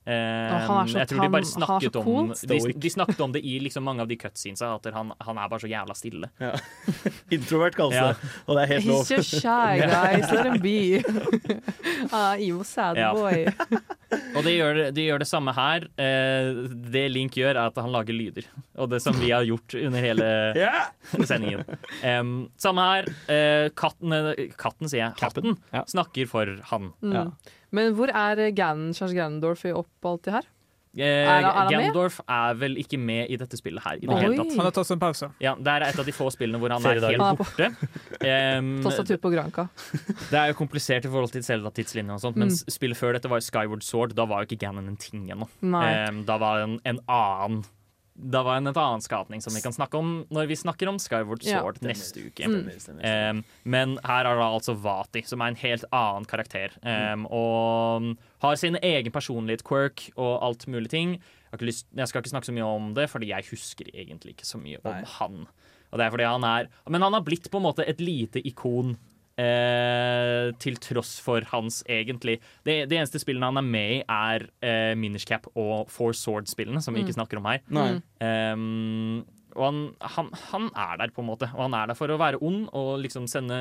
[0.06, 2.30] Han så- jeg tror de bare han- han snakket cool.
[2.30, 5.38] om de, de snakket om det i liksom mange av de cutscenesa, at han, han
[5.38, 6.28] er bare så jævla stille.
[6.38, 6.52] Ja.
[7.34, 8.06] Introvert kalles Ja.
[8.12, 9.02] det, og det er helt lov.
[9.02, 10.30] He's just shy, guys.
[10.30, 11.02] Let him be.
[12.12, 13.12] ah, emo sad Ja.
[13.12, 13.46] boy.
[14.36, 15.88] Og de gjør, de gjør det samme her.
[15.98, 16.52] Eh,
[16.92, 18.44] det Link gjør, er at han lager lyder.
[18.78, 20.86] Og det som vi har gjort under hele yeah.
[21.26, 21.64] sendingen.
[22.04, 23.10] Um, samme her.
[23.26, 24.14] Eh, katten,
[24.56, 25.14] katten, sier jeg.
[25.20, 25.58] Hatten
[25.90, 26.92] snakker for han.
[27.02, 27.32] Mm.
[27.74, 30.46] Men hvor er Ganon Charles Ganondorf i opp alt det her?
[30.96, 34.36] Eh, Er er han er vel ikke med i dette spillet her i det hele
[34.38, 34.54] tatt.
[34.56, 35.28] Han har tatt seg en pause.
[35.44, 37.66] Ja, Det er et av de få spillene hvor han er helt Han er borte.
[38.24, 39.66] Um, Tastatur på Granka.
[40.30, 42.72] det er jo komplisert i forhold til Zelda-tidslinjen og sånt, men Mm.
[42.72, 44.14] spillet før dette var Skyward Sword.
[44.16, 45.48] Da var jo ikke Ganon en ting ennå.
[45.60, 47.64] Um, da var en, en annen
[48.16, 50.98] Da var en et annen skapning som vi kan snakke om når vi snakker om
[51.02, 51.60] Skyward Ja.
[51.60, 52.48] Sword neste uke.
[52.48, 52.70] Mm.
[53.02, 56.72] Um, men her er det altså Vati, som er en helt annen karakter.
[56.80, 61.16] Um, og har sin egen personlighet, quirk og alt mulig ting.
[61.20, 63.92] Jeg, har ikke lyst, jeg skal ikke snakke så mye om det, fordi jeg husker
[63.92, 65.44] egentlig ikke så mye om han.
[65.92, 68.42] Og det er fordi han er Men han har blitt på en måte et lite
[68.48, 68.96] ikon.
[69.36, 74.46] Eh, til tross for hans egentlig Det, det eneste spillene han er med i, er
[74.64, 77.18] eh, Minish Cap og Four Sword-spillene, som vi ikke Mm.
[77.20, 77.60] snakker om her.
[77.68, 78.00] Nei.
[78.24, 79.26] Um,
[79.56, 81.48] og han, han, han er der, på en måte.
[81.54, 83.56] Og han er der for å være ond og liksom sende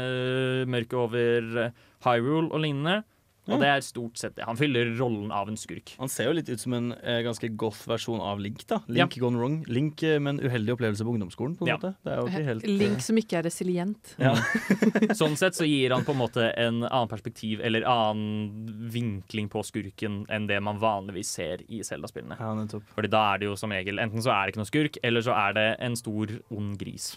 [0.68, 1.72] mørket over eh,
[2.08, 3.04] Hyrule og lignende.
[3.48, 4.46] Og det er stort sett det.
[4.48, 5.94] Han fyller rollen av en skurk.
[6.00, 8.64] Han ser jo litt ut som en eh, ganske goth-versjon av Link.
[8.70, 9.60] da Link gone wrong.
[9.68, 11.56] Link eh, med en uheldig opplevelse på ungdomsskolen.
[11.60, 11.78] På en Ja.
[11.78, 14.16] måte Det er jo ikke helt eh, Link som ikke er resilient.
[14.18, 14.34] Ja.
[15.22, 19.62] sånn sett så gir han på en måte en annen perspektiv eller annen vinkling på
[19.66, 22.38] skurken enn det man vanligvis ser i Zelda-spillene.
[22.40, 22.84] Ja, nettopp.
[22.96, 25.22] Fordi da er det jo som regel enten så er det ikke noe skurk, eller
[25.26, 27.12] så er det en stor, ond gris.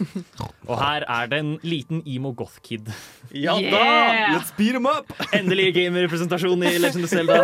[0.68, 2.90] Og her er det en liten emo goth-kid.
[3.32, 3.80] Ja da!
[3.80, 4.36] Yeah!
[4.36, 5.12] Let's beat him up!
[5.32, 7.38] Endelig gamerrepresentasjon i Legend of Zelda.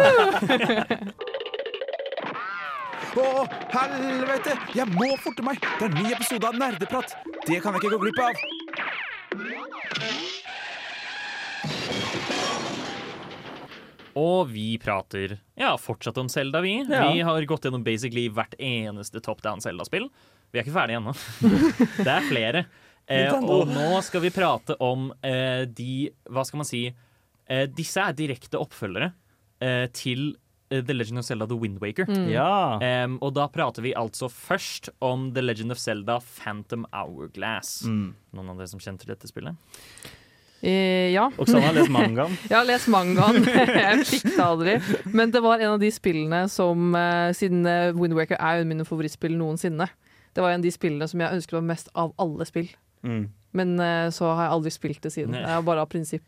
[3.16, 4.52] Å, helvete!
[4.76, 5.56] Jeg må forte meg!
[5.62, 7.14] Det er en ny episode av Nerdeprat.
[7.46, 8.34] Det kan jeg ikke gå glipp av.
[14.16, 16.78] Og vi prater ja, fortsatt om Zelda, vi.
[16.88, 17.12] Ja.
[17.12, 20.08] Vi har gått gjennom basically hvert eneste Top Down Selda-spill.
[20.52, 21.12] Vi er ikke ferdige ennå.
[22.06, 22.64] det er flere.
[23.06, 26.88] Eh, og nå skal vi prate om eh, de Hva skal man si?
[27.46, 29.12] Eh, disse er direkte oppfølgere
[29.62, 30.32] eh, til
[30.70, 32.08] eh, The Legend of Zelda The Wind Waker.
[32.10, 32.28] Mm.
[32.32, 32.50] Ja.
[33.06, 37.84] Um, og da prater vi altså først om The Legend of Zelda Phantom Hourglass.
[37.86, 38.14] Mm.
[38.34, 39.54] Noen av dere som kjente til dette spillet?
[40.66, 41.28] Eh, ja.
[41.38, 42.34] Oksana har lest mangaen.
[42.50, 43.44] Har lest mangaen.
[43.84, 44.76] jeg fikk det aldri.
[45.14, 46.96] Men det var en av de spillene som
[47.36, 47.62] Siden
[47.98, 49.86] Wind Waker er jo mine favorittspill noensinne.
[50.34, 52.72] Det var en av de spillene som jeg ønsket meg mest av alle spill.
[53.06, 53.28] Mm.
[53.52, 55.34] Men eh, så har jeg aldri spilt det siden.
[55.34, 56.22] Jeg Det er bare av prinsipp.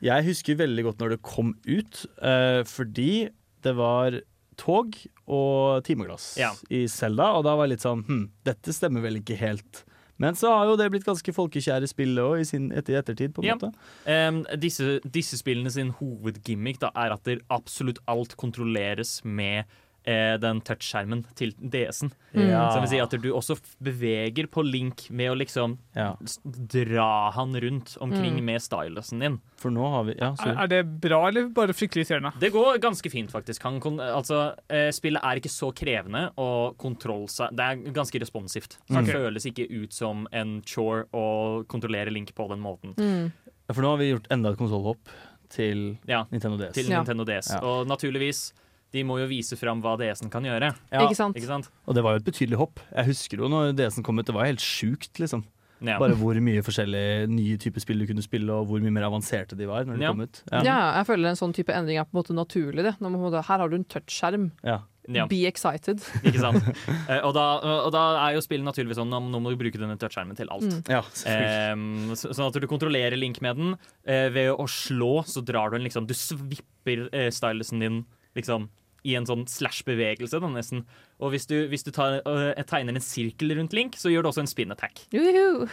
[0.00, 3.28] Jeg husker veldig godt når det kom ut, eh, fordi
[3.62, 4.20] det var
[4.56, 4.94] tog
[5.26, 6.52] og timeglass Ja.
[6.70, 9.84] i Selda, og da var jeg litt sånn hm, dette stemmer vel ikke helt.
[10.20, 13.40] Men så har jo det blitt ganske folkekjære spill òg, i sin- etter ettertid, på
[13.42, 13.54] en Ja.
[13.56, 13.72] måte.
[14.06, 19.64] Um, disse, disse spillene sin hovedgimmick da, er at det absolutt alt kontrolleres med
[20.04, 22.10] den touchskjermen til DS-en.
[22.34, 22.70] Ja.
[22.72, 26.14] Som vil si at du også beveger på Link med å liksom ja.
[26.44, 28.44] dra han rundt omkring Mm.
[28.44, 29.40] med stylusen din.
[29.56, 32.32] For nå har vi Ja, Er, er det bra, eller bare fryktelig irriterende?
[32.40, 33.62] Det går ganske fint, faktisk.
[33.62, 38.20] Han, kon- altså, eh, spillet er ikke så krevende, og kontroll seg Det er ganske
[38.20, 38.78] responsivt.
[38.88, 39.04] Så Mm.
[39.06, 42.94] Det føles ikke ut som en chore å kontrollere Link på den måten.
[42.96, 43.32] Mm.
[43.72, 44.98] for nå har vi gjort enda et konsollhopp
[45.48, 46.72] til Ja, Nintendo DS.
[46.74, 47.54] Til Nintendo DS.
[47.62, 48.52] Og naturligvis,
[48.92, 50.72] de må jo vise fram hva DS-en kan gjøre.
[50.90, 51.04] Ja.
[51.06, 51.36] Ikke sant?
[51.38, 51.70] Ikke sant?
[51.86, 52.80] Og det var jo et betydelig hopp.
[52.90, 55.44] Jeg husker jo når DS-en kom ut, det var helt sjukt, liksom.
[55.80, 55.94] Ja.
[55.96, 59.56] Bare hvor mye forskjellige nye typer spill du kunne spille, og hvor mye mer avanserte
[59.56, 60.10] de var når de Ja.
[60.12, 60.42] kom ut.
[60.52, 60.60] Ja.
[60.98, 62.82] jeg føler en sånn type endring er på en måte naturlig.
[62.84, 62.96] Det.
[63.00, 64.50] Når man, på en måte- her har du en touchskjerm.
[64.62, 64.80] Ja.
[65.08, 65.24] Ja.
[65.26, 65.98] Be excited.
[66.22, 66.62] Ikke sant?
[67.08, 67.46] Eh, og, da,
[67.86, 70.46] og da er jo spillet naturligvis sånn nå, nå må du bruke denne touchskjermen til
[70.52, 70.68] alt.
[70.68, 70.84] Mm.
[70.92, 71.00] Ja.
[72.14, 73.72] Så, sånn at du kontrollerer Link med den.
[74.04, 78.02] Eh, ved å slå så drar du den liksom Du svipper eh, stylusen din
[78.36, 78.68] liksom
[79.04, 80.84] i en sånn slash-bevegelse, da, nesten.
[81.20, 84.28] Og hvis du, hvis du tar, uh, tegner en sirkel rundt Link, så gjør du
[84.32, 85.04] også en spin attack.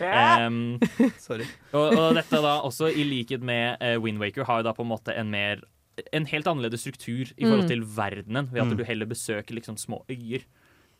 [0.02, 0.80] Em,
[1.28, 1.46] Sorry.
[1.74, 4.92] og, og dette da også, i likhet med uh, Windwaker, har jo da på en
[4.94, 5.64] måte en mer
[6.14, 7.70] en helt annerledes struktur i forhold Mm.
[7.72, 8.78] til verdenen, ved at Mm.
[8.78, 10.44] du heller besøker liksom små øyer.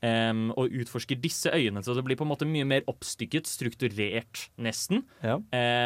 [0.06, 4.48] Em, og utforsker disse øyene, så det blir på en måte mye mer oppstykket, strukturert,
[4.62, 5.04] nesten.
[5.24, 5.40] Ja.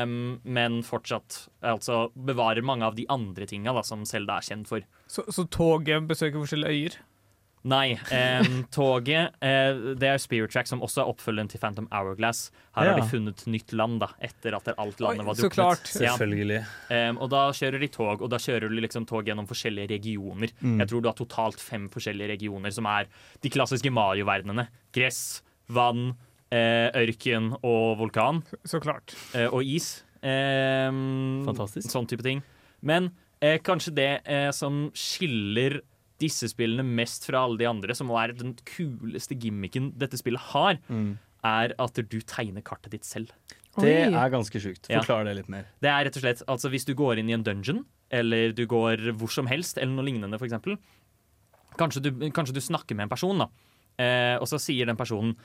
[0.04, 4.86] Um, men fortsatt altså bevarer mange av de andre tinga som Selda er kjent for.
[5.08, 7.00] Så, så toget besøker forskjellige øyer?
[7.64, 12.50] Nei, em, toget eh, Det er Spirit Track, som også er oppfølgeren til Phantom Hourglass.
[12.74, 12.94] Her Ja.
[12.96, 15.86] har de funnet nytt land da, etter at alt landet Oi, var så klart.
[16.02, 16.16] Ja.
[16.16, 16.66] Selvfølgelig.
[16.90, 20.50] Em, og da kjører de tog, og da kjører du liksom tog gjennom forskjellige regioner.
[20.62, 20.80] Mm.
[20.80, 23.06] Jeg tror du har totalt fem forskjellige regioner, som er
[23.42, 24.68] de klassiske Mario-verdenene.
[24.92, 26.16] Gress, vann,
[26.52, 28.42] eh, ørken og vulkan.
[28.66, 29.14] Så klart.
[29.36, 30.04] Eh, og is.
[31.46, 31.90] Fantastisk.
[31.92, 32.42] Sånn type ting.
[32.82, 35.82] Men eh, kanskje det eh, som skiller
[36.22, 40.78] disse spillene mest fra alle de andre, som er den kuleste gimmicken dette spillet har,
[40.88, 41.18] Mm.
[41.44, 43.32] er at du tegner kartet ditt selv.
[43.80, 44.90] Det er ganske sjukt.
[44.92, 45.00] Ja.
[45.02, 45.66] Forklar det litt mer.
[45.82, 48.66] Det er rett og slett, altså Hvis du går inn i en dungeon, eller du
[48.68, 50.78] går hvor som helst, eller noe lignende, for eksempel,
[51.80, 53.48] kanskje, du, kanskje du snakker med en person, da.
[54.02, 55.36] Eh, og så sier den personen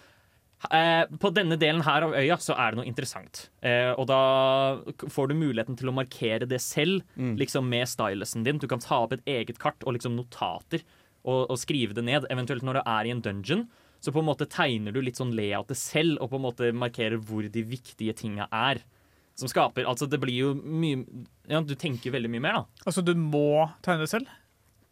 [0.71, 3.47] eh, På denne delen her av øya så er det noe interessant.
[3.63, 4.21] Eh, og da
[5.13, 8.59] får du muligheten til å markere det selv, liksom med stylusen din.
[8.63, 10.85] Du kan ta opp et eget kart og liksom notater
[11.27, 12.29] og, og skrive det ned.
[12.31, 13.67] Eventuelt når du er i en dungeon,
[14.01, 17.19] så på en måte tegner du litt sånn layoutet selv og på en måte markerer
[17.19, 18.83] hvor de viktige tinga er.
[19.37, 21.03] Som skaper Altså, det blir jo mye
[21.51, 22.85] Ja, du tenker veldig mye mer, da.
[22.89, 24.31] Altså, du må tegne det selv?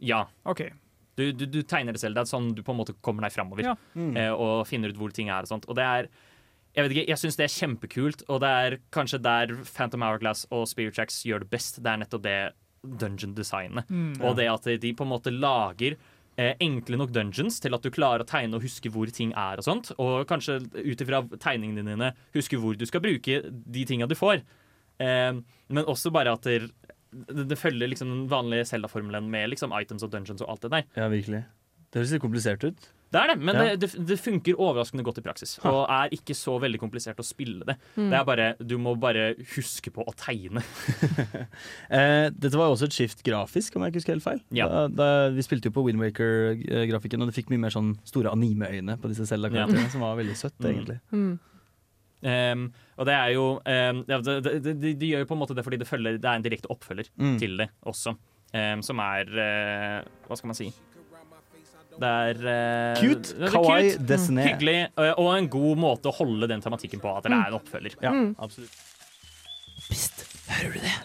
[0.03, 0.25] Ja.
[0.45, 0.67] OK.
[1.15, 2.15] Du, du, du tegner det selv.
[2.17, 3.75] Det er sånn du på en måte kommer deg framover Ja.
[3.95, 4.15] Mm.
[4.19, 5.45] eh, og finner ut hvor ting er.
[5.45, 5.65] og sånt.
[5.69, 6.09] Og det er
[6.75, 10.41] Jeg vet ikke, jeg syns det er kjempekult, og det er kanskje der Phantom Hourglass
[10.51, 11.77] og Spirit Tracks gjør det best.
[11.81, 12.39] Det er nettopp det
[12.99, 13.87] dungeon-designet.
[13.89, 14.19] Mm.
[14.21, 15.95] Og det at de på en måte lager
[16.37, 19.61] eh, enkle nok dungeons til at du klarer å tegne og huske hvor ting er.
[19.61, 24.07] Og sånt Og kanskje ut ifra tegningene dine huske hvor du skal bruke de tinga
[24.11, 24.43] du får.
[24.99, 25.31] Eh,
[25.69, 26.69] men også bare at det,
[27.29, 30.71] det, det følger liksom den vanlige Zelda-formelen med liksom items og dungeons og alt det
[30.77, 30.83] der.
[30.99, 31.45] Ja, virkelig.
[31.91, 32.91] Det høres litt komplisert ut.
[33.13, 33.75] Det er det, men Ja.
[33.77, 35.53] det, det, det funker overraskende godt i praksis.
[35.63, 35.69] Ha.
[35.71, 37.77] Og er ikke så veldig komplisert å spille det.
[37.95, 38.09] Mm.
[38.11, 40.63] Det er bare, Du må bare huske på å tegne.
[41.89, 44.41] Eh, dette var jo også et skift grafisk, om jeg ikke husker helt feil.
[44.57, 44.67] Ja.
[44.67, 48.97] Da, da, vi spilte jo på Windwaker-grafikken, og det fikk mye mer sånn store anime-øyne
[48.99, 49.93] på disse Zelda-karakterene, Ja.
[49.93, 50.57] som var veldig søtt,
[51.15, 51.37] Mm.
[52.25, 52.61] Um,
[52.97, 55.63] og det er jo um, det, det, de, de gjør jo på en måte det
[55.67, 57.35] fordi det, følger, det er en direkte oppfølger Mm.
[57.37, 58.15] til det også.
[58.55, 60.71] Um, som er uh, Hva skal man si?
[61.95, 64.47] Det er uh, Cute, det er kawaii, Desiné.
[64.49, 67.13] Hyggelig, uh, og en god måte å holde den tematikken på.
[67.17, 67.95] At det er en oppfølger.
[68.03, 68.33] Ja, Mm.
[68.39, 68.73] absolutt.
[70.49, 70.95] Hører du det?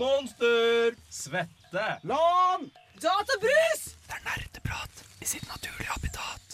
[0.00, 0.96] Monster!
[1.12, 1.86] Svette!
[2.10, 2.66] Lan!
[3.00, 3.86] Databrus!
[4.08, 6.45] Det er nerdeprat i sitt naturlige habitat.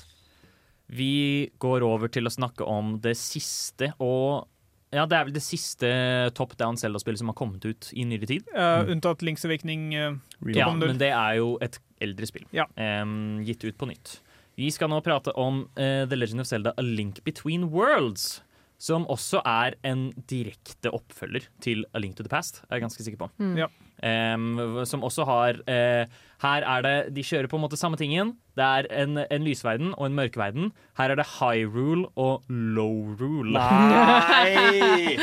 [0.93, 4.49] Vi går over til å snakke om det siste og
[4.93, 5.88] Ja, det er vel det siste
[6.36, 8.51] top down Zelda-spillet som har kommet ut i nyere tid.
[8.53, 9.86] Uh, unntatt Links Awakening.
[9.97, 10.18] Uh,
[10.53, 12.45] Ja, men det er jo et eldre spill.
[12.53, 12.66] Ja.
[12.76, 14.18] Um, gitt ut på nytt.
[14.61, 18.43] Vi skal nå prate om uh, The Legend of Zelda A Link Between Worlds.
[18.82, 23.05] Som også er en direkte oppfølger til A Link to the Past, er jeg ganske
[23.07, 23.28] sikker på.
[23.38, 23.53] Mm.
[23.62, 23.68] Ja.
[24.03, 26.11] Em, som også har uh,
[26.42, 28.32] Her er det De kjører på en måte samme tingen.
[28.59, 30.72] Det er en, en lysverden og en mørkverden.
[30.98, 33.55] Her er det high rule og low rule.
[33.55, 35.14] Nei!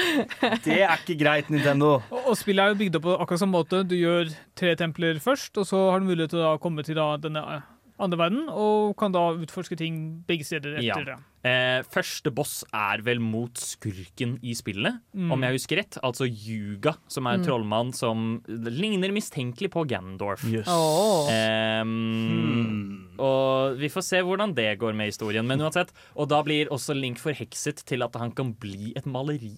[0.64, 1.98] Det er ikke greit, Nintendo.
[2.08, 3.84] Og, og spillet er jo bygd opp på akkurat samme måte.
[3.84, 6.98] Du gjør tre templer først, og så har du mulighet til å da komme til
[6.98, 7.68] da denne eh,
[8.00, 10.94] andre verden, og kan da utforske ting begge steder Ja.
[10.96, 11.18] etter det.
[11.44, 15.32] Eh, første boss er vel mot skurken i spillet, Mm.
[15.32, 15.98] om jeg husker rett.
[16.04, 17.46] Altså Yuga, som er en Mm.
[17.48, 20.44] trollmann som ligner mistenkelig på Gandorf.
[20.52, 20.68] Yes.
[20.68, 21.30] Åh.
[21.32, 25.46] Ehm, Og vi får se hvordan det går med historien.
[25.46, 29.56] Men uansett, Og da blir også Link forhekset til at han kan bli et maleri.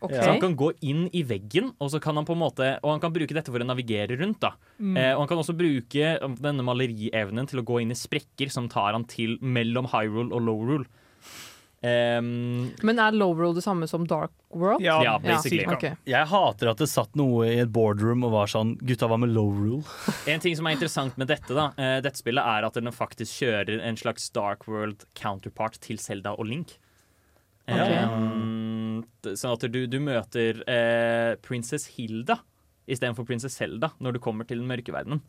[0.00, 0.12] Ok.
[0.14, 2.90] Så han kan gå inn i veggen, og så kan han på en måte Og
[2.92, 4.38] han kan bruke dette for å navigere rundt.
[4.40, 4.96] da Mm.
[4.96, 8.68] eh, Og han kan også bruke denne malerievnen til å gå inn i sprekker som
[8.68, 10.84] tar han til mellom high rule og low rule.
[11.80, 14.80] Um, Men er low roll det samme som dark world?
[14.82, 15.64] Ja, basically.
[15.64, 15.84] ok.
[16.10, 19.30] Jeg hater at det satt noe i et boardroom og var sånn Gutta, hva med
[19.30, 19.84] low rule?
[20.26, 23.30] En ting som er interessant med dette, da, eh, dette spillet, er at den faktisk
[23.44, 26.78] kjører en slags Dark World counterpart til Zelda og Link.
[27.68, 27.94] Okay.
[27.94, 28.08] Eh,
[29.24, 32.38] d- sånn at du, du møter eh, Princess Hilda
[32.88, 35.20] istedenfor Princess Zelda når du kommer til den mørke verdenen.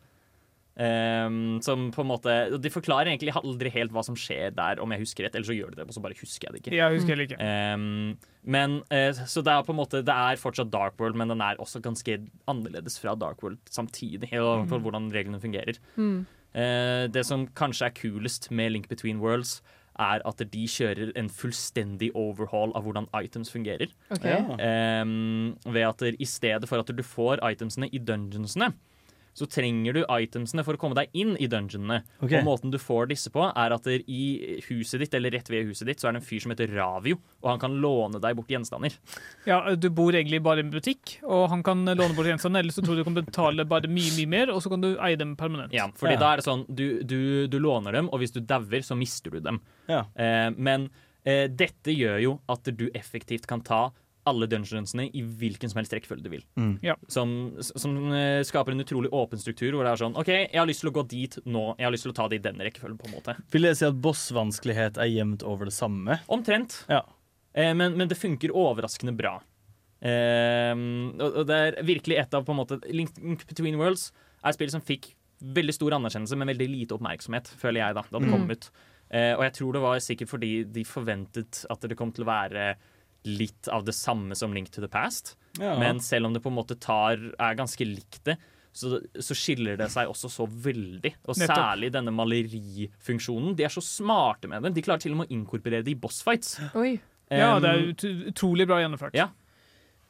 [0.79, 4.93] Um, som på en måte De forklarer egentlig aldri helt hva som skjer der, om
[4.95, 5.35] jeg husker rett.
[5.35, 6.75] Eller så gjør de det, og så bare husker jeg det ikke.
[6.77, 7.39] Jeg husker ikke.
[7.75, 8.13] Um,
[8.55, 11.43] men uh, Så det er på en måte Det er fortsatt Dark World, men den
[11.43, 12.15] er også ganske
[12.47, 14.31] annerledes fra Dark World samtidig.
[14.39, 14.69] Og Mm.
[14.71, 15.81] for hvordan reglene fungerer.
[15.99, 16.21] Mm.
[16.55, 19.59] Uh, det som kanskje er kulest med Link Between Worlds,
[19.99, 23.91] er at de kjører en fullstendig overhaul av hvordan items fungerer.
[24.15, 24.35] Okay.
[24.35, 25.01] Ja.
[25.01, 28.71] Em, ved at i stedet for at du får itemsene i dungeonsene,
[29.37, 32.01] så trenger du itemsene for å komme deg inn i dungeonene.
[32.19, 32.39] Okay.
[32.39, 35.89] Og måten du får disse på, er at i huset ditt, eller rett ved huset
[35.89, 38.51] ditt, så er det en fyr som heter Ravio, og han kan låne deg bort
[38.51, 38.95] gjenstander.
[39.49, 42.79] Ja, Du bor egentlig bare i en butikk, og han kan låne bort gjenstandene, ellers
[42.79, 45.19] så tror du du kan betale bare mye mye mer, og så kan du eie
[45.19, 45.73] dem permanent.
[45.75, 47.19] Ja, fordi da er det sånn, du, du,
[47.51, 49.61] du låner dem, og hvis du dauer, så mister du dem.
[49.89, 50.03] Ja.
[50.19, 50.89] Eh, men
[51.23, 53.89] eh, dette gjør jo at du effektivt kan ta
[54.27, 56.43] alle dungeonsene i hvilken som helst rekkefølge du vil.
[56.59, 56.73] Mm.
[56.85, 56.95] Ja.
[57.07, 57.31] Som,
[57.63, 60.83] som eh, skaper en utrolig åpen struktur, hvor det er sånn OK, jeg har lyst
[60.83, 61.63] til å gå dit nå.
[61.79, 63.37] Jeg har lyst til å ta det i denne rekkefølgen, på en måte.
[63.55, 66.19] Vil det si at bossvanskelighet er jevnt over det samme?
[66.27, 66.81] Omtrent.
[66.91, 67.03] Ja.
[67.55, 69.37] Eh, men, men det funker overraskende bra.
[69.99, 70.73] Eh,
[71.19, 74.09] og, og det er virkelig et av på en måte Link, Link Between Worlds
[74.43, 75.09] er et spill som fikk
[75.39, 78.33] veldig stor anerkjennelse, men veldig lite oppmerksomhet, føler jeg, da da det Mm.
[78.35, 78.69] kom ut.
[79.09, 82.29] Eh, og jeg tror det var sikkert fordi de forventet at det kom til å
[82.29, 82.65] være
[83.27, 85.35] litt av det samme som Link to the Past.
[85.59, 85.73] Ja.
[85.79, 88.37] Men selv om det på en måte tar, er ganske likt det,
[88.71, 91.11] så, så skiller det seg også så veldig.
[91.25, 91.57] Og Nettopp.
[91.57, 93.55] særlig denne malerifunksjonen.
[93.57, 94.75] De er så smarte med det.
[94.77, 96.59] De klarer til og med å inkorporere det i bossfights.
[96.79, 96.99] Oi.
[97.29, 99.13] Ja, Um, det er ut utrolig bra gjennomført.
[99.17, 99.27] Ja.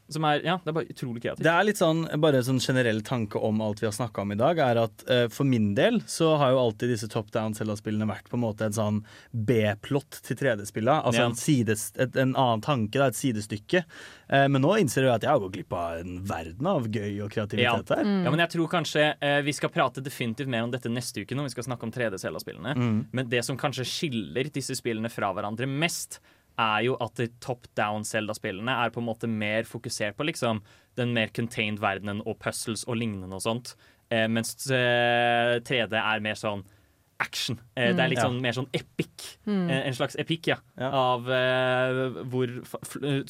[0.10, 1.44] Som er, ja, det er bare utrolig kreativt.
[1.45, 4.31] Det er litt sånn, bare en sånn generell tanke om alt vi har snakka om
[4.34, 7.53] i dag, er at uh, for min del så har jo alltid disse top down
[7.53, 8.98] Zelda-spillene vært på en måte en sånn
[9.34, 10.99] B-plott til 3D-spilla.
[11.06, 11.27] Altså Ja.
[11.30, 13.84] en, sides, et, en annen tanke, da, et sidestykke.
[14.31, 17.22] Uh, men nå innser jeg at jeg har gått glipp av en verden av gøy
[17.23, 17.45] og Ja.
[17.45, 18.23] kreativitet Mm.
[18.26, 21.36] ja, men jeg tror kanskje uh, Vi skal prate definitivt mer om dette neste uke
[21.36, 22.76] når vi skal snakke om 3D-Zelda-spillene.
[22.76, 22.99] Mm.
[23.11, 26.19] Men det som kanskje skiller disse spillene fra hverandre mest,
[26.60, 30.61] er jo at de top down Zelda-spillene er på en måte mer fokusert på liksom
[30.99, 33.76] den mer contained verdenen og puzzles og lignende og sånt.
[34.11, 36.65] Eh, mens eh, 3D er mer sånn
[37.19, 37.57] action.
[37.76, 38.27] Eh, det er litt Ja.
[38.30, 39.38] sånn mer sånn epic.
[39.45, 39.65] Mm.
[39.69, 40.56] Eh, en slags epic, ja.
[40.80, 40.88] Ja.
[40.95, 42.48] Av eh, hvor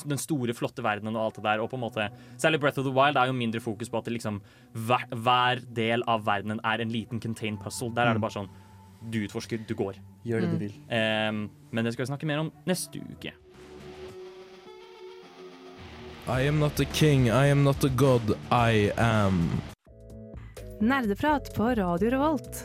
[0.06, 1.64] den store, flotte verdenen og alt det der.
[1.64, 2.06] Og på en måte
[2.38, 4.42] Særlig Breath of the Wild er jo mindre fokus på at det liksom
[4.78, 7.90] hver, hver del av verdenen er en liten contained puzzle.
[7.98, 8.50] Der er det bare sånn
[9.02, 9.96] du utforsker, du går.
[10.28, 10.74] Gjør det du vil.
[10.92, 13.32] Um, men det skal vi snakke mer om neste uke.
[16.30, 19.50] I am not a king, I am not a god, I am.
[20.82, 22.60] Nerdeprat på Radio Revolt.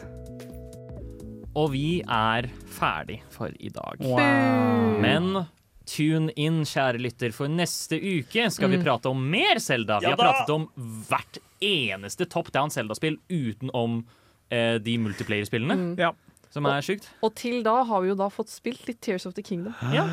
[1.54, 4.00] Og vi er ferdig for i dag.
[4.02, 4.98] Wow.
[5.00, 5.44] Men
[5.86, 8.84] tune in, kjære lytter, for neste uke skal vi Mm.
[8.84, 10.00] prate om mer Zelda.
[10.00, 10.68] Vi har pratet om
[11.08, 14.04] hvert eneste top down Zelda-spill utenom
[14.50, 15.94] eh, de multiplayer-spillene, Mm.
[15.98, 16.10] Ja.
[16.50, 17.08] som er sjukt.
[17.22, 19.74] Og til da har vi jo da fått spilt litt Tears of the Kingdom.
[19.92, 20.06] Ja.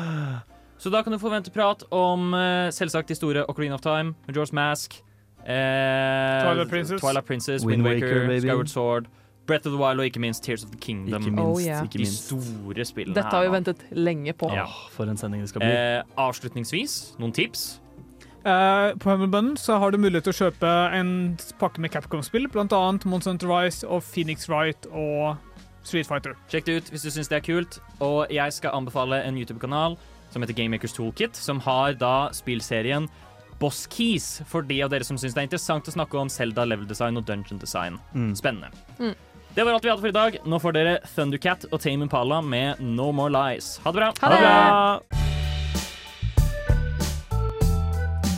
[0.78, 4.52] Så da kan du forvente prat om eh, selvsagt de store Ocarina of Time, George
[4.52, 5.00] Mask,
[5.46, 7.00] eh, Twilight Princess.
[7.00, 8.40] Twilight Princess Wind Wind Waker, Waker.
[8.40, 9.06] Skyward Sword,
[9.46, 11.22] Breath of the Wild og ikke minst Tears of the Kingdom.
[11.22, 11.44] Ikke minst.
[11.44, 11.82] Oh, yeah.
[11.84, 14.50] ikke De store spillene Dette har vi ventet lenge på.
[14.54, 14.66] Ja.
[14.90, 15.70] For en sending det skal bli.
[15.70, 17.80] Eh, avslutningsvis, noen tips?
[18.44, 23.04] Eh, på så har du mulighet til å kjøpe en pakke med Capcom-spill, blant annet
[23.04, 25.36] Monster Hunter Rise og Phoenix Wright og
[25.86, 26.34] Street Fighter.
[26.50, 27.78] Sjekk det ut hvis du syns det er kult.
[28.02, 29.98] Og jeg skal anbefale en YouTube-kanal
[30.32, 33.08] som heter Gamemakers Toolkit, som har da spillserien
[33.60, 36.64] Boss Keys, for de av dere som syns det er interessant å snakke om Zelda
[36.66, 38.00] level design og dungeon design.
[38.14, 38.32] Mm.
[38.38, 38.72] Spennende.
[38.98, 39.14] Mm.
[39.54, 40.38] Det var alt vi hadde for i dag.
[40.48, 43.76] Nå får dere Thundercat og Tame Impala med No More Lies.
[43.84, 44.14] Ha det bra.
[44.24, 45.31] Ha det!